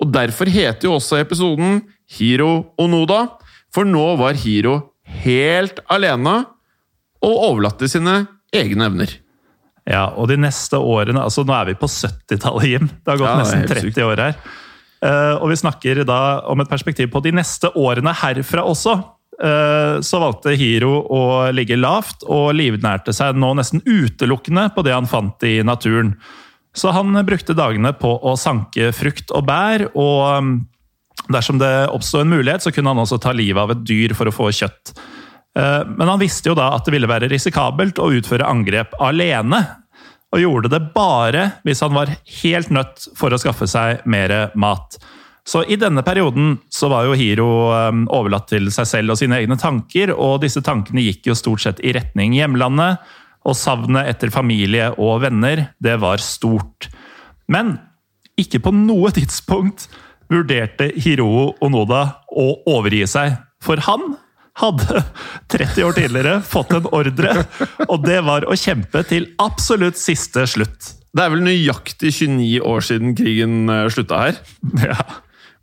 og 0.00 0.12
Derfor 0.14 0.48
heter 0.48 0.88
jo 0.88 0.96
også 0.96 1.20
episoden 1.20 1.82
Hiro 2.10 2.72
Onoda, 2.80 3.26
for 3.70 3.86
nå 3.86 4.14
var 4.18 4.38
Hiro 4.40 4.78
helt 5.22 5.82
alene 5.92 6.40
og 7.20 7.42
overlatt 7.50 7.78
til 7.82 7.92
sine 7.92 8.22
egne 8.56 8.88
evner. 8.88 9.12
Ja, 9.90 10.08
og 10.14 10.28
de 10.30 10.36
neste 10.38 10.78
årene 10.78 11.22
altså 11.24 11.42
Nå 11.46 11.54
er 11.56 11.70
vi 11.70 11.78
på 11.78 11.88
70-tallet, 11.90 12.66
Jim. 12.68 12.90
Det 12.90 13.12
har 13.12 13.20
gått 13.20 13.30
ja, 13.30 13.38
nesten 13.40 13.64
30 13.70 14.04
år 14.06 14.24
her. 14.24 14.42
Uh, 15.00 15.34
og 15.40 15.48
vi 15.52 15.56
snakker 15.56 16.02
da 16.04 16.20
om 16.52 16.60
et 16.60 16.68
perspektiv 16.68 17.08
på 17.12 17.22
de 17.24 17.32
neste 17.32 17.70
årene 17.78 18.12
herfra 18.22 18.66
også. 18.68 18.98
Uh, 19.40 19.96
så 20.04 20.20
valgte 20.20 20.52
Hiro 20.60 20.98
å 21.08 21.22
ligge 21.56 21.78
lavt 21.80 22.26
og 22.28 22.52
livnærte 22.58 23.14
seg 23.16 23.38
nå 23.40 23.54
nesten 23.56 23.80
utelukkende 23.86 24.68
på 24.76 24.84
det 24.84 24.94
han 24.96 25.08
fant 25.08 25.48
i 25.48 25.58
naturen. 25.64 26.14
Så 26.76 26.92
han 26.94 27.16
brukte 27.26 27.56
dagene 27.58 27.92
på 27.98 28.12
å 28.22 28.36
sanke 28.38 28.92
frukt 28.94 29.32
og 29.34 29.46
bær, 29.48 29.88
og 29.98 30.20
um, 30.38 30.52
dersom 31.32 31.58
det 31.58 31.72
oppsto 31.90 32.22
en 32.22 32.30
mulighet, 32.30 32.62
så 32.62 32.72
kunne 32.74 32.92
han 32.92 33.02
også 33.02 33.18
ta 33.22 33.34
livet 33.34 33.62
av 33.62 33.74
et 33.74 33.82
dyr 33.86 34.14
for 34.18 34.30
å 34.30 34.34
få 34.34 34.50
kjøtt. 34.54 34.94
Eh, 35.58 35.82
men 35.86 36.08
han 36.08 36.20
visste 36.20 36.50
jo 36.50 36.56
da 36.58 36.70
at 36.76 36.86
det 36.86 36.94
ville 36.94 37.10
være 37.10 37.30
risikabelt 37.30 37.98
å 37.98 38.10
utføre 38.18 38.48
angrep 38.48 38.94
alene, 39.02 39.64
og 40.30 40.38
gjorde 40.38 40.70
det 40.70 40.82
bare 40.94 41.46
hvis 41.66 41.80
han 41.82 41.96
var 41.96 42.12
helt 42.42 42.68
nødt 42.70 43.08
for 43.18 43.34
å 43.34 43.40
skaffe 43.42 43.66
seg 43.70 44.04
mer 44.06 44.52
mat. 44.54 44.94
Så 45.42 45.64
i 45.66 45.78
denne 45.80 46.04
perioden 46.06 46.52
så 46.70 46.90
var 46.92 47.08
jo 47.08 47.16
Hiro 47.18 47.48
um, 47.72 48.04
overlatt 48.14 48.46
til 48.52 48.68
seg 48.70 48.86
selv 48.86 49.14
og 49.14 49.18
sine 49.18 49.40
egne 49.40 49.58
tanker, 49.58 50.12
og 50.14 50.44
disse 50.44 50.62
tankene 50.62 51.02
gikk 51.02 51.32
jo 51.32 51.38
stort 51.38 51.64
sett 51.64 51.82
i 51.82 51.94
retning 51.96 52.36
hjemlandet 52.38 53.02
og 53.46 53.56
savnet 53.56 54.08
etter 54.10 54.30
familie 54.34 54.90
og 55.00 55.22
venner, 55.24 55.68
det 55.80 55.96
var 56.02 56.20
stort. 56.22 56.90
Men 57.50 57.78
ikke 58.40 58.60
på 58.64 58.72
noe 58.74 59.10
tidspunkt 59.16 59.88
vurderte 60.30 60.90
Hiroo 61.02 61.54
Onoda 61.64 62.02
å 62.30 62.48
overgi 62.70 63.06
seg. 63.10 63.38
For 63.64 63.80
han 63.88 64.14
hadde 64.60 65.02
30 65.52 65.86
år 65.88 65.96
tidligere 65.96 66.36
fått 66.44 66.74
en 66.76 66.86
ordre, 66.94 67.46
og 67.88 68.04
det 68.06 68.20
var 68.26 68.44
å 68.48 68.56
kjempe 68.58 69.02
til 69.08 69.30
absolutt 69.42 69.98
siste 70.00 70.44
slutt. 70.48 70.92
Det 71.10 71.24
er 71.24 71.32
vel 71.32 71.42
nøyaktig 71.42 72.12
29 72.14 72.60
år 72.70 72.84
siden 72.86 73.16
krigen 73.18 73.64
eh, 73.72 73.88
slutta 73.90 74.20
her. 74.28 74.40
Ja. 74.90 74.98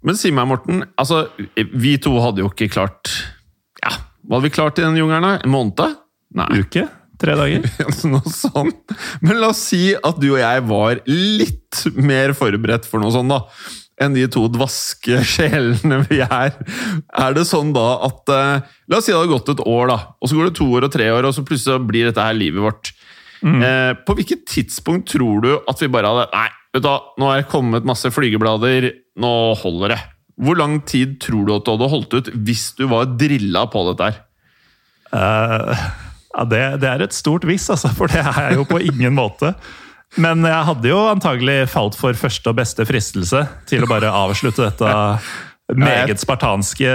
Men 0.05 0.13
si 0.19 0.30
meg, 0.32 0.45
Morten. 0.47 0.84
altså, 1.01 1.23
Vi 1.57 1.95
to 1.99 2.11
hadde 2.21 2.43
jo 2.43 2.51
ikke 2.51 2.67
klart 2.69 3.09
Ja, 3.82 3.95
Hva 4.23 4.38
hadde 4.38 4.45
vi 4.45 4.51
klart 4.53 4.78
i 4.78 4.84
den 4.86 4.95
jungelen? 4.99 5.39
En 5.41 5.49
måned? 5.51 5.95
Nei. 6.38 6.45
Uke? 6.61 6.84
Tre 7.22 7.34
dager? 7.39 7.65
Noe 8.11 8.32
sånt. 8.32 8.95
Men 9.26 9.41
la 9.41 9.51
oss 9.53 9.63
si 9.72 9.91
at 9.95 10.22
du 10.22 10.30
og 10.34 10.39
jeg 10.41 10.63
var 10.70 11.01
litt 11.09 11.84
mer 11.97 12.34
forberedt 12.38 12.88
for 12.89 13.01
noe 13.03 13.13
sånt, 13.13 13.34
da. 13.34 13.41
Enn 13.97 14.13
de 14.13 14.28
to 14.30 14.43
dvaske 14.53 15.24
sjelene 15.34 16.03
vi 16.05 16.22
er. 16.22 16.53
Er 17.18 17.38
det 17.38 17.47
sånn 17.49 17.74
da 17.76 17.88
at 18.05 18.34
eh, 18.34 18.76
La 18.88 18.99
oss 18.99 19.07
si 19.07 19.13
det 19.13 19.18
hadde 19.18 19.34
gått 19.34 19.49
et 19.55 19.65
år, 19.65 19.89
da. 19.89 19.97
Og 20.22 20.30
så 20.30 20.38
går 20.38 20.51
det 20.51 20.59
to 20.59 20.70
år 20.78 20.88
og 20.88 20.93
tre 20.93 21.09
år, 21.15 21.26
og 21.26 21.34
så 21.36 21.45
plutselig 21.47 21.89
blir 21.89 22.09
dette 22.09 22.24
her 22.24 22.38
livet 22.38 22.61
vårt. 22.63 22.93
Eh, 23.45 23.93
på 24.05 24.15
hvilket 24.18 24.47
tidspunkt 24.49 25.11
tror 25.13 25.41
du 25.43 25.51
at 25.57 25.82
vi 25.82 25.89
bare 25.93 26.09
hadde 26.09 26.24
Nei, 26.34 26.47
vet 26.74 26.82
du 26.82 26.88
hva, 26.89 26.95
nå 27.22 27.28
er 27.30 27.43
det 27.43 27.51
kommet 27.51 27.89
masse 27.89 28.09
flygeblader. 28.13 28.91
Nå 29.22 29.34
holder 29.61 29.93
det. 29.95 29.99
Hvor 30.38 30.57
lang 30.59 30.80
tid 30.86 31.18
tror 31.22 31.45
du 31.45 31.55
at 31.55 31.65
du 31.65 31.74
hadde 31.74 31.91
holdt 31.93 32.18
ut 32.18 32.32
hvis 32.45 32.70
du 32.78 32.86
var 32.91 33.09
drilla 33.18 33.65
på 33.74 33.82
dette 33.89 34.11
her? 34.11 34.20
Eh, 35.18 35.86
ja, 36.38 36.45
det, 36.45 36.63
det 36.83 36.89
er 36.91 37.03
et 37.07 37.17
stort 37.17 37.47
hvis, 37.49 37.65
altså, 37.73 37.89
for 37.97 38.11
det 38.11 38.21
er 38.21 38.49
jeg 38.49 38.59
jo 38.59 38.67
på 38.69 38.79
ingen 38.85 39.15
måte. 39.17 39.55
Men 40.21 40.45
jeg 40.45 40.67
hadde 40.69 40.88
jo 40.88 40.99
antagelig 41.09 41.57
falt 41.73 41.97
for 41.99 42.15
første 42.17 42.53
og 42.53 42.57
beste 42.61 42.85
fristelse 42.88 43.43
til 43.67 43.83
å 43.83 43.89
bare 43.89 44.13
avslutte 44.13 44.69
dette 44.69 44.93
meget 45.75 46.21
spartanske, 46.21 46.91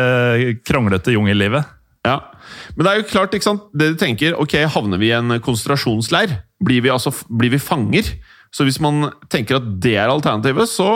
kronglete 0.64 1.12
jungellivet. 1.12 1.66
Ja, 2.02 2.18
Men 2.74 2.84
det 2.84 2.92
er 2.92 2.98
jo 2.98 3.10
klart, 3.10 3.34
ikke 3.36 3.46
sant? 3.46 3.66
Det 3.78 3.92
du 3.92 3.98
tenker, 4.00 4.34
ok, 4.40 4.56
havner 4.74 4.98
vi 4.98 5.12
i 5.12 5.14
en 5.14 5.36
konsentrasjonsleir? 5.44 6.32
Blir 6.64 6.82
vi, 6.82 6.90
altså, 6.90 7.12
blir 7.30 7.52
vi 7.52 7.60
fanger? 7.62 8.08
Så 8.52 8.66
hvis 8.66 8.80
man 8.82 9.06
tenker 9.32 9.60
at 9.60 9.68
det 9.80 9.94
er 9.96 10.10
alternativet, 10.12 10.68
så 10.68 10.88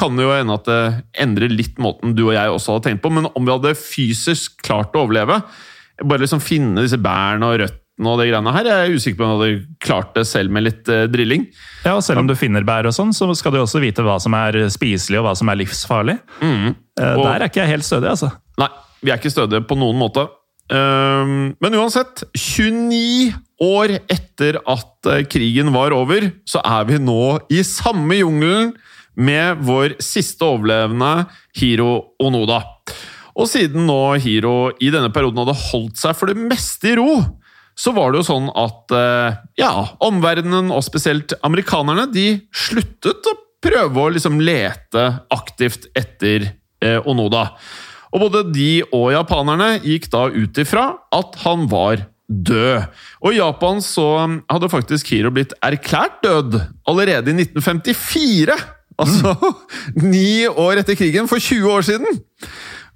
kan 0.00 0.14
det 0.16 0.24
jo 0.24 0.32
hende 0.32 0.54
at 0.56 0.68
det 0.68 0.80
endrer 1.24 1.52
litt 1.52 1.80
måten 1.82 2.14
du 2.16 2.28
og 2.28 2.36
jeg 2.36 2.54
også 2.54 2.76
hadde 2.76 2.86
tenkt 2.86 3.02
på. 3.04 3.10
Men 3.12 3.28
om 3.32 3.44
vi 3.44 3.52
hadde 3.52 3.74
fysisk 3.76 4.62
klart 4.64 4.94
å 4.94 5.02
overleve, 5.02 5.42
bare 6.02 6.22
liksom 6.22 6.40
finne 6.40 6.86
disse 6.86 7.00
bærene 7.00 7.50
og 7.50 7.58
røttene 7.64 7.81
og 8.00 8.18
det 8.18 8.30
greiene 8.30 8.52
her, 8.54 8.64
jeg 8.64 8.88
er 8.88 8.94
usikker 8.96 9.18
på 9.20 9.24
om 9.26 9.32
jeg 9.32 9.38
hadde 9.56 9.76
klart 9.84 10.14
det 10.16 10.24
selv 10.26 10.50
med 10.50 10.64
litt 10.64 10.88
eh, 10.88 11.04
drilling. 11.12 11.44
Ja, 11.84 11.96
og 11.98 12.02
Selv 12.02 12.22
om 12.22 12.26
du 12.26 12.34
finner 12.34 12.64
bær, 12.64 12.86
og 12.88 12.94
sånn, 12.96 13.12
så 13.12 13.28
skal 13.36 13.52
du 13.52 13.58
også 13.60 13.82
vite 13.82 14.02
hva 14.02 14.16
som 14.22 14.32
er 14.34 14.56
spiselig 14.72 15.20
og 15.20 15.26
hva 15.28 15.34
som 15.36 15.48
er 15.52 15.60
livsfarlig. 15.60 16.18
Eh, 16.42 16.72
Og- 17.16 17.24
Der 17.26 17.42
er 17.42 17.48
ikke 17.48 17.60
jeg 17.66 17.68
helt 17.76 17.84
stødig, 17.84 18.08
altså. 18.10 18.32
Nei, 18.58 18.68
vi 19.02 19.10
er 19.12 19.18
ikke 19.20 19.30
stødige 19.34 19.66
på 19.68 19.76
noen 19.76 19.98
måte. 20.00 20.28
Um, 20.72 21.54
men 21.60 21.74
uansett, 21.76 22.22
29 22.38 23.34
år 23.60 23.98
etter 24.10 24.56
at 24.66 25.08
eh, 25.10 25.24
krigen 25.28 25.72
var 25.74 25.92
over, 25.92 26.30
så 26.48 26.62
er 26.64 26.86
vi 26.88 26.98
nå 27.02 27.40
i 27.52 27.60
samme 27.66 28.16
jungelen 28.22 28.72
med 29.14 29.60
vår 29.66 29.98
siste 30.00 30.46
overlevende, 30.48 31.26
Hiro 31.58 32.14
Onoda. 32.24 32.62
Og 33.36 33.46
siden 33.48 33.84
nå 33.88 33.98
Hiro 34.22 34.70
i 34.80 34.88
denne 34.92 35.12
perioden 35.12 35.42
hadde 35.44 35.58
holdt 35.70 36.00
seg 36.00 36.16
for 36.16 36.32
det 36.32 36.36
meste 36.40 36.92
i 36.92 36.96
ro, 36.96 37.18
så 37.78 37.92
var 37.96 38.12
det 38.12 38.20
jo 38.20 38.28
sånn 38.28 38.50
at 38.58 38.94
eh, 38.96 39.38
ja, 39.60 39.72
omverdenen, 40.04 40.70
og 40.74 40.84
spesielt 40.84 41.34
amerikanerne, 41.46 42.08
de 42.12 42.26
sluttet 42.54 43.28
å 43.28 43.36
prøve 43.62 44.02
å 44.02 44.12
liksom 44.12 44.40
lete 44.42 45.04
aktivt 45.32 45.88
etter 45.98 46.50
eh, 46.82 46.98
Onoda. 47.08 47.52
Og 48.12 48.26
både 48.26 48.44
de 48.52 48.82
og 48.92 49.12
japanerne 49.14 49.78
gikk 49.80 50.10
da 50.12 50.26
ut 50.28 50.58
ifra 50.60 50.88
at 51.14 51.38
han 51.46 51.64
var 51.70 52.04
død. 52.28 52.92
Og 53.24 53.32
i 53.32 53.40
Japan 53.40 53.80
så 53.84 54.06
hadde 54.50 54.72
faktisk 54.72 55.12
Hiro 55.12 55.32
blitt 55.34 55.54
erklært 55.64 56.20
død 56.24 56.60
allerede 56.88 57.32
i 57.32 57.40
1954! 57.40 58.56
Altså 59.02 59.32
ni 60.12 60.44
år 60.46 60.82
etter 60.82 60.98
krigen, 60.98 61.28
for 61.30 61.40
20 61.40 61.72
år 61.72 61.88
siden! 61.88 62.22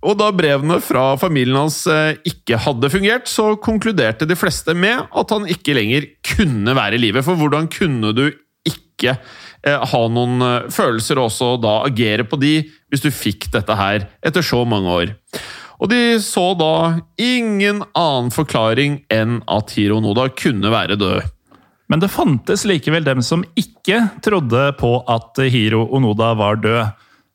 Og 0.06 0.14
da 0.20 0.30
brevene 0.34 0.78
fra 0.84 1.14
familien 1.18 1.58
hans 1.58 1.80
eh, 1.90 2.14
ikke 2.28 2.60
hadde 2.62 2.90
fungert, 2.92 3.26
så 3.30 3.54
konkluderte 3.58 4.28
de 4.28 4.38
fleste 4.38 4.74
med 4.78 5.08
at 5.10 5.34
han 5.34 5.48
ikke 5.50 5.74
lenger 5.74 6.06
kunne 6.36 6.76
være 6.78 6.98
i 6.98 7.02
live. 7.02 7.24
For 7.26 7.38
hvordan 7.38 7.66
kunne 7.72 8.12
du 8.14 8.28
ikke 8.66 9.16
eh, 9.16 9.86
ha 9.90 10.02
noen 10.12 10.42
eh, 10.46 10.70
følelser 10.72 11.18
og 11.18 11.30
også 11.32 11.52
da 11.62 11.80
agere 11.88 12.26
på 12.28 12.38
de 12.38 12.58
hvis 12.92 13.02
du 13.02 13.10
fikk 13.10 13.50
dette 13.54 13.78
her 13.78 14.06
etter 14.22 14.46
så 14.46 14.62
mange 14.68 14.98
år? 15.02 15.14
Og 15.82 15.90
de 15.90 16.16
så 16.24 16.52
da 16.56 16.74
ingen 17.20 17.82
annen 17.98 18.30
forklaring 18.32 19.00
enn 19.12 19.40
at 19.50 19.74
Hiro 19.76 19.98
Noda 20.00 20.30
kunne 20.32 20.70
være 20.72 20.96
død. 21.00 21.26
Men 21.90 22.02
det 22.02 22.10
fantes 22.10 22.64
likevel 22.66 23.04
dem 23.06 23.20
som 23.22 23.44
ikke 23.58 24.00
trodde 24.24 24.70
på 24.80 24.96
at 25.10 25.38
Hiro 25.52 25.84
Onoda 25.94 26.32
var 26.38 26.58
død. 26.62 26.94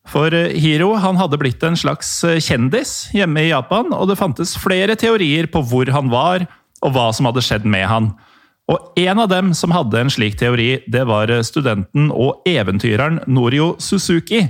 For 0.10 0.34
Hiro 0.34 0.96
han 0.98 1.20
hadde 1.20 1.38
blitt 1.38 1.62
en 1.64 1.78
slags 1.78 2.10
kjendis 2.42 3.12
hjemme 3.14 3.46
i 3.46 3.52
Japan, 3.52 3.92
og 3.94 4.10
det 4.10 4.18
fantes 4.20 4.56
flere 4.58 4.98
teorier 5.00 5.48
på 5.52 5.62
hvor 5.70 5.92
han 5.94 6.10
var, 6.12 6.48
og 6.82 6.96
hva 6.96 7.12
som 7.14 7.30
hadde 7.30 7.44
skjedd 7.46 7.68
med 7.70 7.86
han. 7.90 8.10
Og 8.72 8.98
en 9.00 9.20
av 9.20 9.30
dem 9.32 9.52
som 9.58 9.74
hadde 9.76 10.00
en 10.00 10.12
slik 10.12 10.38
teori, 10.40 10.80
det 10.90 11.04
var 11.10 11.32
studenten 11.46 12.10
og 12.14 12.42
eventyreren 12.50 13.22
Norio 13.30 13.76
Suzuki. 13.84 14.46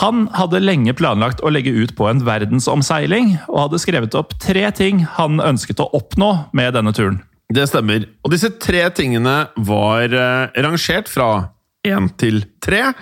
Han 0.00 0.28
hadde 0.36 0.62
lenge 0.62 0.94
planlagt 0.94 1.42
å 1.42 1.50
legge 1.50 1.72
ut 1.74 1.96
på 1.98 2.06
en 2.10 2.22
verdensomseiling, 2.26 3.34
og 3.48 3.64
hadde 3.64 3.82
skrevet 3.82 4.14
opp 4.18 4.36
tre 4.42 4.68
ting 4.76 5.02
han 5.16 5.42
ønsket 5.42 5.82
å 5.82 5.88
oppnå 5.98 6.30
med 6.54 6.76
denne 6.78 6.94
turen. 6.94 7.18
Det 7.50 7.66
stemmer. 7.66 8.06
Og 8.22 8.30
disse 8.30 8.52
tre 8.62 8.84
tingene 8.94 9.48
var 9.66 10.12
eh, 10.14 10.60
rangert 10.62 11.10
fra 11.10 11.30
én 11.86 12.06
til 12.20 12.44
tre, 12.62 12.92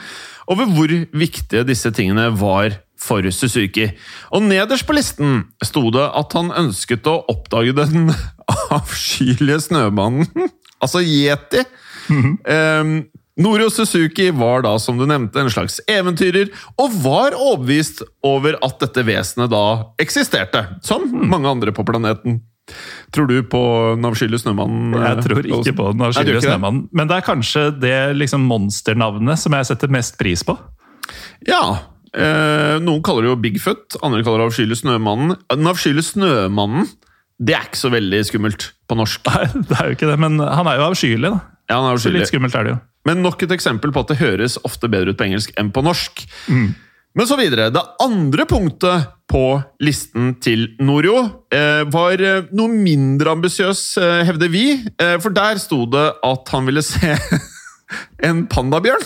over 0.48 0.68
hvor 0.72 0.92
viktige 1.12 1.66
disse 1.68 1.92
tingene 1.94 2.28
var 2.40 2.80
for 2.98 3.22
Suzuki. 3.30 3.90
Og 4.34 4.42
nederst 4.48 4.86
på 4.88 4.96
listen 4.96 5.44
sto 5.64 5.84
det 5.94 6.06
at 6.18 6.34
han 6.36 6.50
ønsket 6.64 7.06
å 7.08 7.20
oppdage 7.30 7.76
den 7.78 8.10
avskyelige 8.78 9.60
snømannen, 9.68 10.50
altså 10.82 11.04
yeti. 11.04 11.62
um, 12.08 12.98
Norio 13.38 13.68
Suzuki 13.70 14.32
var 14.34 14.64
da, 14.66 14.72
som 14.82 14.98
du 14.98 15.04
nevnte, 15.06 15.38
en 15.38 15.52
slags 15.52 15.78
eventyrer, 15.86 16.50
og 16.74 16.96
var 17.04 17.36
overbevist 17.38 18.02
over 18.26 18.58
at 18.66 18.80
dette 18.82 19.04
vesenet 19.06 19.52
da 19.52 19.64
eksisterte, 20.02 20.64
som 20.82 21.06
mange 21.06 21.46
andre 21.52 21.74
på 21.74 21.86
planeten. 21.86 22.40
Tror 23.14 23.28
du 23.30 23.36
på 23.48 23.60
den 23.96 24.04
avskyelige 24.04 24.42
snømannen? 24.42 24.96
Jeg 25.00 25.24
tror 25.24 25.46
ikke 25.46 25.74
på 25.78 25.90
den 25.94 26.04
avskyelige 26.04 26.42
snømannen. 26.44 26.82
Men 26.92 27.08
det 27.08 27.16
er 27.18 27.26
kanskje 27.26 27.62
det 27.80 27.98
liksom 28.18 28.44
monsternavnet 28.48 29.40
som 29.40 29.56
jeg 29.56 29.68
setter 29.70 29.92
mest 29.92 30.18
pris 30.20 30.44
på. 30.44 30.56
Ja. 31.48 31.62
Eh, 32.12 32.76
noen 32.84 33.04
kaller 33.04 33.24
det 33.24 33.32
jo 33.32 33.38
Bigfoot, 33.40 33.96
andre 34.04 34.24
kaller 34.26 34.44
det 34.44 34.50
avskyelige 34.50 34.82
snømannen. 34.82 35.38
Den 35.52 35.70
avskyelige 35.72 36.10
snømannen, 36.10 36.90
det 37.38 37.56
er 37.56 37.68
ikke 37.68 37.80
så 37.80 37.92
veldig 37.94 38.20
skummelt 38.28 38.68
på 38.90 38.98
norsk. 38.98 39.24
Nei, 39.30 39.46
det 39.70 39.78
er 39.78 39.88
jo 39.88 39.96
ikke 39.96 40.10
det, 40.10 40.18
men 40.20 40.40
han 40.42 40.68
er 40.68 40.80
jo 40.80 40.90
avskyelig, 40.90 41.32
da. 41.32 41.40
Ja, 41.68 41.80
han 41.80 41.90
er 41.92 42.00
Så 42.00 42.12
litt 42.12 42.28
skummelt 42.30 42.56
er 42.56 42.64
det 42.64 42.74
jo. 42.76 42.82
Men 43.08 43.22
nok 43.24 43.42
et 43.44 43.52
eksempel 43.54 43.92
på 43.94 44.04
at 44.04 44.12
det 44.12 44.18
høres 44.20 44.58
ofte 44.68 44.88
bedre 44.90 45.14
ut 45.14 45.20
på 45.20 45.26
engelsk 45.28 45.52
enn 45.60 45.72
på 45.72 45.84
norsk. 45.84 46.26
Men 47.18 47.26
så 47.26 47.34
videre. 47.34 47.72
Det 47.74 47.82
andre 47.98 48.44
punktet 48.46 49.08
på 49.28 49.58
listen 49.82 50.36
til 50.40 50.68
Norio 50.78 51.18
eh, 51.50 51.82
var 51.90 52.20
eh, 52.22 52.44
noe 52.54 52.70
mindre 52.70 53.32
ambisiøs, 53.34 53.80
eh, 53.98 54.20
hevder 54.28 54.52
vi. 54.52 54.62
For 55.18 55.34
der 55.34 55.58
sto 55.58 55.82
det 55.90 56.04
at 56.24 56.52
han 56.54 56.68
ville 56.68 56.82
se 56.86 57.16
en 58.28 58.44
pandabjørn. 58.46 59.02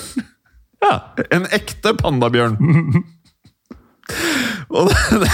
Ja. 0.85 0.93
En 1.33 1.49
ekte 1.57 1.95
pandabjørn. 1.97 2.59
Og 4.77 4.93
det, 4.93 5.31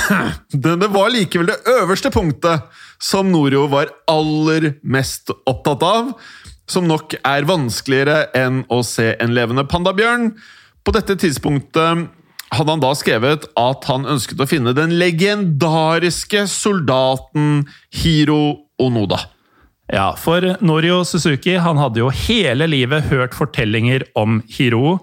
det, 0.54 0.76
det 0.84 0.90
var 0.94 1.10
likevel 1.10 1.50
det 1.50 1.58
øverste 1.80 2.12
punktet 2.14 2.62
som 3.02 3.26
Norio 3.32 3.64
var 3.72 3.90
aller 4.10 4.76
mest 4.86 5.34
opptatt 5.34 5.82
av. 5.82 6.14
Som 6.70 6.86
nok 6.86 7.18
er 7.24 7.48
vanskeligere 7.48 8.28
enn 8.38 8.62
å 8.70 8.84
se 8.86 9.16
en 9.18 9.34
levende 9.34 9.66
pandabjørn. 9.66 10.30
På 10.86 10.94
dette 10.94 11.18
tidspunktet 11.18 12.06
hadde 12.54 12.74
han 12.74 12.82
da 12.82 12.92
skrevet 12.96 13.46
at 13.58 13.88
han 13.90 14.06
ønsket 14.08 14.40
å 14.40 14.48
finne 14.48 14.74
den 14.76 14.94
legendariske 15.00 16.46
soldaten 16.50 17.66
Hiro 17.94 18.68
Onoda. 18.80 19.20
Ja, 19.92 20.12
for 20.20 20.44
Norio 20.60 21.00
Suzuki 21.08 21.56
han 21.60 21.80
hadde 21.80 22.02
jo 22.02 22.10
hele 22.12 22.68
livet 22.68 23.08
hørt 23.08 23.36
fortellinger 23.36 24.04
om 24.18 24.42
Hiro, 24.52 24.98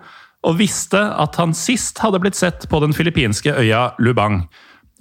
og 0.46 0.60
visste 0.60 1.00
at 1.02 1.40
han 1.42 1.56
sist 1.58 1.98
hadde 2.04 2.22
blitt 2.22 2.38
sett 2.38 2.68
på 2.70 2.80
den 2.84 2.94
filippinske 2.94 3.56
øya 3.58 3.88
Lubang. 3.98 4.44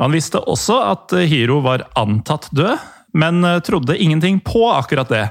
Han 0.00 0.14
visste 0.16 0.40
også 0.40 0.78
at 0.88 1.12
Hiro 1.28 1.60
var 1.64 1.84
antatt 2.00 2.48
død, 2.56 2.80
men 3.14 3.44
trodde 3.62 3.98
ingenting 4.00 4.40
på 4.42 4.64
akkurat 4.72 5.12
det. 5.12 5.26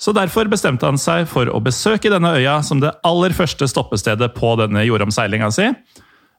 Så 0.00 0.14
derfor 0.16 0.48
bestemte 0.48 0.86
han 0.88 0.96
seg 0.96 1.26
for 1.28 1.50
å 1.52 1.58
besøke 1.60 2.08
denne 2.08 2.30
øya 2.38 2.60
som 2.64 2.78
det 2.80 2.94
aller 3.04 3.34
første 3.36 3.66
stoppestedet 3.68 4.30
på 4.38 4.54
denne 4.56 4.86
jordomseilinga 4.86 5.50
si. 5.52 5.66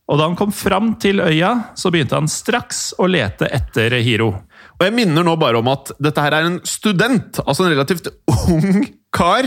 Og 0.10 0.18
da 0.20 0.28
han 0.28 0.38
kom 0.40 0.52
fram 0.52 0.96
til 1.00 1.22
øya, 1.24 1.52
så 1.78 1.92
begynte 1.94 2.18
han 2.18 2.30
straks 2.32 2.92
å 3.00 3.08
lete 3.08 3.48
etter 3.54 3.94
Hiro. 4.04 4.32
Og 4.80 4.88
jeg 4.88 4.96
minner 4.98 5.24
nå 5.24 5.36
bare 5.40 5.62
om 5.62 5.70
at 5.72 5.94
dette 6.02 6.24
her 6.24 6.36
er 6.36 6.48
en 6.48 6.58
student, 6.68 7.40
altså 7.46 7.68
en 7.68 7.74
relativt 7.76 8.10
ung 8.50 8.82
kar, 9.14 9.46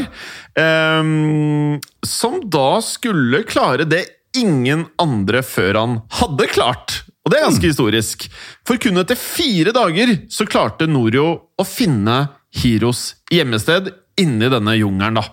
ehm, 0.61 1.81
som 2.07 2.39
da 2.49 2.79
skulle 2.85 3.43
klare 3.49 3.89
det 3.89 4.05
ingen 4.37 4.87
andre 5.01 5.43
før 5.47 5.81
han 5.81 5.99
hadde 6.21 6.49
klart. 6.53 7.03
Og 7.25 7.33
det 7.33 7.39
er 7.41 7.47
ganske 7.47 7.71
historisk. 7.71 8.27
For 8.69 8.81
kun 8.81 9.01
etter 9.01 9.19
fire 9.19 9.73
dager 9.75 10.13
så 10.33 10.47
klarte 10.49 10.89
Norio 10.91 11.27
å 11.57 11.67
finne 11.67 12.19
Hiros 12.55 13.15
hjemmested 13.33 13.91
inni 14.21 14.51
denne 14.53 14.77
jungelen. 14.77 15.19
da. 15.19 15.25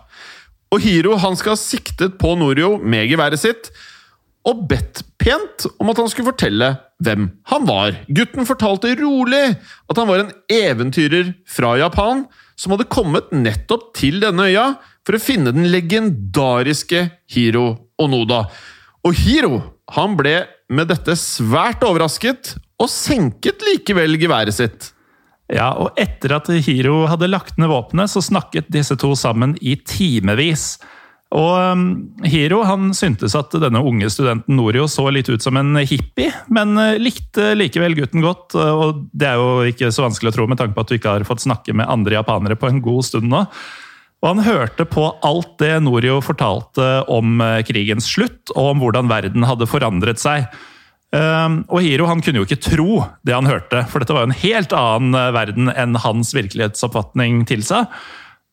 Og 0.72 0.80
Hiro 0.86 1.18
han 1.20 1.36
skal 1.36 1.58
ha 1.58 1.60
siktet 1.60 2.18
på 2.22 2.34
Norio 2.40 2.78
med 2.80 3.10
geværet 3.12 3.42
sitt 3.42 3.72
og 4.48 4.64
bedt 4.70 5.04
pent 5.22 5.68
om 5.78 5.92
at 5.92 6.00
han 6.02 6.10
skulle 6.10 6.32
fortelle 6.32 6.72
hvem 7.04 7.28
han 7.52 7.68
var. 7.68 7.98
Gutten 8.10 8.48
fortalte 8.50 8.96
rolig 9.00 9.44
at 9.54 10.00
han 10.00 10.10
var 10.10 10.24
en 10.24 10.32
eventyrer 10.52 11.34
fra 11.50 11.76
Japan 11.82 12.26
som 12.58 12.74
hadde 12.74 12.90
kommet 12.94 13.30
nettopp 13.34 13.92
til 13.98 14.20
denne 14.24 14.50
øya 14.50 14.66
for 15.06 15.18
å 15.18 15.22
finne 15.22 15.54
den 15.54 15.70
legendariske 15.74 17.08
Hiro 17.34 17.68
Onoda. 18.02 18.46
Og 19.06 19.18
Hiro 19.18 19.62
han 19.96 20.16
ble 20.18 20.36
med 20.72 20.88
dette 20.92 21.18
svært 21.20 21.84
overrasket, 21.84 22.56
og 22.82 22.90
senket 22.90 23.62
likevel 23.66 24.16
geværet 24.22 24.56
sitt. 24.56 24.92
Ja, 25.52 25.74
og 25.76 25.98
etter 26.00 26.38
at 26.38 26.48
Hiro 26.64 27.04
hadde 27.12 27.28
lagt 27.28 27.58
ned 27.60 27.70
våpenet, 27.74 28.14
så 28.14 28.24
snakket 28.24 28.72
disse 28.72 28.96
to 29.00 29.12
sammen 29.20 29.58
i 29.60 29.76
timevis. 29.76 30.78
Og 31.32 31.52
um, 31.56 31.84
Hiro 32.28 32.60
han 32.68 32.90
syntes 32.96 33.38
at 33.40 33.54
denne 33.56 33.80
unge 33.88 34.10
studenten 34.12 34.58
Norio 34.58 34.84
så 34.92 35.06
litt 35.16 35.30
ut 35.32 35.44
som 35.44 35.56
en 35.60 35.80
hippie, 35.80 36.32
men 36.52 36.76
uh, 36.76 36.98
likte 37.00 37.54
likevel 37.56 37.96
gutten 37.96 38.24
godt. 38.26 38.58
Og 38.60 39.06
det 39.16 39.30
er 39.30 39.40
jo 39.40 39.70
ikke 39.72 39.94
så 39.96 40.04
vanskelig 40.10 40.34
å 40.34 40.36
tro 40.36 40.50
med 40.52 40.60
tanke 40.60 40.76
på 40.76 40.84
at 40.84 40.92
du 40.92 40.98
ikke 40.98 41.16
har 41.16 41.28
fått 41.28 41.46
snakke 41.46 41.76
med 41.78 41.88
andre 41.92 42.20
japanere 42.20 42.60
på 42.60 42.68
en 42.68 42.84
god 42.84 43.08
stund 43.08 43.32
nå. 43.32 43.46
Og 44.22 44.28
han 44.28 44.44
hørte 44.46 44.86
på 44.86 45.08
alt 45.26 45.56
det 45.64 45.78
Norio 45.86 46.20
fortalte 46.26 46.90
om 47.10 47.40
uh, 47.40 47.62
krigens 47.66 48.12
slutt, 48.12 48.52
og 48.52 48.74
om 48.74 48.84
hvordan 48.84 49.10
verden 49.10 49.48
hadde 49.48 49.70
forandret 49.72 50.20
seg. 50.22 50.52
Um, 51.16 51.62
og 51.72 51.84
Hiro 51.84 52.06
han 52.08 52.22
kunne 52.24 52.40
jo 52.40 52.48
ikke 52.48 52.60
tro 52.64 53.02
det 53.28 53.36
han 53.36 53.48
hørte, 53.48 53.86
for 53.92 54.04
dette 54.04 54.16
var 54.16 54.28
jo 54.28 54.34
en 54.34 54.42
helt 54.44 54.76
annen 54.76 55.16
verden 55.36 55.72
enn 55.72 55.96
hans 56.00 56.36
virkelighetsoppfatning 56.36 57.46
tilsa. 57.48 57.86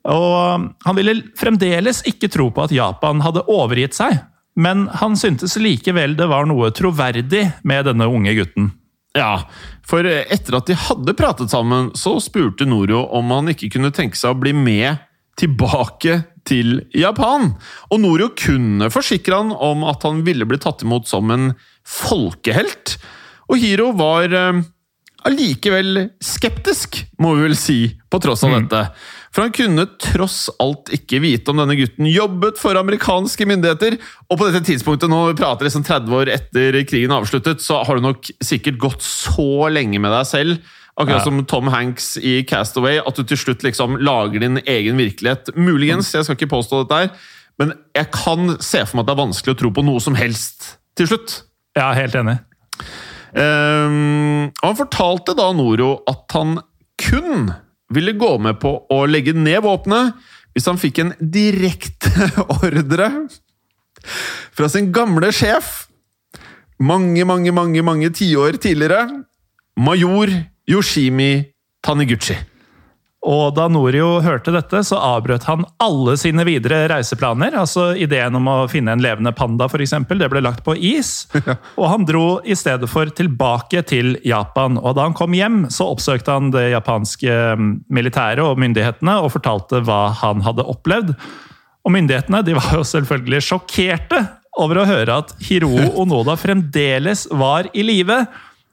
Og 0.08 0.68
han 0.84 0.96
ville 0.98 1.16
fremdeles 1.38 2.04
ikke 2.08 2.30
tro 2.32 2.50
på 2.54 2.66
at 2.68 2.74
Japan 2.74 3.22
hadde 3.24 3.46
overgitt 3.50 3.98
seg, 3.98 4.20
men 4.58 4.86
han 5.00 5.16
syntes 5.18 5.58
likevel 5.60 6.16
det 6.18 6.28
var 6.30 6.48
noe 6.50 6.70
troverdig 6.74 7.44
med 7.66 7.86
denne 7.90 8.08
unge 8.10 8.34
gutten. 8.38 8.72
Ja, 9.16 9.48
for 9.86 10.06
etter 10.06 10.58
at 10.58 10.68
de 10.68 10.76
hadde 10.78 11.16
pratet 11.18 11.52
sammen, 11.52 11.92
så 11.98 12.18
spurte 12.22 12.66
Noro 12.68 13.06
om 13.18 13.30
han 13.34 13.50
ikke 13.52 13.70
kunne 13.74 13.92
tenke 13.94 14.18
seg 14.18 14.34
å 14.34 14.40
bli 14.40 14.54
med 14.54 15.04
tilbake 15.38 16.22
til 16.48 16.82
Japan. 16.96 17.52
Og 17.92 18.02
Noro 18.02 18.30
kunne 18.38 18.90
forsikre 18.92 19.38
han 19.40 19.52
om 19.52 19.84
at 19.88 20.04
han 20.06 20.24
ville 20.26 20.46
bli 20.48 20.58
tatt 20.62 20.82
imot 20.86 21.08
som 21.10 21.30
en 21.34 21.52
folkehelt. 21.86 22.96
Og 23.48 23.62
Hiro 23.62 23.92
var 23.96 24.34
eh, 24.34 24.60
allikevel 25.28 26.08
skeptisk, 26.24 27.00
må 27.22 27.34
vi 27.36 27.46
vel 27.48 27.56
si, 27.58 27.78
på 28.10 28.20
tross 28.22 28.44
av 28.46 28.54
mm. 28.54 28.58
dette. 28.66 28.82
For 29.38 29.46
han 29.46 29.52
kunne 29.54 29.84
tross 30.02 30.48
alt 30.58 30.88
ikke 30.90 31.20
vite 31.22 31.52
om 31.52 31.60
denne 31.60 31.76
gutten 31.78 32.08
jobbet 32.10 32.56
for 32.58 32.74
amerikanske 32.74 33.46
myndigheter. 33.46 33.94
Og 34.26 34.40
på 34.40 34.48
dette 34.48 34.64
tidspunktet, 34.66 35.06
nå 35.06 35.20
vi 35.28 35.36
prater 35.38 35.68
liksom 35.68 35.84
30 35.86 36.16
år 36.18 36.30
etter 36.34 36.78
krigen 36.82 37.14
avsluttet, 37.14 37.62
så 37.62 37.84
har 37.86 37.94
du 37.94 38.02
nok 38.02 38.26
sikkert 38.42 38.80
gått 38.82 39.06
så 39.06 39.68
lenge 39.70 40.00
med 40.02 40.10
deg 40.10 40.26
selv. 40.26 40.72
Akkurat 40.98 41.22
som 41.22 41.38
Tom 41.46 41.70
Hanks 41.70 42.16
i 42.18 42.40
Castaway, 42.50 42.98
at 42.98 43.14
du 43.14 43.22
til 43.30 43.38
slutt 43.38 43.62
liksom 43.62 44.00
lager 44.02 44.42
din 44.42 44.58
egen 44.64 44.98
virkelighet. 44.98 45.52
Muligens, 45.54 46.10
jeg 46.16 46.26
skal 46.26 46.34
ikke 46.34 46.50
påstå 46.56 46.82
dette 46.82 46.98
her, 47.04 47.30
men 47.62 47.76
jeg 47.94 48.10
kan 48.16 48.56
se 48.58 48.82
for 48.88 48.98
meg 48.98 49.06
at 49.06 49.12
det 49.12 49.14
er 49.14 49.20
vanskelig 49.22 49.54
å 49.54 49.60
tro 49.62 49.70
på 49.78 49.86
noe 49.86 50.02
som 50.02 50.18
helst 50.18 50.66
til 50.98 51.12
slutt. 51.12 51.36
Ja, 51.78 51.92
helt 51.94 52.18
enig. 52.18 52.40
Um, 53.38 54.50
han 54.64 54.82
fortalte 54.82 55.38
da 55.38 55.52
Noro 55.54 56.00
at 56.10 56.26
han 56.34 56.58
kun 56.98 57.52
ville 57.94 58.16
gå 58.18 58.34
med 58.42 58.58
på 58.62 58.74
å 58.92 59.04
legge 59.08 59.34
ned 59.36 59.62
våpenet 59.64 60.16
hvis 60.54 60.66
han 60.68 60.80
fikk 60.80 61.02
en 61.02 61.12
direkte 61.20 62.10
ordre 62.60 63.10
fra 64.56 64.68
sin 64.72 64.90
gamle 64.94 65.30
sjef 65.34 65.88
mange, 66.78 67.24
mange, 67.26 67.52
mange 67.52 67.82
mange 67.82 68.10
tiår 68.14 68.58
tidligere, 68.62 69.24
major 69.76 70.30
Yoshimi 70.68 71.42
Taniguchi. 71.82 72.36
Og 73.28 73.52
da 73.52 73.66
Norio 73.68 74.22
hørte 74.24 74.52
dette, 74.54 74.80
så 74.88 74.96
avbrøt 75.04 75.44
han 75.50 75.66
alle 75.84 76.14
sine 76.16 76.46
videre 76.48 76.86
reiseplaner. 76.88 77.52
altså 77.60 77.90
Ideen 77.92 78.38
om 78.38 78.48
å 78.48 78.56
finne 78.72 78.94
en 78.94 79.02
levende 79.04 79.34
panda 79.36 79.68
eksempel, 79.68 80.18
det 80.18 80.30
ble 80.32 80.40
lagt 80.40 80.64
på 80.64 80.72
is. 80.74 81.28
Og 81.80 81.84
han 81.92 82.06
dro 82.08 82.40
i 82.44 82.56
stedet 82.56 82.88
for 82.88 83.12
tilbake 83.12 83.82
til 83.84 84.16
Japan. 84.24 84.80
Og 84.80 84.96
da 84.96 85.04
han 85.04 85.16
kom 85.18 85.36
hjem, 85.36 85.66
så 85.68 85.90
oppsøkte 85.92 86.38
han 86.38 86.48
det 86.54 86.70
japanske 86.72 87.36
mm, 87.60 87.68
militæret 87.92 88.44
og 88.46 88.58
myndighetene 88.62 89.18
og 89.20 89.34
fortalte 89.36 89.82
hva 89.84 90.08
han 90.22 90.40
hadde 90.46 90.64
opplevd. 90.64 91.12
Og 91.84 91.94
myndighetene 91.94 92.42
de 92.46 92.56
var 92.56 92.80
jo 92.80 92.86
selvfølgelig 92.86 93.44
sjokkerte 93.44 94.24
over 94.58 94.80
å 94.80 94.88
høre 94.88 95.20
at 95.20 95.36
Hiro 95.44 95.74
Onoda 96.00 96.38
fremdeles 96.40 97.28
var 97.28 97.68
i 97.76 97.84
live. 97.84 98.22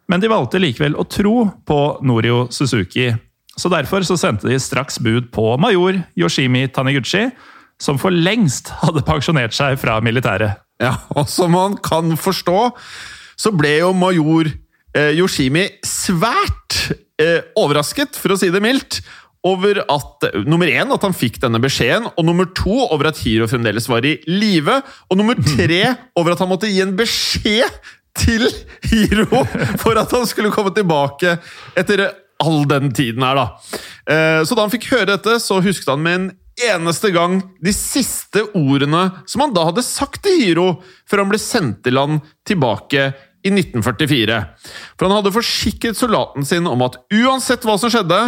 Men 0.07 0.23
de 0.23 0.31
valgte 0.31 0.61
likevel 0.61 0.95
å 0.95 1.09
tro 1.09 1.41
på 1.67 1.79
Norio 2.05 2.45
Suzuki. 2.53 3.11
Så 3.55 3.71
Derfor 3.71 4.03
så 4.03 4.17
sendte 4.19 4.49
de 4.51 4.59
straks 4.59 4.99
bud 4.99 5.31
på 5.35 5.55
major 5.61 6.01
Yoshimi 6.19 6.67
Taniguchi, 6.67 7.29
som 7.79 7.99
for 7.99 8.11
lengst 8.11 8.71
hadde 8.81 9.03
pensjonert 9.07 9.55
seg 9.55 9.79
fra 9.79 9.97
militæret. 10.03 10.61
Ja, 10.83 10.97
og 11.15 11.29
som 11.31 11.53
man 11.55 11.77
kan 11.83 12.17
forstå, 12.19 12.69
så 13.39 13.51
ble 13.55 13.77
jo 13.79 13.93
major 13.95 14.49
eh, 14.95 15.13
Yoshimi 15.15 15.69
svært 15.87 16.81
eh, 17.21 17.47
overrasket, 17.59 18.19
for 18.19 18.35
å 18.35 18.39
si 18.39 18.51
det 18.51 18.63
mildt, 18.63 18.99
over 19.45 19.83
at 19.83 20.25
nummer 20.49 20.67
én, 20.67 20.89
at 20.89 21.03
han 21.05 21.13
fikk 21.13 21.37
denne 21.43 21.61
beskjeden, 21.61 22.09
og 22.15 22.25
nummer 22.25 22.47
to, 22.57 22.73
over 22.89 23.11
at 23.11 23.19
Hiro 23.21 23.45
fremdeles 23.47 23.87
var 23.91 24.07
i 24.07 24.17
live, 24.27 24.79
og 25.07 25.19
nummer 25.19 25.37
tre, 25.37 25.83
over 26.19 26.33
at 26.33 26.41
han 26.41 26.49
måtte 26.49 26.71
gi 26.71 26.81
en 26.83 26.95
beskjed 26.97 27.79
til 28.15 28.47
Hiro 28.87 29.43
for 29.81 29.99
at 29.99 30.11
han 30.15 30.23
skulle 30.27 30.53
komme 30.55 30.71
tilbake 30.75 31.35
etter 31.77 32.07
all 32.43 32.65
den 32.67 32.91
tiden 32.95 33.23
her, 33.23 33.37
da. 33.37 33.45
Eh, 34.11 34.41
så 34.45 34.55
da 34.55 34.65
han 34.65 34.73
fikk 34.73 34.89
høre 34.91 35.13
dette, 35.13 35.37
så 35.43 35.61
husket 35.63 35.91
han 35.91 36.03
med 36.03 36.19
en 36.19 36.31
eneste 36.75 37.11
gang 37.11 37.39
de 37.63 37.73
siste 37.75 38.45
ordene 38.55 39.09
som 39.27 39.43
han 39.43 39.55
da 39.55 39.65
hadde 39.67 39.83
sagt 39.83 40.21
til 40.23 40.39
Hiro 40.39 40.67
før 41.07 41.23
han 41.23 41.31
ble 41.33 41.39
sendt 41.41 41.81
til 41.83 41.97
land 41.97 42.21
tilbake 42.47 43.09
i 43.45 43.51
1944. 43.51 44.39
For 44.95 45.07
han 45.07 45.17
hadde 45.19 45.35
forsikret 45.35 45.99
soldaten 45.99 46.47
sin 46.47 46.67
om 46.69 46.83
at 46.85 46.97
uansett 47.13 47.65
hva 47.67 47.77
som 47.79 47.91
skjedde, 47.93 48.19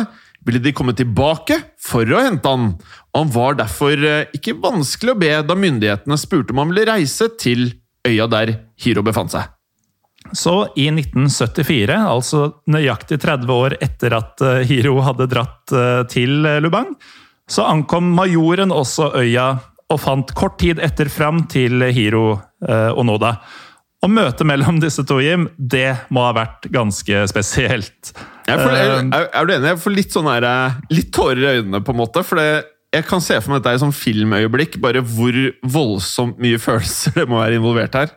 ville 0.47 0.61
de 0.63 0.71
komme 0.75 0.93
tilbake 0.95 1.57
for 1.81 2.07
å 2.07 2.21
hente 2.23 2.47
han. 2.47 2.69
Og 3.11 3.19
han 3.19 3.33
var 3.33 3.57
derfor 3.59 3.97
eh, 3.99 4.29
ikke 4.37 4.55
vanskelig 4.63 5.15
å 5.15 5.19
be 5.19 5.33
da 5.43 5.57
myndighetene 5.59 6.19
spurte 6.21 6.55
om 6.55 6.63
han 6.63 6.71
ville 6.71 6.87
reise 6.87 7.27
til 7.41 7.71
øya 8.07 8.29
der 8.31 8.53
Hiro 8.79 9.03
befant 9.03 9.33
seg. 9.33 9.56
Så 10.35 10.55
i 10.75 10.87
1974, 10.91 11.95
altså 11.95 12.41
nøyaktig 12.71 13.19
30 13.23 13.53
år 13.53 13.77
etter 13.83 14.15
at 14.17 14.43
eh, 14.43 14.63
Hiro 14.69 14.97
hadde 15.05 15.29
dratt 15.31 15.73
eh, 15.75 16.01
til 16.11 16.45
eh, 16.47 16.59
Lubang, 16.63 16.93
så 17.47 17.67
ankom 17.69 18.09
majoren 18.15 18.73
også 18.75 19.13
øya 19.21 19.49
og 19.87 20.01
fant 20.03 20.33
kort 20.35 20.57
tid 20.59 20.81
etter 20.83 21.07
fram 21.07 21.45
til 21.47 21.79
Hiro 21.95 22.33
Onoda. 22.67 23.37
Og 24.03 24.11
møtet 24.11 24.43
mellom 24.49 24.79
disse 24.83 25.05
to, 25.07 25.21
Jim, 25.23 25.47
det 25.55 26.09
må 26.11 26.25
ha 26.25 26.33
vært 26.35 26.67
ganske 26.73 27.23
spesielt. 27.31 28.11
Jeg 28.47 28.59
får, 28.59 28.73
er, 28.75 29.29
er, 29.31 29.47
du 29.47 29.53
enig? 29.55 29.69
Jeg 29.71 29.79
får 29.85 29.95
litt 29.95 30.17
sånn 30.17 30.27
her, 30.27 30.49
litt 30.91 31.13
tårer 31.15 31.39
i 31.39 31.53
øynene, 31.61 31.79
på 31.87 31.95
en 31.95 32.01
måte. 32.01 32.25
For 32.27 32.39
det, 32.39 32.67
jeg 32.95 33.07
kan 33.07 33.23
se 33.23 33.39
for 33.39 33.53
meg 33.53 33.63
dette 33.63 33.77
et 33.77 33.83
sånn 33.85 33.95
filmøyeblikk, 33.95 34.77
bare 34.83 35.03
hvor 35.03 35.39
voldsomt 35.63 36.39
mye 36.43 36.59
følelser 36.67 37.15
det 37.21 37.29
må 37.31 37.39
være 37.39 37.61
involvert 37.61 37.95
her. 37.99 38.15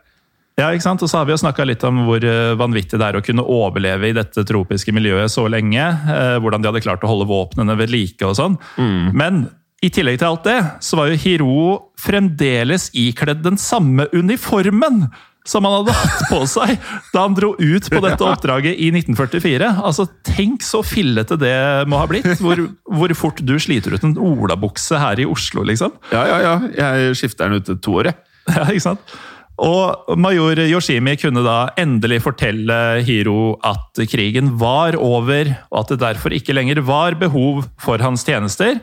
Ja, 0.60 0.68
ikke 0.74 0.84
sant? 0.84 1.04
Og 1.04 1.10
så 1.10 1.20
har 1.20 1.28
vi 1.28 1.34
jo 1.34 1.40
snakka 1.40 1.64
litt 1.68 1.84
om 1.88 2.02
hvor 2.06 2.24
eh, 2.26 2.52
vanvittig 2.60 3.00
det 3.00 3.06
er 3.06 3.16
å 3.18 3.24
kunne 3.24 3.46
overleve 3.48 4.10
i 4.10 4.16
dette 4.16 4.44
tropiske 4.48 4.92
miljøet 4.92 5.32
så 5.32 5.46
lenge. 5.48 5.80
Eh, 5.80 6.36
hvordan 6.42 6.60
de 6.60 6.70
hadde 6.70 6.84
klart 6.84 7.06
å 7.06 7.10
holde 7.10 7.28
våpnene 7.30 7.78
ved 7.80 7.92
like 7.94 8.28
og 8.28 8.36
sånn. 8.38 8.60
Mm. 8.76 9.10
Men 9.16 9.40
i 9.80 9.88
tillegg 9.88 10.20
til 10.20 10.28
alt 10.28 10.44
det, 10.44 10.58
så 10.84 10.98
var 11.00 11.08
jo 11.08 11.18
Hiro 11.22 11.66
fremdeles 12.00 12.90
ikledd 12.98 13.40
den 13.46 13.56
samme 13.60 14.10
uniformen 14.12 15.06
som 15.48 15.64
han 15.64 15.78
hadde 15.78 15.94
hatt 15.96 16.24
på 16.28 16.40
seg 16.50 16.74
da 17.14 17.22
han 17.24 17.36
dro 17.36 17.54
ut 17.56 17.88
på 17.88 18.02
dette 18.04 18.26
oppdraget 18.28 18.76
i 18.76 18.90
1944. 18.92 19.70
Altså, 19.88 20.04
Tenk 20.26 20.64
så 20.66 20.82
fillete 20.84 21.38
det 21.40 21.56
må 21.88 22.00
ha 22.02 22.08
blitt! 22.10 22.28
Hvor, 22.44 22.60
hvor 22.84 23.16
fort 23.16 23.40
du 23.40 23.56
sliter 23.62 23.96
ut 23.96 24.04
en 24.06 24.18
olabukse 24.20 25.00
her 25.00 25.22
i 25.22 25.28
Oslo, 25.28 25.64
liksom. 25.66 25.96
Ja, 26.12 26.26
ja, 26.28 26.40
ja. 26.44 26.54
Jeg 26.76 27.16
skifter 27.22 27.48
den 27.48 27.60
ut 27.60 27.70
til 27.70 27.80
to 27.80 28.00
år, 28.02 28.12
jeg. 28.12 28.20
Ja, 28.56 28.64
ikke 28.72 28.82
sant? 28.82 29.18
Og 29.60 30.16
major 30.16 30.56
Yoshimi 30.64 31.18
kunne 31.20 31.42
da 31.44 31.58
endelig 31.80 32.22
fortelle 32.24 32.78
Hiro 33.04 33.58
at 33.66 34.00
krigen 34.08 34.54
var 34.60 34.96
over, 34.96 35.52
og 35.68 35.82
at 35.82 35.92
det 35.92 36.00
derfor 36.00 36.32
ikke 36.32 36.56
lenger 36.56 36.80
var 36.86 37.18
behov 37.20 37.66
for 37.80 38.00
hans 38.00 38.24
tjenester. 38.24 38.80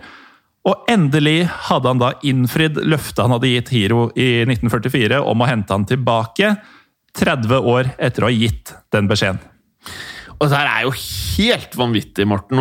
Og 0.67 0.85
endelig 0.91 1.47
hadde 1.69 1.89
han 1.89 2.01
da 2.01 2.11
innfridd 2.27 2.77
løftet 2.85 3.23
han 3.23 3.33
hadde 3.33 3.53
gitt 3.55 3.73
Hiro 3.73 4.09
i 4.13 4.43
1944 4.45 5.23
om 5.23 5.41
å 5.41 5.49
hente 5.49 5.73
han 5.73 5.87
tilbake, 5.89 6.57
30 7.17 7.69
år 7.73 7.93
etter 7.97 8.25
å 8.25 8.29
ha 8.29 8.35
gitt 8.35 8.75
den 8.93 9.09
beskjeden. 9.09 9.41
Og 10.37 10.51
det 10.51 10.53
her 10.59 10.67
er 10.69 10.83
jo 10.85 10.93
helt 10.93 11.75
vanvittig, 11.79 12.27
Morten. 12.29 12.59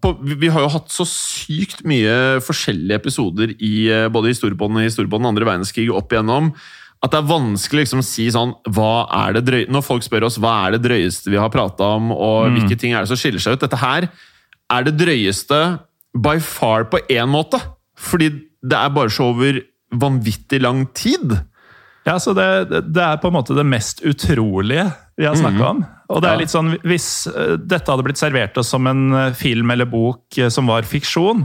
På, 0.00 0.14
vi 0.24 0.48
har 0.48 0.64
jo 0.64 0.70
hatt 0.72 0.88
så 0.94 1.04
sykt 1.04 1.82
mye 1.84 2.38
forskjellige 2.40 2.96
episoder 3.02 3.52
i 3.52 3.74
eh, 3.92 4.06
både 4.08 4.32
historiebåndet 4.32 4.80
og 4.80 4.88
historiebånd 4.88 5.28
andre 5.28 5.50
verdenskrig 5.50 5.90
opp 5.92 6.14
igjennom 6.14 6.54
at 6.98 7.12
det 7.12 7.18
er 7.20 7.28
vanskelig 7.30 7.84
liksom 7.84 8.02
å 8.02 8.06
si 8.06 8.26
sånn 8.34 8.56
hva 8.74 9.06
er 9.20 9.36
det 9.36 9.44
drøy 9.46 9.60
Når 9.70 9.84
folk 9.86 10.02
spør 10.02 10.24
oss 10.26 10.38
hva 10.42 10.54
er 10.66 10.74
det 10.74 10.80
drøyeste 10.88 11.30
vi 11.30 11.38
har 11.38 11.52
prata 11.54 11.92
om, 11.94 12.10
og 12.10 12.48
mm. 12.48 12.56
hvilke 12.56 12.78
ting 12.80 12.94
er 12.94 13.04
det 13.04 13.12
som 13.12 13.20
skiller 13.20 13.42
seg 13.42 13.54
ut 13.54 13.62
Dette 13.62 13.78
her 13.78 14.08
er 14.68 14.84
det 14.84 14.96
drøyeste 15.00 15.60
by 16.18 16.38
far 16.44 16.88
på 16.92 17.00
én 17.12 17.30
måte. 17.30 17.60
Fordi 17.98 18.30
det 18.60 18.76
er 18.78 18.92
bare 18.92 19.12
så 19.12 19.30
over 19.32 19.60
vanvittig 19.94 20.60
lang 20.60 20.86
tid. 20.96 21.36
Ja, 22.04 22.18
så 22.20 22.34
det, 22.36 22.82
det 22.88 23.04
er 23.04 23.20
på 23.20 23.30
en 23.30 23.36
måte 23.36 23.56
det 23.56 23.66
mest 23.68 24.02
utrolige 24.06 24.86
vi 25.18 25.26
har 25.26 25.36
snakka 25.38 25.58
mm. 25.58 25.70
om. 25.70 25.80
Og 26.14 26.22
det 26.22 26.30
er 26.30 26.40
litt 26.40 26.52
sånn, 26.52 26.70
Hvis 26.86 27.08
eh, 27.28 27.56
dette 27.58 27.90
hadde 27.90 28.04
blitt 28.06 28.20
servert 28.20 28.56
oss 28.60 28.70
som 28.72 28.86
en 28.88 29.08
eh, 29.12 29.32
film 29.36 29.72
eller 29.74 29.88
bok 29.90 30.38
eh, 30.38 30.48
som 30.52 30.70
var 30.70 30.88
fiksjon, 30.88 31.42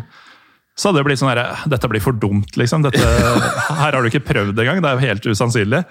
så 0.74 0.90
hadde 0.90 1.02
det 1.02 1.08
blitt 1.08 1.22
sånn 1.22 1.30
herre 1.30 1.70
Dette 1.70 1.90
blir 1.92 2.02
for 2.04 2.18
dumt, 2.18 2.56
liksom. 2.58 2.86
Dette, 2.86 3.02
her 3.82 3.94
har 3.94 4.00
du 4.02 4.10
ikke 4.10 4.24
prøvd 4.26 4.58
engang. 4.58 4.82
Det 4.82 4.90
er 4.90 4.98
jo 4.98 5.08
helt 5.08 5.28
usannsynlig. 5.30 5.84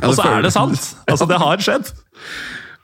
Og 0.00 0.14
så 0.16 0.26
er 0.30 0.44
det 0.46 0.52
sant! 0.54 0.92
Altså, 1.10 1.26
det 1.28 1.40
har 1.42 1.64
skjedd. 1.64 1.90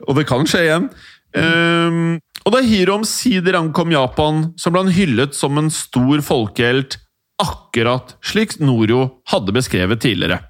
Og 0.07 0.19
det 0.19 0.27
kan 0.29 0.49
skje 0.49 0.65
igjen. 0.67 0.89
Um, 1.37 2.19
og 2.47 2.55
da 2.55 2.63
Hiro 2.65 2.97
omsider 2.99 3.59
ankom 3.59 3.93
Japan, 3.93 4.49
så 4.61 4.73
ble 4.73 4.87
han 4.87 4.95
hyllet 4.95 5.37
som 5.37 5.59
en 5.61 5.71
stor 5.73 6.23
folkehelt, 6.25 6.99
akkurat 7.39 8.17
slik 8.25 8.57
Norio 8.59 9.21
hadde 9.31 9.55
beskrevet 9.55 10.03
tidligere. 10.03 10.41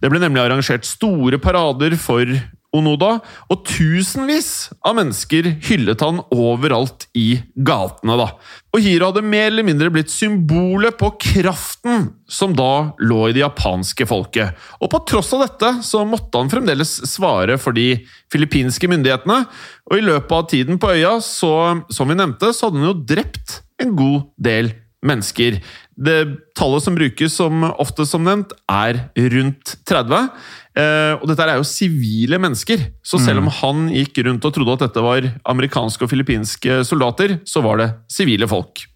Det 0.00 0.08
ble 0.08 0.20
nemlig 0.22 0.46
arrangert 0.46 0.86
store 0.88 1.38
parader 1.42 1.96
for 2.00 2.24
Onoda, 2.72 3.18
og 3.52 3.66
tusenvis 3.68 4.70
av 4.80 4.96
mennesker 4.96 5.50
hyllet 5.66 6.00
han 6.00 6.22
overalt 6.32 7.04
i 7.12 7.42
gatene. 7.54 8.16
da. 8.16 8.28
Og 8.72 8.80
Hiro 8.80 9.10
hadde 9.10 9.24
mer 9.26 9.50
eller 9.50 9.66
mindre 9.66 9.90
blitt 9.92 10.12
symbolet 10.12 10.96
på 10.96 11.10
kraften 11.20 12.08
som 12.24 12.56
da 12.56 12.94
lå 12.96 13.26
i 13.28 13.34
det 13.36 13.44
japanske 13.44 14.06
folket. 14.08 14.56
Og 14.80 14.88
på 14.92 15.02
tross 15.10 15.34
av 15.36 15.44
dette 15.44 15.74
så 15.84 16.06
måtte 16.08 16.40
han 16.40 16.52
fremdeles 16.52 16.94
svare 17.10 17.58
for 17.60 17.76
de 17.76 18.06
filippinske 18.32 18.88
myndighetene, 18.88 19.42
og 19.90 19.98
i 19.98 20.06
løpet 20.06 20.32
av 20.38 20.48
tiden 20.48 20.80
på 20.80 20.94
øya, 20.94 21.18
så, 21.20 21.82
som 21.92 22.08
vi 22.08 22.16
nevnte, 22.16 22.54
så 22.56 22.70
hadde 22.70 22.80
han 22.80 22.88
jo 22.88 23.02
drept 23.12 23.60
en 23.82 23.92
god 23.98 24.30
del 24.40 24.72
mennesker. 25.02 25.58
Det 25.92 26.18
tallet 26.56 26.84
som 26.84 26.96
brukes 26.96 27.34
som 27.36 27.66
ofte 27.70 28.06
som 28.08 28.24
nevnt, 28.24 28.54
er 28.70 29.04
rundt 29.34 29.76
30. 29.88 30.28
Eh, 30.72 31.14
og 31.18 31.26
dette 31.28 31.44
er 31.44 31.60
jo 31.60 31.68
sivile 31.68 32.38
mennesker, 32.40 32.86
så 33.04 33.20
selv 33.20 33.42
om 33.42 33.50
mm. 33.50 33.54
han 33.58 33.84
gikk 33.92 34.22
rundt 34.24 34.46
og 34.48 34.54
trodde 34.56 34.76
at 34.78 34.84
dette 34.86 35.04
var 35.04 35.28
amerikanske 35.52 36.06
og 36.06 36.12
filippinske 36.12 36.80
soldater, 36.88 37.38
så 37.44 37.60
var 37.64 37.82
det 37.82 37.90
sivile 38.12 38.48
folk. 38.48 38.86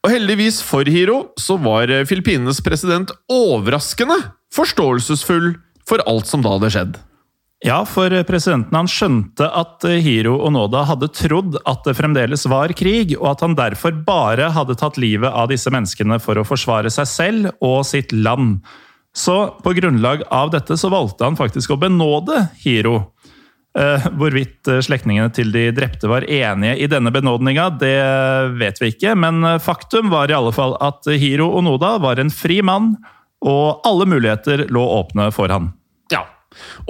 Og 0.00 0.14
heldigvis 0.14 0.62
for 0.64 0.88
Hiro 0.88 1.22
så 1.40 1.58
var 1.60 1.90
Filippinenes 2.08 2.62
president 2.64 3.10
overraskende 3.28 4.16
forståelsesfull 4.54 5.52
for 5.88 6.02
alt 6.08 6.30
som 6.30 6.44
da 6.44 6.54
hadde 6.54 6.70
skjedd. 6.72 6.98
Ja, 7.60 7.82
for 7.84 8.08
presidenten 8.24 8.72
han 8.72 8.88
skjønte 8.88 9.44
at 9.44 9.84
Hiro 10.00 10.38
Onoda 10.46 10.86
hadde 10.88 11.10
trodd 11.12 11.58
at 11.68 11.82
det 11.84 11.92
fremdeles 11.98 12.46
var 12.48 12.72
krig, 12.72 13.12
og 13.18 13.34
at 13.34 13.42
han 13.44 13.56
derfor 13.58 13.98
bare 14.06 14.48
hadde 14.54 14.78
tatt 14.80 14.96
livet 14.96 15.28
av 15.28 15.50
disse 15.52 15.68
menneskene 15.72 16.16
for 16.24 16.40
å 16.40 16.46
forsvare 16.48 16.88
seg 16.92 17.10
selv 17.10 17.50
og 17.60 17.82
sitt 17.84 18.14
land. 18.16 18.62
Så 19.16 19.36
på 19.64 19.72
grunnlag 19.74 20.22
av 20.30 20.52
dette 20.52 20.76
så 20.78 20.90
valgte 20.92 21.26
han 21.26 21.38
faktisk 21.38 21.74
å 21.74 21.80
benåde 21.80 22.44
Hiro. 22.62 23.10
Eh, 23.78 24.06
hvorvidt 24.18 24.66
eh, 24.66 24.80
slektningene 24.82 25.30
til 25.34 25.52
de 25.54 25.68
drepte 25.70 26.08
var 26.10 26.24
enige 26.26 26.74
i 26.82 26.88
denne 26.90 27.12
benådninga, 27.14 27.68
det 27.78 27.98
vet 28.58 28.80
vi 28.82 28.90
ikke, 28.90 29.14
men 29.14 29.44
eh, 29.46 29.60
faktum 29.62 30.10
var 30.10 30.30
i 30.30 30.34
alle 30.34 30.50
fall 30.54 30.74
at 30.82 31.06
Hiro 31.06 31.46
Onoda 31.60 31.92
var 32.02 32.18
en 32.18 32.32
fri 32.34 32.58
mann, 32.66 32.96
og 33.46 33.86
alle 33.86 34.08
muligheter 34.10 34.66
lå 34.74 34.82
åpne 34.98 35.28
for 35.32 35.54
han. 35.54 35.70
Ja, 36.10 36.24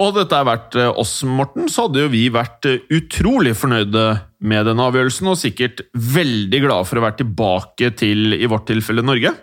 og 0.01 0.17
dette 0.17 0.39
har 0.39 0.47
vært 0.49 0.73
oss, 0.89 1.19
Morten, 1.21 1.69
så 1.69 1.85
hadde 1.85 2.01
jo 2.01 2.13
vi 2.15 2.23
vært 2.33 2.65
utrolig 2.89 3.53
fornøyde 3.59 4.07
med 4.41 4.65
denne 4.65 4.87
avgjørelsen, 4.89 5.29
og 5.29 5.37
sikkert 5.37 5.85
veldig 5.93 6.63
glade 6.65 6.89
for 6.89 6.97
å 6.97 7.05
være 7.05 7.21
tilbake 7.21 7.91
til, 8.01 8.33
i 8.33 8.49
vårt 8.49 8.65
tilfelle, 8.73 9.05
Norge. 9.05 9.35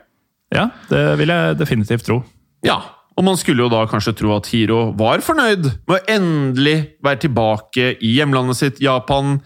Ja, 0.50 0.66
det 0.90 1.04
vil 1.22 1.30
jeg 1.30 1.60
definitivt 1.62 2.08
tro. 2.10 2.18
Ja, 2.66 2.78
og 3.18 3.26
man 3.26 3.38
skulle 3.38 3.64
jo 3.64 3.72
da 3.72 3.82
kanskje 3.90 4.14
tro 4.20 4.32
at 4.36 4.48
Hiro 4.52 4.92
var 4.98 5.22
fornøyd 5.24 5.64
med 5.88 5.94
å 5.96 6.02
endelig 6.14 6.76
være 7.04 7.24
tilbake 7.26 7.92
i 7.98 8.14
hjemlandet 8.16 8.60
sitt, 8.60 8.82
Japan, 8.82 9.40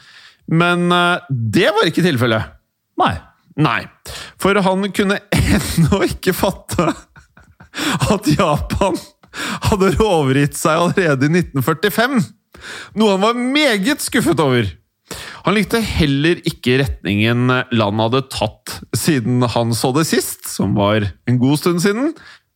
men 0.53 0.93
eh, 0.93 1.29
det 1.31 1.71
var 1.73 1.89
ikke 1.89 2.05
tilfellet. 2.05 2.53
Nei. 3.01 3.15
Nei, 3.61 3.83
for 4.41 4.57
han 4.65 4.87
kunne 4.97 5.19
ennå 5.37 5.99
ikke 6.07 6.33
fatte 6.33 6.87
at 8.13 8.29
Japan 8.33 8.97
hadde 9.69 9.91
rovgitt 9.99 10.57
seg 10.57 10.87
allerede 10.87 11.29
i 11.29 11.35
1945, 11.43 12.23
noe 12.97 13.17
han 13.17 13.25
var 13.25 13.37
meget 13.37 14.05
skuffet 14.05 14.41
over. 14.41 14.69
Han 15.45 15.57
likte 15.57 15.83
heller 15.85 16.41
ikke 16.49 16.79
retningen 16.81 17.51
landet 17.75 18.05
hadde 18.07 18.23
tatt 18.33 18.77
siden 18.97 19.45
han 19.53 19.75
så 19.77 19.91
det 19.97 20.07
sist, 20.09 20.47
som 20.49 20.77
var 20.79 21.11
en 21.29 21.41
god 21.43 21.61
stund 21.61 21.83
siden, 21.85 22.13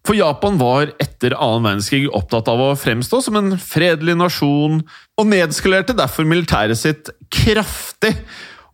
for 0.07 0.17
Japan 0.17 0.59
var 0.61 0.93
etter 1.03 1.35
annen 1.35 1.67
verdenskrig 1.67 2.07
opptatt 2.15 2.49
av 2.53 2.63
å 2.63 2.73
fremstå 2.79 3.21
som 3.25 3.39
en 3.41 3.57
fredelig 3.61 4.17
nasjon, 4.21 4.81
og 5.19 5.31
nedskalerte 5.31 5.97
derfor 5.99 6.29
militæret 6.29 6.79
sitt 6.79 7.11
kraftig. 7.35 8.15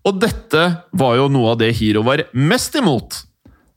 Og 0.04 0.18
dette 0.20 0.64
var 0.98 1.18
jo 1.18 1.28
noe 1.32 1.54
av 1.54 1.60
det 1.62 1.72
Hiro 1.78 2.02
var 2.06 2.26
mest 2.36 2.76
imot. 2.78 3.22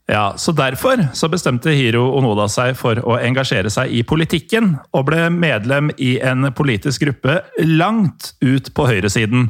Ja, 0.06 0.34
så 0.38 0.52
Derfor 0.54 1.00
så 1.18 1.26
bestemte 1.28 1.72
Hiro 1.74 2.04
Onoda 2.14 2.46
seg 2.50 2.76
for 2.78 3.00
å 3.02 3.16
engasjere 3.18 3.72
seg 3.74 3.90
i 3.90 4.04
politikken, 4.06 4.76
og 4.94 5.08
ble 5.08 5.24
medlem 5.34 5.90
i 5.98 6.16
en 6.22 6.52
politisk 6.54 7.02
gruppe 7.02 7.40
langt 7.64 8.34
ut 8.44 8.70
på 8.74 8.86
høyresiden. 8.86 9.48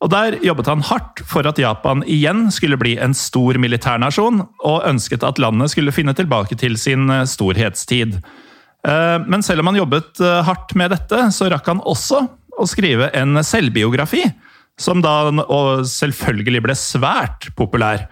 Og 0.00 0.08
Der 0.08 0.38
jobbet 0.40 0.68
han 0.70 0.84
hardt 0.88 1.20
for 1.28 1.44
at 1.48 1.58
Japan 1.60 2.00
igjen 2.08 2.46
skulle 2.54 2.78
bli 2.80 2.94
en 2.96 3.12
stor 3.16 3.58
militærnasjon, 3.60 4.40
og 4.64 4.86
ønsket 4.88 5.26
at 5.26 5.40
landet 5.42 5.74
skulle 5.74 5.92
finne 5.92 6.14
tilbake 6.16 6.56
til 6.56 6.78
sin 6.80 7.10
eh, 7.12 7.26
storhetstid. 7.28 8.16
Eh, 8.88 9.18
men 9.28 9.44
selv 9.44 9.60
om 9.60 9.68
han 9.68 9.80
jobbet 9.82 10.22
eh, 10.24 10.40
hardt 10.46 10.72
med 10.74 10.94
dette, 10.94 11.26
så 11.36 11.50
rakk 11.52 11.68
han 11.68 11.84
også 11.84 12.24
å 12.60 12.68
skrive 12.68 13.10
en 13.16 13.42
selvbiografi, 13.44 14.24
som 14.80 15.02
da 15.04 15.28
selvfølgelig 15.84 16.64
ble 16.64 16.76
svært 16.78 17.50
populær. 17.56 18.06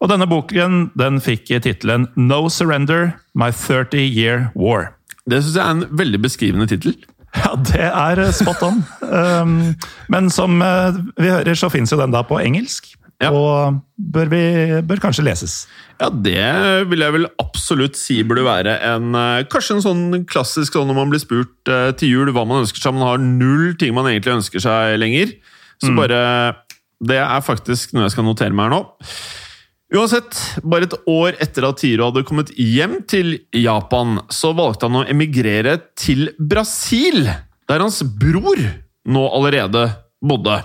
Og 0.00 0.08
denne 0.08 0.28
boken 0.28 0.86
den 0.96 1.20
fikk 1.20 1.52
tittelen 1.64 2.08
No 2.16 2.46
Surrender 2.48 3.12
My 3.36 3.50
30 3.52 4.00
Year 4.00 4.46
War. 4.56 4.94
Det 5.28 5.42
syns 5.42 5.56
jeg 5.56 5.64
er 5.64 5.74
en 5.76 5.98
veldig 6.00 6.20
beskrivende 6.24 6.68
tittel. 6.68 6.96
Ja, 7.34 7.54
det 7.58 7.86
er 7.88 8.20
eh, 8.22 8.34
spot 8.34 8.62
on. 8.66 8.82
Um, 9.02 9.56
men 10.12 10.30
som 10.32 10.60
eh, 10.62 11.00
vi 11.18 11.32
hører, 11.32 11.56
så 11.58 11.70
fins 11.72 11.92
jo 11.92 11.98
den 12.00 12.14
da 12.14 12.22
på 12.26 12.38
engelsk. 12.40 12.92
Ja. 13.22 13.30
Og 13.30 13.78
bør, 14.14 14.28
vi, 14.32 14.42
bør 14.86 15.00
kanskje 15.02 15.24
leses. 15.24 15.54
Ja, 16.00 16.10
det 16.10 16.86
vil 16.90 17.04
jeg 17.04 17.14
vel 17.14 17.28
absolutt 17.40 17.98
si 17.98 18.18
burde 18.26 18.42
være 18.44 18.74
en 18.90 19.14
eh, 19.14 19.44
Kanskje 19.50 19.76
en 19.76 19.84
sånn 19.84 20.24
klassisk 20.28 20.74
sånn 20.74 20.90
når 20.90 20.98
man 20.98 21.12
blir 21.12 21.22
spurt 21.22 21.70
til 22.00 22.10
jul 22.10 22.32
hva 22.34 22.46
man 22.46 22.64
ønsker 22.64 22.82
seg. 22.82 22.96
Man 22.96 23.06
har 23.06 23.22
null 23.22 23.76
ting 23.80 23.94
man 23.96 24.10
egentlig 24.10 24.38
ønsker 24.40 24.62
seg 24.62 24.98
lenger. 25.00 25.34
Så 25.82 25.90
mm. 25.90 25.98
bare 25.98 26.20
Det 27.02 27.18
er 27.22 27.46
faktisk 27.46 27.94
noe 27.94 28.06
jeg 28.06 28.14
skal 28.14 28.28
notere 28.28 28.54
meg 28.54 28.68
her 28.68 28.76
nå. 28.76 28.84
Uansett, 29.94 30.34
bare 30.66 30.88
et 30.88 30.94
år 31.06 31.36
etter 31.42 31.68
at 31.68 31.78
Tiro 31.78 32.08
hadde 32.08 32.24
kommet 32.26 32.50
hjem 32.58 32.98
til 33.06 33.36
Japan, 33.54 34.18
så 34.32 34.50
valgte 34.56 34.88
han 34.88 35.04
å 35.04 35.06
emigrere 35.06 35.76
til 35.94 36.32
Brasil, 36.34 37.28
der 37.70 37.84
hans 37.84 38.00
bror 38.02 38.58
nå 39.06 39.22
allerede 39.36 39.86
bodde. 40.24 40.58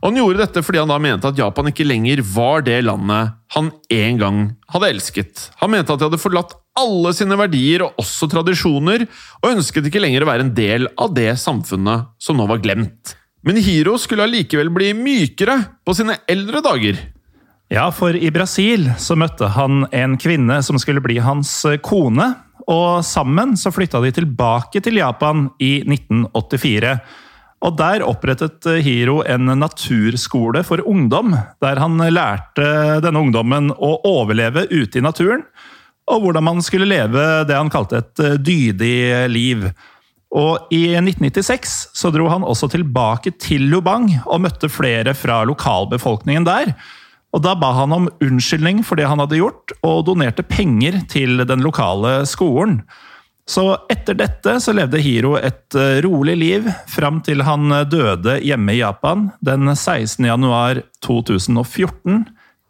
Og 0.00 0.10
Han 0.10 0.18
gjorde 0.18 0.42
dette 0.42 0.62
fordi 0.66 0.80
han 0.82 0.90
da 0.90 0.98
mente 1.02 1.30
at 1.30 1.38
Japan 1.38 1.70
ikke 1.70 1.86
lenger 1.86 2.20
var 2.34 2.66
det 2.66 2.80
landet 2.84 3.36
han 3.54 3.70
en 3.94 4.20
gang 4.20 4.40
hadde 4.74 4.90
elsket. 4.96 5.46
Han 5.62 5.72
mente 5.72 5.94
at 5.94 6.02
de 6.02 6.08
hadde 6.08 6.20
forlatt 6.20 6.56
alle 6.76 7.14
sine 7.16 7.38
verdier 7.38 7.86
og 7.86 8.02
også 8.02 8.28
tradisjoner, 8.34 9.06
og 9.40 9.52
ønsket 9.54 9.88
ikke 9.88 10.02
lenger 10.02 10.26
å 10.26 10.30
være 10.32 10.46
en 10.48 10.54
del 10.58 10.90
av 10.98 11.14
det 11.16 11.30
samfunnet 11.40 12.10
som 12.18 12.36
nå 12.36 12.50
var 12.50 12.60
glemt. 12.64 13.14
Men 13.46 13.62
Hiro 13.62 13.94
skulle 14.02 14.26
allikevel 14.26 14.74
bli 14.74 14.90
mykere 14.98 15.60
på 15.86 15.94
sine 15.94 16.18
eldre 16.28 16.60
dager. 16.66 16.98
Ja, 17.68 17.88
for 17.90 18.14
i 18.16 18.30
Brasil 18.30 18.92
så 18.98 19.16
møtte 19.18 19.48
han 19.50 19.88
en 19.90 20.14
kvinne 20.22 20.60
som 20.62 20.78
skulle 20.78 21.02
bli 21.02 21.18
hans 21.22 21.50
eh, 21.66 21.80
kone. 21.82 22.34
og 22.66 23.04
sammen 23.06 23.54
så 23.54 23.70
flytta 23.70 24.00
de 24.02 24.10
tilbake 24.10 24.80
til 24.82 24.96
Japan 24.98 25.48
i 25.62 25.82
1984. 25.86 26.96
Og 27.62 27.76
Der 27.78 28.02
opprettet 28.02 28.66
Hiro 28.82 29.20
en 29.22 29.46
naturskole 29.58 30.62
for 30.66 30.82
ungdom, 30.82 31.36
der 31.62 31.78
han 31.78 31.96
lærte 31.98 33.00
denne 33.02 33.22
ungdommen 33.22 33.70
å 33.70 33.92
overleve 34.06 34.66
ute 34.70 34.98
i 34.98 35.02
naturen, 35.02 35.44
og 36.10 36.22
hvordan 36.22 36.44
man 36.44 36.62
skulle 36.62 36.90
leve 36.90 37.46
det 37.46 37.54
han 37.54 37.70
kalte 37.70 38.02
et 38.02 38.42
dydig 38.42 39.30
liv. 39.30 39.66
Og 40.34 40.66
I 40.74 40.98
1996 40.98 41.78
så 41.94 42.10
dro 42.14 42.28
han 42.30 42.46
også 42.46 42.68
tilbake 42.70 43.32
til 43.38 43.70
Lubang 43.70 44.10
og 44.26 44.42
møtte 44.42 44.70
flere 44.70 45.14
fra 45.14 45.44
lokalbefolkningen 45.46 46.46
der. 46.46 46.74
Og 47.34 47.42
Da 47.42 47.56
ba 47.58 47.72
han 47.76 47.92
om 47.92 48.06
unnskyldning 48.22 48.84
for 48.86 48.96
det 48.96 49.08
han 49.10 49.20
hadde 49.20 49.40
gjort, 49.40 49.74
og 49.84 50.06
donerte 50.08 50.44
penger 50.46 51.02
til 51.10 51.42
den 51.48 51.64
lokale 51.64 52.20
skolen. 52.28 52.80
Så 53.46 53.76
etter 53.92 54.16
dette 54.18 54.56
så 54.62 54.72
levde 54.74 54.98
Hiro 54.98 55.36
et 55.38 55.74
eh, 55.78 56.00
rolig 56.02 56.34
liv 56.40 56.66
fram 56.90 57.20
til 57.22 57.44
han 57.46 57.70
eh, 57.70 57.84
døde 57.86 58.40
hjemme 58.42 58.74
i 58.74 58.80
Japan 58.80 59.28
den 59.46 59.70
16. 59.70 60.26
januar 60.26 60.80
2014, 61.06 62.24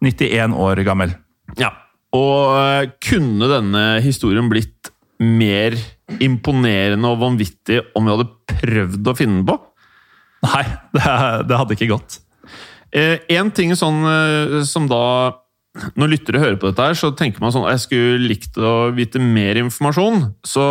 91 0.04 0.59
år 0.61 0.82
gammel. 0.84 1.14
Ja, 1.57 1.72
og 2.12 2.59
eh, 2.61 2.90
kunne 3.09 3.48
denne 3.48 3.86
historien 4.04 4.52
blitt 4.52 4.92
mer 5.16 5.78
imponerende 6.20 7.09
og 7.09 7.22
vanvittig 7.24 7.80
om 7.96 8.04
vi 8.04 8.12
hadde 8.12 8.28
prøvd 8.61 9.09
å 9.09 9.16
finne 9.16 9.40
den 9.40 9.48
på? 9.48 9.57
Nei, 10.44 10.64
det, 10.98 11.16
det 11.48 11.62
hadde 11.62 11.78
ikke 11.78 11.92
gått. 11.94 12.20
Eh, 12.97 13.18
en 13.36 13.51
ting 13.53 13.74
sånn 13.76 14.64
som 14.64 14.86
da 14.88 15.05
når 15.97 16.12
lyttere 16.12 16.40
hører 16.40 16.59
på 16.61 16.70
dette, 16.70 16.88
her, 16.88 16.97
så 16.99 17.12
tenker 17.16 17.42
man 17.42 17.53
sånn 17.55 17.68
Jeg 17.68 17.82
skulle 17.84 18.30
likt 18.30 18.57
å 18.59 18.90
vite 18.97 19.20
mer 19.22 19.59
informasjon. 19.61 20.30
Så 20.47 20.64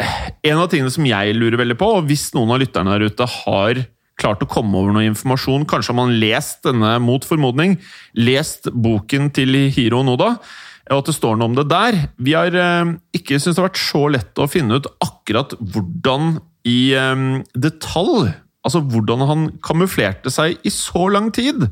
eh, 0.00 0.14
en 0.50 0.62
av 0.62 0.70
tingene 0.72 0.92
som 0.92 1.06
jeg 1.08 1.36
lurer 1.36 1.58
veldig 1.60 1.78
på, 1.80 1.90
og 1.98 2.08
hvis 2.10 2.28
noen 2.36 2.54
av 2.54 2.62
lytterne 2.62 2.94
der 2.94 3.10
ute 3.10 3.28
har 3.42 3.82
klart 4.16 4.40
å 4.44 4.48
komme 4.48 4.78
over 4.78 4.94
noe 4.94 5.08
informasjon, 5.10 5.66
kanskje 5.68 5.92
har 5.92 5.98
man 5.98 6.14
lest 6.22 6.62
denne 6.64 6.94
mot 7.04 7.24
formodning, 7.26 7.76
lest 8.16 8.70
boken 8.72 9.28
til 9.36 9.58
Hiro 9.74 10.00
Noda, 10.06 10.36
og 10.86 11.02
at 11.02 11.10
det 11.10 11.16
står 11.16 11.36
noe 11.36 11.50
om 11.50 11.56
det 11.58 11.66
der. 11.68 11.98
Vi 12.22 12.36
har 12.38 12.54
eh, 12.54 12.96
ikke 13.18 13.40
syntes 13.40 13.56
det 13.56 13.62
har 13.62 13.70
vært 13.70 13.82
så 13.82 14.06
lett 14.14 14.42
å 14.42 14.50
finne 14.50 14.78
ut 14.78 14.90
akkurat 15.04 15.56
hvordan 15.58 16.36
i 16.66 16.80
eh, 16.96 17.30
detalj 17.58 18.34
Altså 18.66 18.82
hvordan 18.82 19.24
han 19.30 19.48
kamuflerte 19.64 20.32
seg 20.34 20.58
i 20.66 20.72
så 20.74 21.06
lang 21.12 21.30
tid. 21.34 21.68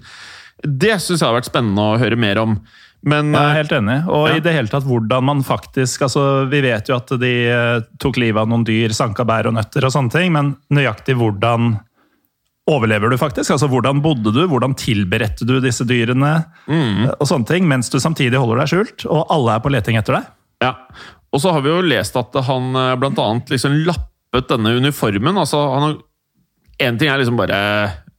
Det 0.63 0.95
syns 1.03 1.21
jeg 1.21 1.27
har 1.27 1.37
vært 1.37 1.51
spennende 1.51 1.85
å 1.85 2.01
høre 2.01 2.19
mer 2.21 2.41
om. 2.43 2.59
Men, 3.05 3.35
jeg 3.37 3.51
er 3.51 3.59
helt 3.59 3.75
enig. 3.77 3.97
Og 4.09 4.29
ja. 4.31 4.37
i 4.39 4.45
det 4.45 4.55
hele 4.57 4.71
tatt 4.73 4.87
hvordan 4.89 5.27
man 5.29 5.43
faktisk 5.45 6.07
altså 6.07 6.47
Vi 6.49 6.63
vet 6.65 6.89
jo 6.89 6.97
at 6.97 7.11
de 7.21 7.33
eh, 7.53 7.83
tok 8.01 8.17
livet 8.23 8.41
av 8.41 8.49
noen 8.49 8.65
dyr, 8.65 8.95
sanka 8.97 9.27
bær 9.29 9.51
og 9.51 9.59
nøtter 9.59 9.85
og 9.85 9.93
sånne 9.93 10.15
ting, 10.15 10.33
men 10.33 10.55
nøyaktig 10.73 11.19
hvordan 11.21 11.75
overlever 12.71 13.13
du 13.13 13.19
faktisk? 13.21 13.53
Altså 13.53 13.69
Hvordan 13.69 14.01
bodde 14.05 14.33
du? 14.33 14.41
Hvordan 14.49 14.73
tilberedte 14.81 15.45
du 15.45 15.59
disse 15.61 15.85
dyrene? 15.85 16.33
Mm. 16.65 17.11
og 17.19 17.29
sånne 17.29 17.51
ting, 17.51 17.69
Mens 17.69 17.93
du 17.93 17.99
samtidig 18.01 18.41
holder 18.41 18.63
deg 18.63 18.73
skjult, 18.73 19.05
og 19.05 19.29
alle 19.35 19.59
er 19.59 19.61
på 19.61 19.75
leting 19.75 20.01
etter 20.01 20.17
deg. 20.17 20.33
Ja, 20.65 20.73
Og 21.35 21.43
så 21.45 21.53
har 21.53 21.61
vi 21.61 21.75
jo 21.75 21.85
lest 21.85 22.17
at 22.17 22.33
han 22.49 22.73
blant 23.03 23.21
bl.a. 23.21 23.29
liksom 23.53 23.83
lappet 23.85 24.49
denne 24.49 24.79
uniformen. 24.81 25.37
altså 25.37 25.61
han 25.75 25.89
har 25.91 25.99
Én 26.83 26.99
ting 26.99 27.11
er 27.11 27.21
liksom 27.21 27.39
bare 27.39 27.59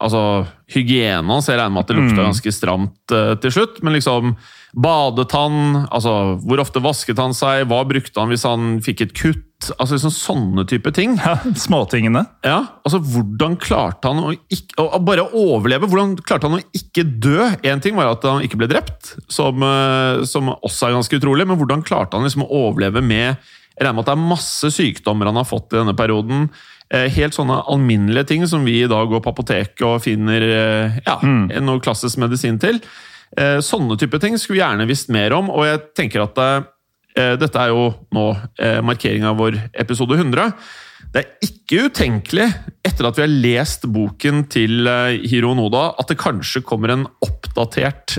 altså, 0.01 0.45
hygiene 0.71 1.25
hans. 1.27 1.49
Jeg 1.49 1.59
regner 1.59 1.73
med 1.75 1.85
at 1.85 1.91
det 1.91 1.97
lukta 1.97 2.19
mm. 2.19 2.27
ganske 2.29 2.53
stramt 2.55 3.15
uh, 3.15 3.33
til 3.41 3.57
slutt. 3.57 3.81
Men 3.85 3.97
liksom 3.97 4.35
Badet 4.75 5.31
han? 5.31 5.85
Altså, 5.87 6.35
hvor 6.43 6.59
ofte 6.59 6.83
vasket 6.83 7.19
han 7.21 7.35
seg? 7.35 7.63
Hva 7.71 7.85
brukte 7.87 8.19
han 8.19 8.31
hvis 8.31 8.43
han 8.47 8.79
fikk 8.83 9.05
et 9.05 9.13
kutt? 9.15 9.69
Altså 9.79 9.95
liksom 9.95 10.11
Sånne 10.11 10.65
type 10.67 10.91
ting. 10.95 11.15
Ja, 11.15 11.37
Småtingene. 11.57 12.25
Ja, 12.45 12.57
altså 12.83 12.99
Hvordan 12.99 13.55
klarte 13.61 14.11
han 14.11 14.19
å 14.19 14.33
ikke, 14.35 14.83
å 14.83 14.99
bare 15.03 15.29
overleve? 15.31 15.87
Hvordan 15.87 16.17
klarte 16.19 16.49
han 16.49 16.59
å 16.59 16.63
ikke 16.75 17.05
dø? 17.07 17.39
Én 17.63 17.83
ting 17.83 17.95
var 17.95 18.11
at 18.11 18.27
han 18.27 18.43
ikke 18.45 18.59
ble 18.59 18.69
drept, 18.71 19.15
som, 19.31 19.63
uh, 19.63 20.25
som 20.27 20.51
også 20.57 20.89
er 20.89 20.97
ganske 20.99 21.21
utrolig. 21.21 21.47
Men 21.47 21.61
hvordan 21.61 21.85
klarte 21.87 22.19
han 22.19 22.27
liksom 22.27 22.43
å 22.45 22.51
overleve 22.67 23.03
med 23.05 23.29
Jeg 23.75 23.83
regner 23.83 23.95
med 23.95 24.05
at 24.05 24.11
det 24.11 24.17
er 24.17 24.29
masse 24.35 24.69
sykdommer 24.75 25.31
han 25.31 25.39
har 25.39 25.47
fått 25.47 25.71
i 25.71 25.79
denne 25.79 25.95
perioden. 25.95 26.49
Eh, 26.95 27.09
helt 27.11 27.35
sånne 27.35 27.57
alminnelige 27.71 28.29
ting 28.29 28.45
som 28.47 28.63
vi 28.67 28.77
i 28.83 28.89
dag 28.89 29.09
går 29.11 29.23
på 29.23 29.33
apoteket 29.33 29.83
og 29.87 30.03
finner 30.05 30.45
eh, 30.45 30.99
ja, 31.03 31.17
mm. 31.19 31.49
noe 31.65 31.81
klassisk 31.83 32.21
medisin 32.21 32.59
til. 32.61 32.79
Eh, 33.35 33.57
sånne 33.65 33.97
type 33.99 34.19
ting 34.23 34.37
skulle 34.39 34.59
vi 34.59 34.63
gjerne 34.63 34.87
visst 34.87 35.11
mer 35.13 35.35
om, 35.35 35.49
og 35.51 35.67
jeg 35.67 35.83
tenker 35.97 36.25
at 36.27 36.71
dette 37.15 37.55
er 37.55 37.69
jo 37.71 37.93
nå 38.11 38.23
markeringa 38.83 39.29
av 39.29 39.37
vår 39.39 39.55
episode 39.79 40.17
100. 40.17 40.49
Det 41.13 41.21
er 41.21 41.45
ikke 41.47 41.85
utenkelig, 41.89 42.47
etter 42.85 43.07
at 43.07 43.17
vi 43.17 43.23
har 43.23 43.31
lest 43.31 43.85
boken 43.91 44.43
til 44.51 44.87
Hiro 45.25 45.53
Noda, 45.57 45.87
at 45.99 46.11
det 46.11 46.19
kanskje 46.21 46.63
kommer 46.65 46.93
en 46.93 47.05
oppdatert 47.25 48.17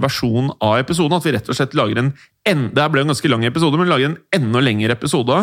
versjon 0.00 0.48
av 0.58 0.78
episoden. 0.80 1.18
At 1.18 1.26
vi 1.26 1.34
rett 1.36 1.50
og 1.52 1.58
slett 1.58 1.76
lager 1.78 2.00
en 2.00 2.14
en, 2.48 2.66
det 2.76 2.84
ble 2.92 3.04
en 3.04 3.12
ganske 3.12 3.30
lang 3.32 3.44
episode, 3.48 3.78
men 3.80 3.88
lager 3.88 4.10
en 4.10 4.18
enda 4.36 4.60
lengre 4.60 4.92
episode. 4.92 5.38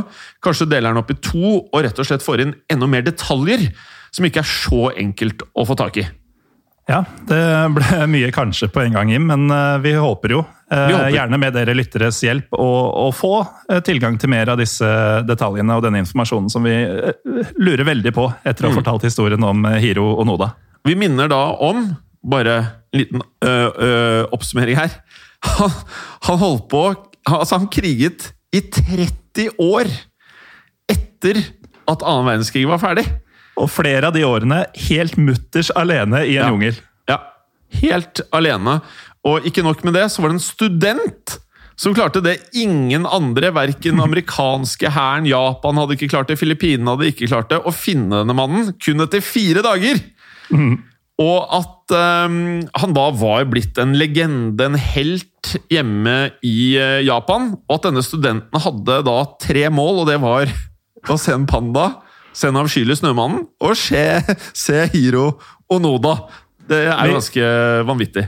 Kanskje 0.46 0.70
deler 0.70 0.94
den 0.94 1.02
opp 1.02 1.14
i 1.14 1.18
to 1.18 1.56
og 1.64 1.80
rett 1.82 1.98
og 1.98 2.08
slett 2.08 2.26
får 2.26 2.44
inn 2.44 2.56
enda 2.72 2.90
mer 2.90 3.06
detaljer 3.06 3.70
som 4.14 4.28
ikke 4.28 4.44
er 4.44 4.50
så 4.50 4.92
enkelt 5.00 5.42
å 5.58 5.66
få 5.66 5.78
tak 5.80 6.02
i. 6.04 6.06
Ja, 6.92 7.06
det 7.28 7.44
ble 7.72 8.06
mye 8.12 8.32
kanskje 8.36 8.68
på 8.72 8.82
en 8.84 8.98
gang, 8.98 9.12
Jim, 9.14 9.30
men 9.30 9.48
eh, 9.54 9.78
vi 9.84 9.94
håper 9.96 10.34
jo, 10.34 10.42
eh, 10.72 10.88
vi 10.90 10.96
håper. 10.98 11.14
gjerne 11.16 11.40
med 11.40 11.56
dere 11.56 11.76
lytteres 11.78 12.20
hjelp, 12.26 12.52
å, 12.52 13.08
få 13.16 13.34
eh, 13.72 13.80
tilgang 13.86 14.18
til 14.20 14.34
mer 14.34 14.52
av 14.52 14.60
disse 14.60 14.90
detaljene 15.28 15.78
og 15.78 15.86
denne 15.86 16.02
informasjonen 16.04 16.52
som 16.52 16.68
vi 16.68 16.76
lurer 17.62 17.88
veldig 17.88 18.12
på 18.18 18.28
etter 18.44 18.68
å 18.68 18.72
ha 18.72 18.76
mm. 18.76 18.80
fortalt 18.82 19.08
historien 19.08 19.48
om 19.48 19.64
Hiro 19.80 20.10
og 20.18 20.28
Noda. 20.28 20.52
Vi 20.88 20.98
minner 21.00 21.32
da 21.32 21.40
om, 21.64 21.86
bare 22.22 22.58
en 22.92 23.00
liten 23.00 23.24
ø, 23.24 23.50
ø, 23.50 23.94
oppsummering 24.36 24.78
her 24.78 24.92
han, 25.42 25.72
han 26.28 26.38
holdt 26.38 26.68
på 26.70 26.84
Altså, 27.32 27.58
han 27.58 27.70
kriget 27.70 28.32
i 28.54 28.60
30 28.66 29.62
år 29.62 29.88
etter 30.90 31.38
at 31.86 32.02
annen 32.02 32.26
verdenskrig 32.26 32.64
var 32.66 32.82
ferdig. 32.82 33.04
Og 33.60 33.70
flere 33.72 34.10
av 34.10 34.16
de 34.16 34.24
årene 34.26 34.64
helt 34.88 35.18
mutters 35.20 35.72
alene 35.78 36.24
i 36.26 36.36
en 36.38 36.46
ja. 36.46 36.50
jungel. 36.54 36.78
Ja, 37.10 37.20
helt 37.82 38.24
alene. 38.36 38.80
Og 39.28 39.48
ikke 39.48 39.66
nok 39.66 39.84
med 39.86 39.98
det, 40.00 40.08
så 40.12 40.24
var 40.24 40.32
det 40.32 40.40
en 40.40 40.46
student 40.46 41.40
som 41.82 41.96
klarte 41.98 42.22
det 42.22 42.38
ingen 42.58 43.08
andre, 43.10 43.50
verken 43.56 44.02
amerikanske 44.06 44.92
hæren, 44.94 45.30
Japan 45.30 45.82
hadde 45.82 45.98
ikke 45.98 46.12
klart 46.14 46.32
det, 46.32 46.40
Filippinene 46.42 46.96
hadde 46.96 47.10
ikke 47.10 47.30
klart 47.32 47.52
det, 47.52 47.62
å 47.64 47.74
finne 47.74 48.22
denne 48.22 48.38
mannen 48.38 48.74
kun 48.82 49.04
etter 49.06 49.24
fire 49.26 49.66
dager! 49.66 50.02
Mm. 50.52 50.80
Og 51.22 51.54
at 51.54 51.94
um, 51.94 52.62
han 52.82 52.94
da 52.96 53.04
var 53.14 53.46
blitt 53.52 53.78
en 53.82 53.94
legende, 54.00 54.66
en 54.66 54.78
helt, 54.80 55.28
hjemme 55.74 56.16
i 56.46 56.56
uh, 56.78 57.02
Japan. 57.06 57.52
Og 57.68 57.76
at 57.76 57.88
denne 57.88 58.02
studenten 58.06 58.64
hadde 58.64 59.02
da 59.06 59.18
tre 59.42 59.68
mål, 59.74 60.02
og 60.02 60.10
det 60.10 60.18
var 60.24 60.50
å 61.14 61.18
se 61.22 61.36
en 61.36 61.46
panda, 61.50 61.92
se 62.34 62.50
den 62.50 62.60
avskyelige 62.62 63.02
Snømannen 63.02 63.46
og 63.62 63.78
se, 63.80 64.06
se 64.66 64.86
Hiro 64.94 65.34
Onoda. 65.72 66.18
Det 66.72 66.86
er 66.88 67.16
ganske 67.16 67.50
vanvittig. 67.88 68.28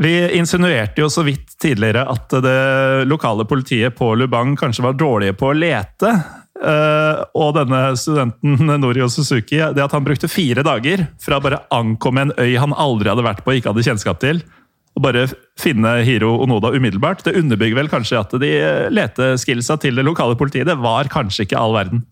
Vi 0.00 0.12
insinuerte 0.38 1.02
jo 1.02 1.10
så 1.12 1.22
vidt 1.26 1.58
tidligere 1.60 2.06
at 2.08 2.32
det 2.40 2.60
lokale 3.10 3.44
politiet 3.44 3.92
på 3.98 4.14
Lubang 4.16 4.54
kanskje 4.56 4.86
var 4.86 4.96
dårlige 4.96 5.36
på 5.36 5.50
å 5.50 5.56
lete. 5.56 6.12
Uh, 6.60 7.20
og 7.40 7.54
denne 7.56 7.80
studenten 7.96 8.68
Norio 8.80 9.08
Suzuki, 9.12 9.58
det 9.60 9.84
at 9.84 9.92
han 9.96 10.04
brukte 10.04 10.28
fire 10.28 10.64
dager 10.64 11.06
fra 11.20 11.38
bare 11.40 11.62
ankomme 11.72 12.26
en 12.26 12.32
øy 12.36 12.56
han 12.60 12.76
aldri 12.76 13.08
hadde 13.12 13.24
vært 13.24 13.44
på 13.44 13.52
og 13.52 13.60
ikke 13.60 13.72
hadde 13.72 13.84
kjennskap 13.86 14.20
til, 14.20 14.42
og 14.96 15.04
bare 15.04 15.26
finne 15.60 15.94
Hiro 16.04 16.34
Onoda 16.44 16.72
umiddelbart, 16.74 17.24
det 17.24 17.36
underbygger 17.38 17.78
vel 17.78 17.92
kanskje 17.92 18.20
at 18.20 18.34
de 18.42 18.50
leteskillsa 18.92 19.78
til 19.80 20.00
det 20.00 20.04
lokale 20.04 20.36
politiet 20.36 20.68
det 20.68 20.76
var 20.80 21.08
kanskje 21.12 21.46
ikke 21.46 21.60
all 21.60 21.76
verden. 21.76 22.04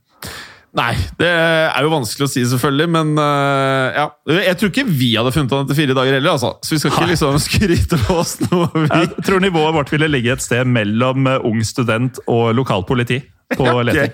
Nei, 0.79 0.93
det 1.19 1.29
er 1.29 1.83
jo 1.83 1.91
vanskelig 1.91 2.29
å 2.29 2.31
si, 2.31 2.43
selvfølgelig, 2.47 2.89
men 2.95 3.15
uh, 3.19 3.89
ja. 3.97 4.05
Jeg 4.31 4.59
tror 4.61 4.71
ikke 4.71 4.85
vi 4.87 5.09
hadde 5.17 5.33
funnet 5.35 5.55
han 5.55 5.65
etter 5.67 5.79
fire 5.79 5.97
dager 5.97 6.19
heller, 6.19 6.37
altså. 6.37 6.53
Så 6.63 6.77
vi 6.77 6.83
skal 6.83 6.95
ikke 6.95 7.09
liksom 7.13 7.39
skryte 7.43 7.99
på 8.05 8.19
oss 8.21 8.37
noe. 8.45 8.69
Vi... 8.77 8.85
Jeg 8.93 9.25
tror 9.27 9.43
nivået 9.43 9.75
vårt 9.75 9.91
ville 9.95 10.11
ligge 10.11 10.37
et 10.37 10.45
sted 10.45 10.69
mellom 10.71 11.27
eh, 11.31 11.49
ung 11.49 11.65
student 11.67 12.21
og 12.27 12.53
lokalt 12.59 12.87
politi 12.91 13.19
på 13.57 13.65
ja, 13.69 13.75
okay. 13.81 14.13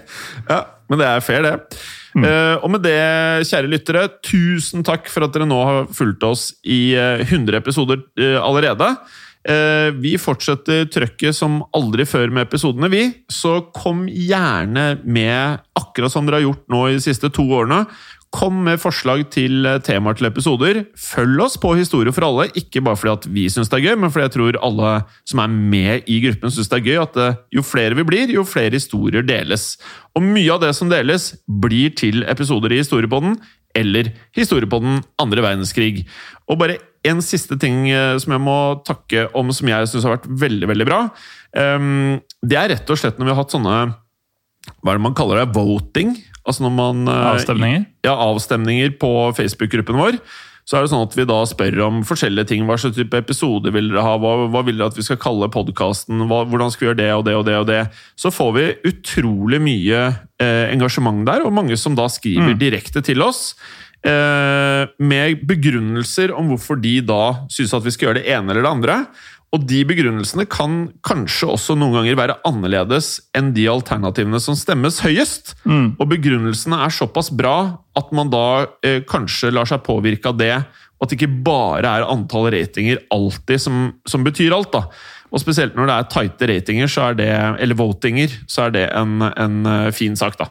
Ja, 0.49 0.61
men 0.89 1.03
det 1.03 1.11
er 1.11 1.25
fair, 1.27 1.45
det. 1.45 1.83
Mm. 2.15 2.25
Uh, 2.25 2.57
og 2.63 2.73
med 2.77 2.85
det, 2.87 2.97
kjære 3.51 3.73
lyttere, 3.73 4.07
tusen 4.25 4.87
takk 4.87 5.11
for 5.11 5.27
at 5.27 5.35
dere 5.35 5.49
nå 5.51 5.59
har 5.67 5.93
fulgt 5.93 6.25
oss 6.25 6.53
i 6.63 6.95
uh, 6.95 7.21
eh, 7.21 7.27
100 7.29 7.61
episoder 7.61 8.05
allerede. 8.41 8.95
Vi 10.01 10.15
fortsetter 10.17 10.87
trøkket 10.89 11.37
som 11.37 11.59
aldri 11.77 12.07
før 12.09 12.31
med 12.33 12.47
episodene, 12.47 12.89
vi. 12.89 13.03
Så 13.29 13.59
kom 13.77 14.07
gjerne 14.09 14.95
med, 15.05 15.61
akkurat 15.77 16.15
som 16.15 16.25
dere 16.25 16.41
har 16.41 16.47
gjort 16.47 16.65
nå 16.73 16.81
i 16.89 16.95
de 16.97 17.03
siste 17.05 17.29
to 17.35 17.45
årene. 17.53 17.83
Kom 18.35 18.57
med 18.67 18.81
forslag 18.83 19.29
til 19.31 19.67
eh, 19.69 19.81
temaer 19.85 20.17
til 20.19 20.27
episoder. 20.27 20.81
Følg 20.99 21.43
oss 21.45 21.55
på 21.61 21.75
Historie 21.79 22.15
for 22.15 22.27
alle, 22.27 22.49
ikke 22.59 22.83
bare 22.83 22.99
fordi 22.99 23.13
at 23.13 23.29
vi 23.37 23.45
syns 23.53 23.71
det 23.71 23.79
er 23.79 23.85
gøy, 23.87 23.99
men 24.01 24.11
fordi 24.11 24.25
jeg 24.27 24.35
tror 24.35 24.59
alle 24.67 24.95
som 25.31 25.43
er 25.45 25.53
med 25.55 26.09
i 26.11 26.19
gruppen 26.25 26.51
syns 26.51 26.71
det 26.73 26.81
er 26.81 26.89
gøy. 26.89 26.97
At 27.05 27.21
eh, 27.21 27.37
jo 27.55 27.63
flere 27.67 27.99
vi 27.99 28.07
blir, 28.09 28.33
jo 28.35 28.47
flere 28.49 28.75
historier 28.75 29.27
deles. 29.27 29.75
Og 30.19 30.27
mye 30.27 30.51
av 30.51 30.65
det 30.65 30.73
som 30.75 30.91
deles, 30.91 31.31
blir 31.47 31.95
til 31.95 32.27
episoder 32.31 32.75
i 32.75 32.81
Historiepodden 32.83 33.39
eller 33.79 34.11
Historiepodden 34.35 35.05
andre 35.23 35.47
verdenskrig. 35.47 36.03
Og 36.51 36.59
bare 36.59 36.81
en 37.09 37.21
siste 37.25 37.59
ting 37.61 37.89
eh, 37.93 38.15
som 38.23 38.35
jeg 38.35 38.43
må 38.43 38.59
takke 38.87 39.27
om, 39.37 39.53
som 39.55 39.71
jeg 39.71 39.91
syns 39.91 40.07
har 40.07 40.17
vært 40.17 40.31
veldig 40.45 40.71
veldig 40.73 40.87
bra. 40.89 41.01
Um, 41.55 42.23
det 42.45 42.59
er 42.59 42.73
rett 42.75 42.91
og 42.91 42.99
slett 43.01 43.21
når 43.21 43.29
vi 43.29 43.35
har 43.35 43.39
hatt 43.39 43.53
sånne 43.55 43.75
Hva 44.83 44.91
er 44.91 44.97
det 44.97 45.05
man 45.05 45.15
kaller 45.15 45.39
det? 45.39 45.53
Voting? 45.55 46.17
Altså 46.43 46.65
når 46.65 46.75
man 46.75 47.05
uh, 47.07 47.29
Avstemninger? 47.35 47.87
Ja, 48.07 48.17
avstemninger 48.17 48.97
på 49.01 49.13
Facebook-gruppen 49.37 50.01
vår. 50.01 50.19
Så 50.65 50.79
er 50.79 50.85
det 50.85 50.95
sånn 50.95 51.05
at 51.05 51.13
vi 51.13 51.27
da 51.29 51.43
spør 51.45 51.77
om 51.85 51.99
forskjellige 52.09 52.49
ting. 52.49 52.63
Hva 52.65 52.79
slags 52.81 52.97
type 52.97 53.19
episode 53.21 53.69
vil 53.75 53.91
dere 53.91 54.05
ha? 54.05 54.15
Hva, 54.21 54.47
hva 54.49 54.63
vil 54.65 54.79
dere 54.81 54.89
at 54.89 54.97
vi 54.97 55.05
skal 55.05 55.21
kalle 55.21 55.51
podkasten? 55.53 56.25
Hvordan 56.31 56.73
skal 56.73 56.87
vi 56.87 56.89
gjøre 56.89 57.01
det 57.03 57.09
og 57.13 57.25
det 57.27 57.35
og 57.37 57.45
det? 57.49 57.57
og 57.61 57.67
det? 57.69 57.81
Så 58.17 58.33
får 58.33 58.55
vi 58.57 58.65
utrolig 58.89 59.61
mye 59.61 60.01
eh, 60.41 60.65
engasjement 60.73 61.21
der, 61.29 61.45
og 61.45 61.53
mange 61.53 61.77
som 61.81 61.97
da 61.99 62.09
skriver 62.09 62.55
mm. 62.55 62.61
direkte 62.63 63.05
til 63.05 63.21
oss. 63.27 63.51
Eh, 64.05 64.91
med 65.01 65.47
begrunnelser 65.49 66.35
om 66.37 66.51
hvorfor 66.53 66.77
de 66.77 66.99
da 67.09 67.47
syns 67.49 67.73
at 67.73 67.87
vi 67.87 67.93
skal 67.95 68.11
gjøre 68.11 68.21
det 68.21 68.35
ene 68.35 68.53
eller 68.53 68.67
det 68.67 68.73
andre. 68.75 68.97
Og 69.55 69.63
de 69.71 69.85
begrunnelsene 69.87 70.45
kan 70.51 70.89
kanskje 71.07 71.49
også 71.55 71.77
noen 71.79 71.95
ganger 71.97 72.19
være 72.19 72.37
annerledes 72.49 73.15
enn 73.39 73.53
de 73.57 73.69
alternativene 73.71 74.41
som 74.43 74.59
stemmes 74.59 74.99
høyest. 75.05 75.55
Mm. 75.63 75.95
Og 75.97 76.09
begrunnelsene 76.11 76.81
er 76.85 76.93
såpass 76.93 77.31
bra 77.33 77.57
at 77.97 78.11
man 78.17 78.33
da 78.35 78.67
eh, 78.85 79.01
kanskje 79.09 79.55
lar 79.55 79.71
seg 79.71 79.85
påvirke 79.87 80.33
av 80.33 80.41
det. 80.43 80.57
Og 80.99 81.07
at 81.07 81.15
det 81.15 81.21
ikke 81.21 81.45
bare 81.47 81.95
er 82.01 82.09
antall 82.09 82.51
ratinger 82.53 83.01
alltid 83.15 83.63
som, 83.63 83.87
som 84.11 84.27
betyr 84.27 84.53
alt. 84.57 84.75
da. 84.75 84.89
Og 85.33 85.41
spesielt 85.41 85.79
når 85.79 85.89
det 85.89 85.97
er 85.97 86.11
tighte 86.13 86.51
ratinger, 86.51 86.91
så 86.91 87.09
er 87.09 87.17
det, 87.23 87.31
eller 87.65 87.79
votinger, 87.79 88.37
så 88.51 88.67
er 88.67 88.77
det 88.77 88.85
en, 88.93 89.17
en 89.33 89.65
eh, 89.71 89.89
fin 89.97 90.19
sak, 90.19 90.37
da. 90.41 90.51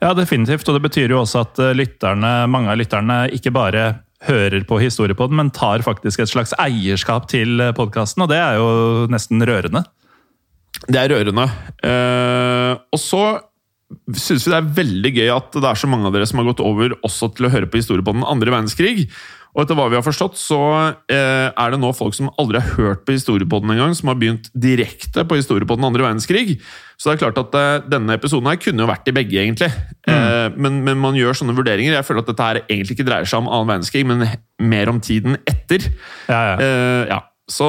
Ja, 0.00 0.14
definitivt. 0.16 0.68
Og 0.68 0.78
det 0.78 0.84
betyr 0.88 1.12
jo 1.12 1.22
også 1.22 1.44
at 1.44 1.60
eh, 1.60 1.74
lytterne, 1.76 2.32
mange 2.50 2.72
av 2.72 2.80
lytterne 2.80 3.22
ikke 3.36 3.52
bare 3.54 3.84
hører 4.28 4.64
på 4.68 4.80
Historiepodden, 4.80 5.38
men 5.38 5.52
tar 5.56 5.84
faktisk 5.84 6.22
et 6.22 6.32
slags 6.32 6.52
eierskap 6.60 7.28
til 7.30 7.60
eh, 7.60 7.74
podkasten, 7.76 8.24
og 8.24 8.32
det 8.32 8.40
er 8.40 8.58
jo 8.60 9.06
nesten 9.12 9.44
rørende. 9.48 9.84
Det 10.88 10.96
er 11.00 11.12
rørende. 11.12 11.46
Eh, 11.84 12.72
og 12.92 13.00
så 13.00 13.24
syns 14.14 14.46
vi 14.46 14.52
det 14.52 14.58
er 14.60 14.72
veldig 14.76 15.12
gøy 15.16 15.28
at 15.34 15.56
det 15.56 15.66
er 15.66 15.78
så 15.78 15.88
mange 15.90 16.06
av 16.08 16.14
dere 16.14 16.28
som 16.28 16.40
har 16.40 16.48
gått 16.48 16.62
over 16.62 16.94
også 17.06 17.32
til 17.34 17.48
å 17.48 17.52
høre 17.52 17.68
på 17.68 17.80
historiepodden 17.80 18.24
andre 18.24 18.52
verdenskrig. 18.54 19.08
Og 19.50 19.64
etter 19.64 19.74
hva 19.74 19.88
vi 19.90 19.98
har 19.98 20.04
forstått, 20.06 20.38
så 20.38 20.58
eh, 21.10 21.48
er 21.50 21.72
det 21.72 21.80
nå 21.82 21.90
folk 21.96 22.14
som 22.14 22.28
aldri 22.38 22.60
har 22.62 22.76
hørt 22.76 23.02
på 23.06 23.16
historiepodden 23.16 23.72
engang, 23.74 23.96
som 23.98 24.12
har 24.12 24.18
begynt 24.20 24.46
direkte 24.54 25.24
på 25.26 25.40
historiepodden 25.40 25.88
andre 25.88 26.06
verdenskrig. 26.06 26.60
Så 26.94 27.08
det 27.08 27.16
er 27.16 27.22
klart 27.24 27.40
at 27.42 27.56
eh, 27.58 27.88
denne 27.90 28.14
episoden 28.14 28.46
her 28.46 28.60
kunne 28.62 28.84
jo 28.84 28.90
vært 28.90 29.10
i 29.10 29.14
begge, 29.16 29.40
egentlig. 29.42 29.72
Mm. 30.06 30.12
Eh, 30.14 30.46
men, 30.54 30.78
men, 30.86 31.00
man 31.02 31.18
gjør 31.18 31.40
sånne 31.40 31.56
vurderinger. 31.58 31.96
Jeg 31.96 32.06
føler 32.06 32.22
at 32.22 32.30
dette 32.30 32.46
her 32.46 32.62
egentlig 32.62 32.98
ikke 32.98 33.08
dreier 33.10 33.26
seg 33.26 33.42
om 33.42 33.50
annen 33.50 33.72
verdenskrig, 33.72 34.06
men 34.06 34.22
mer 34.70 34.92
om 34.92 35.02
tiden 35.02 35.40
etter. 35.50 35.90
Ja, 36.30 36.40
ja. 36.52 36.56
Eh, 36.62 37.02
ja. 37.10 37.20
Så 37.50 37.66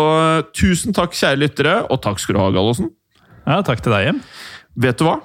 tusen 0.54 0.94
takk, 0.94 1.18
kjære 1.18 1.42
lyttere, 1.42 1.80
og 1.90 2.04
takk 2.06 2.22
skal 2.22 2.38
du 2.38 2.44
ha, 2.44 2.52
Gallosen. 2.54 2.92
Ja, 3.48 3.64
takk 3.66 3.82
til 3.82 3.96
deg, 3.96 4.12
Jim. 4.12 4.22
Vet 4.86 5.02
du 5.02 5.08
hva? 5.08 5.18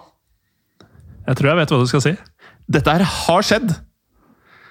Jeg 1.26 1.36
tror 1.36 1.52
jeg 1.52 1.60
vet 1.60 1.74
hva 1.74 1.82
du 1.82 1.90
skal 1.90 2.04
si. 2.06 2.14
Dette 2.72 2.96
her 2.96 3.04
har 3.04 3.44
skjedd! 3.44 3.76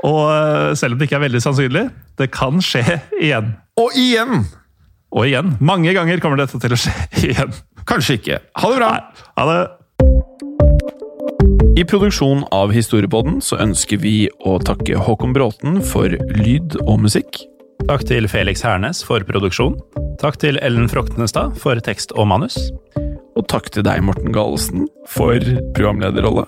Og 0.03 0.21
eh, 0.27 0.73
selv 0.77 0.95
om 0.95 0.99
det 0.99 1.07
ikke 1.07 1.19
er 1.19 1.25
veldig 1.27 1.41
sannsynlig, 1.43 1.85
det 2.19 2.29
kan 2.35 2.59
skje 2.63 2.83
igjen. 3.21 3.55
Og 3.79 3.95
igjen! 3.99 4.45
Og 5.15 5.29
igjen. 5.29 5.55
Mange 5.63 5.93
ganger 5.95 6.19
kommer 6.23 6.41
dette 6.41 6.59
til 6.59 6.75
å 6.75 6.79
skje 6.79 6.93
igjen. 7.29 7.55
Kanskje 7.87 8.19
ikke. 8.19 8.41
Ha 8.59 8.71
det 8.71 8.79
bra! 8.81 8.91
Nei, 8.91 9.01
ha 9.39 9.49
det. 9.51 9.63
I 11.75 11.83
produksjonen 11.83 12.45
av 12.55 12.71
Historiepodden 12.71 13.41
så 13.43 13.57
ønsker 13.59 13.99
vi 13.99 14.29
å 14.47 14.55
takke 14.63 14.95
Håkon 14.95 15.35
Bråten 15.35 15.81
for 15.83 16.07
lyd 16.39 16.77
og 16.85 17.01
musikk. 17.03 17.41
Takk 17.85 18.05
til 18.07 18.29
Felix 18.31 18.63
Hernes 18.65 19.03
for 19.05 19.23
produksjon. 19.27 19.75
Takk 20.21 20.39
til 20.41 20.57
Ellen 20.63 20.87
Froktenestad 20.89 21.59
for 21.59 21.79
tekst 21.83 22.15
og 22.15 22.29
manus. 22.31 22.55
Og 23.35 23.43
takk 23.51 23.67
til 23.75 23.83
deg, 23.83 23.99
Morten 24.07 24.31
Galesen, 24.33 24.87
for 25.11 25.43
programlederrolle. 25.75 26.47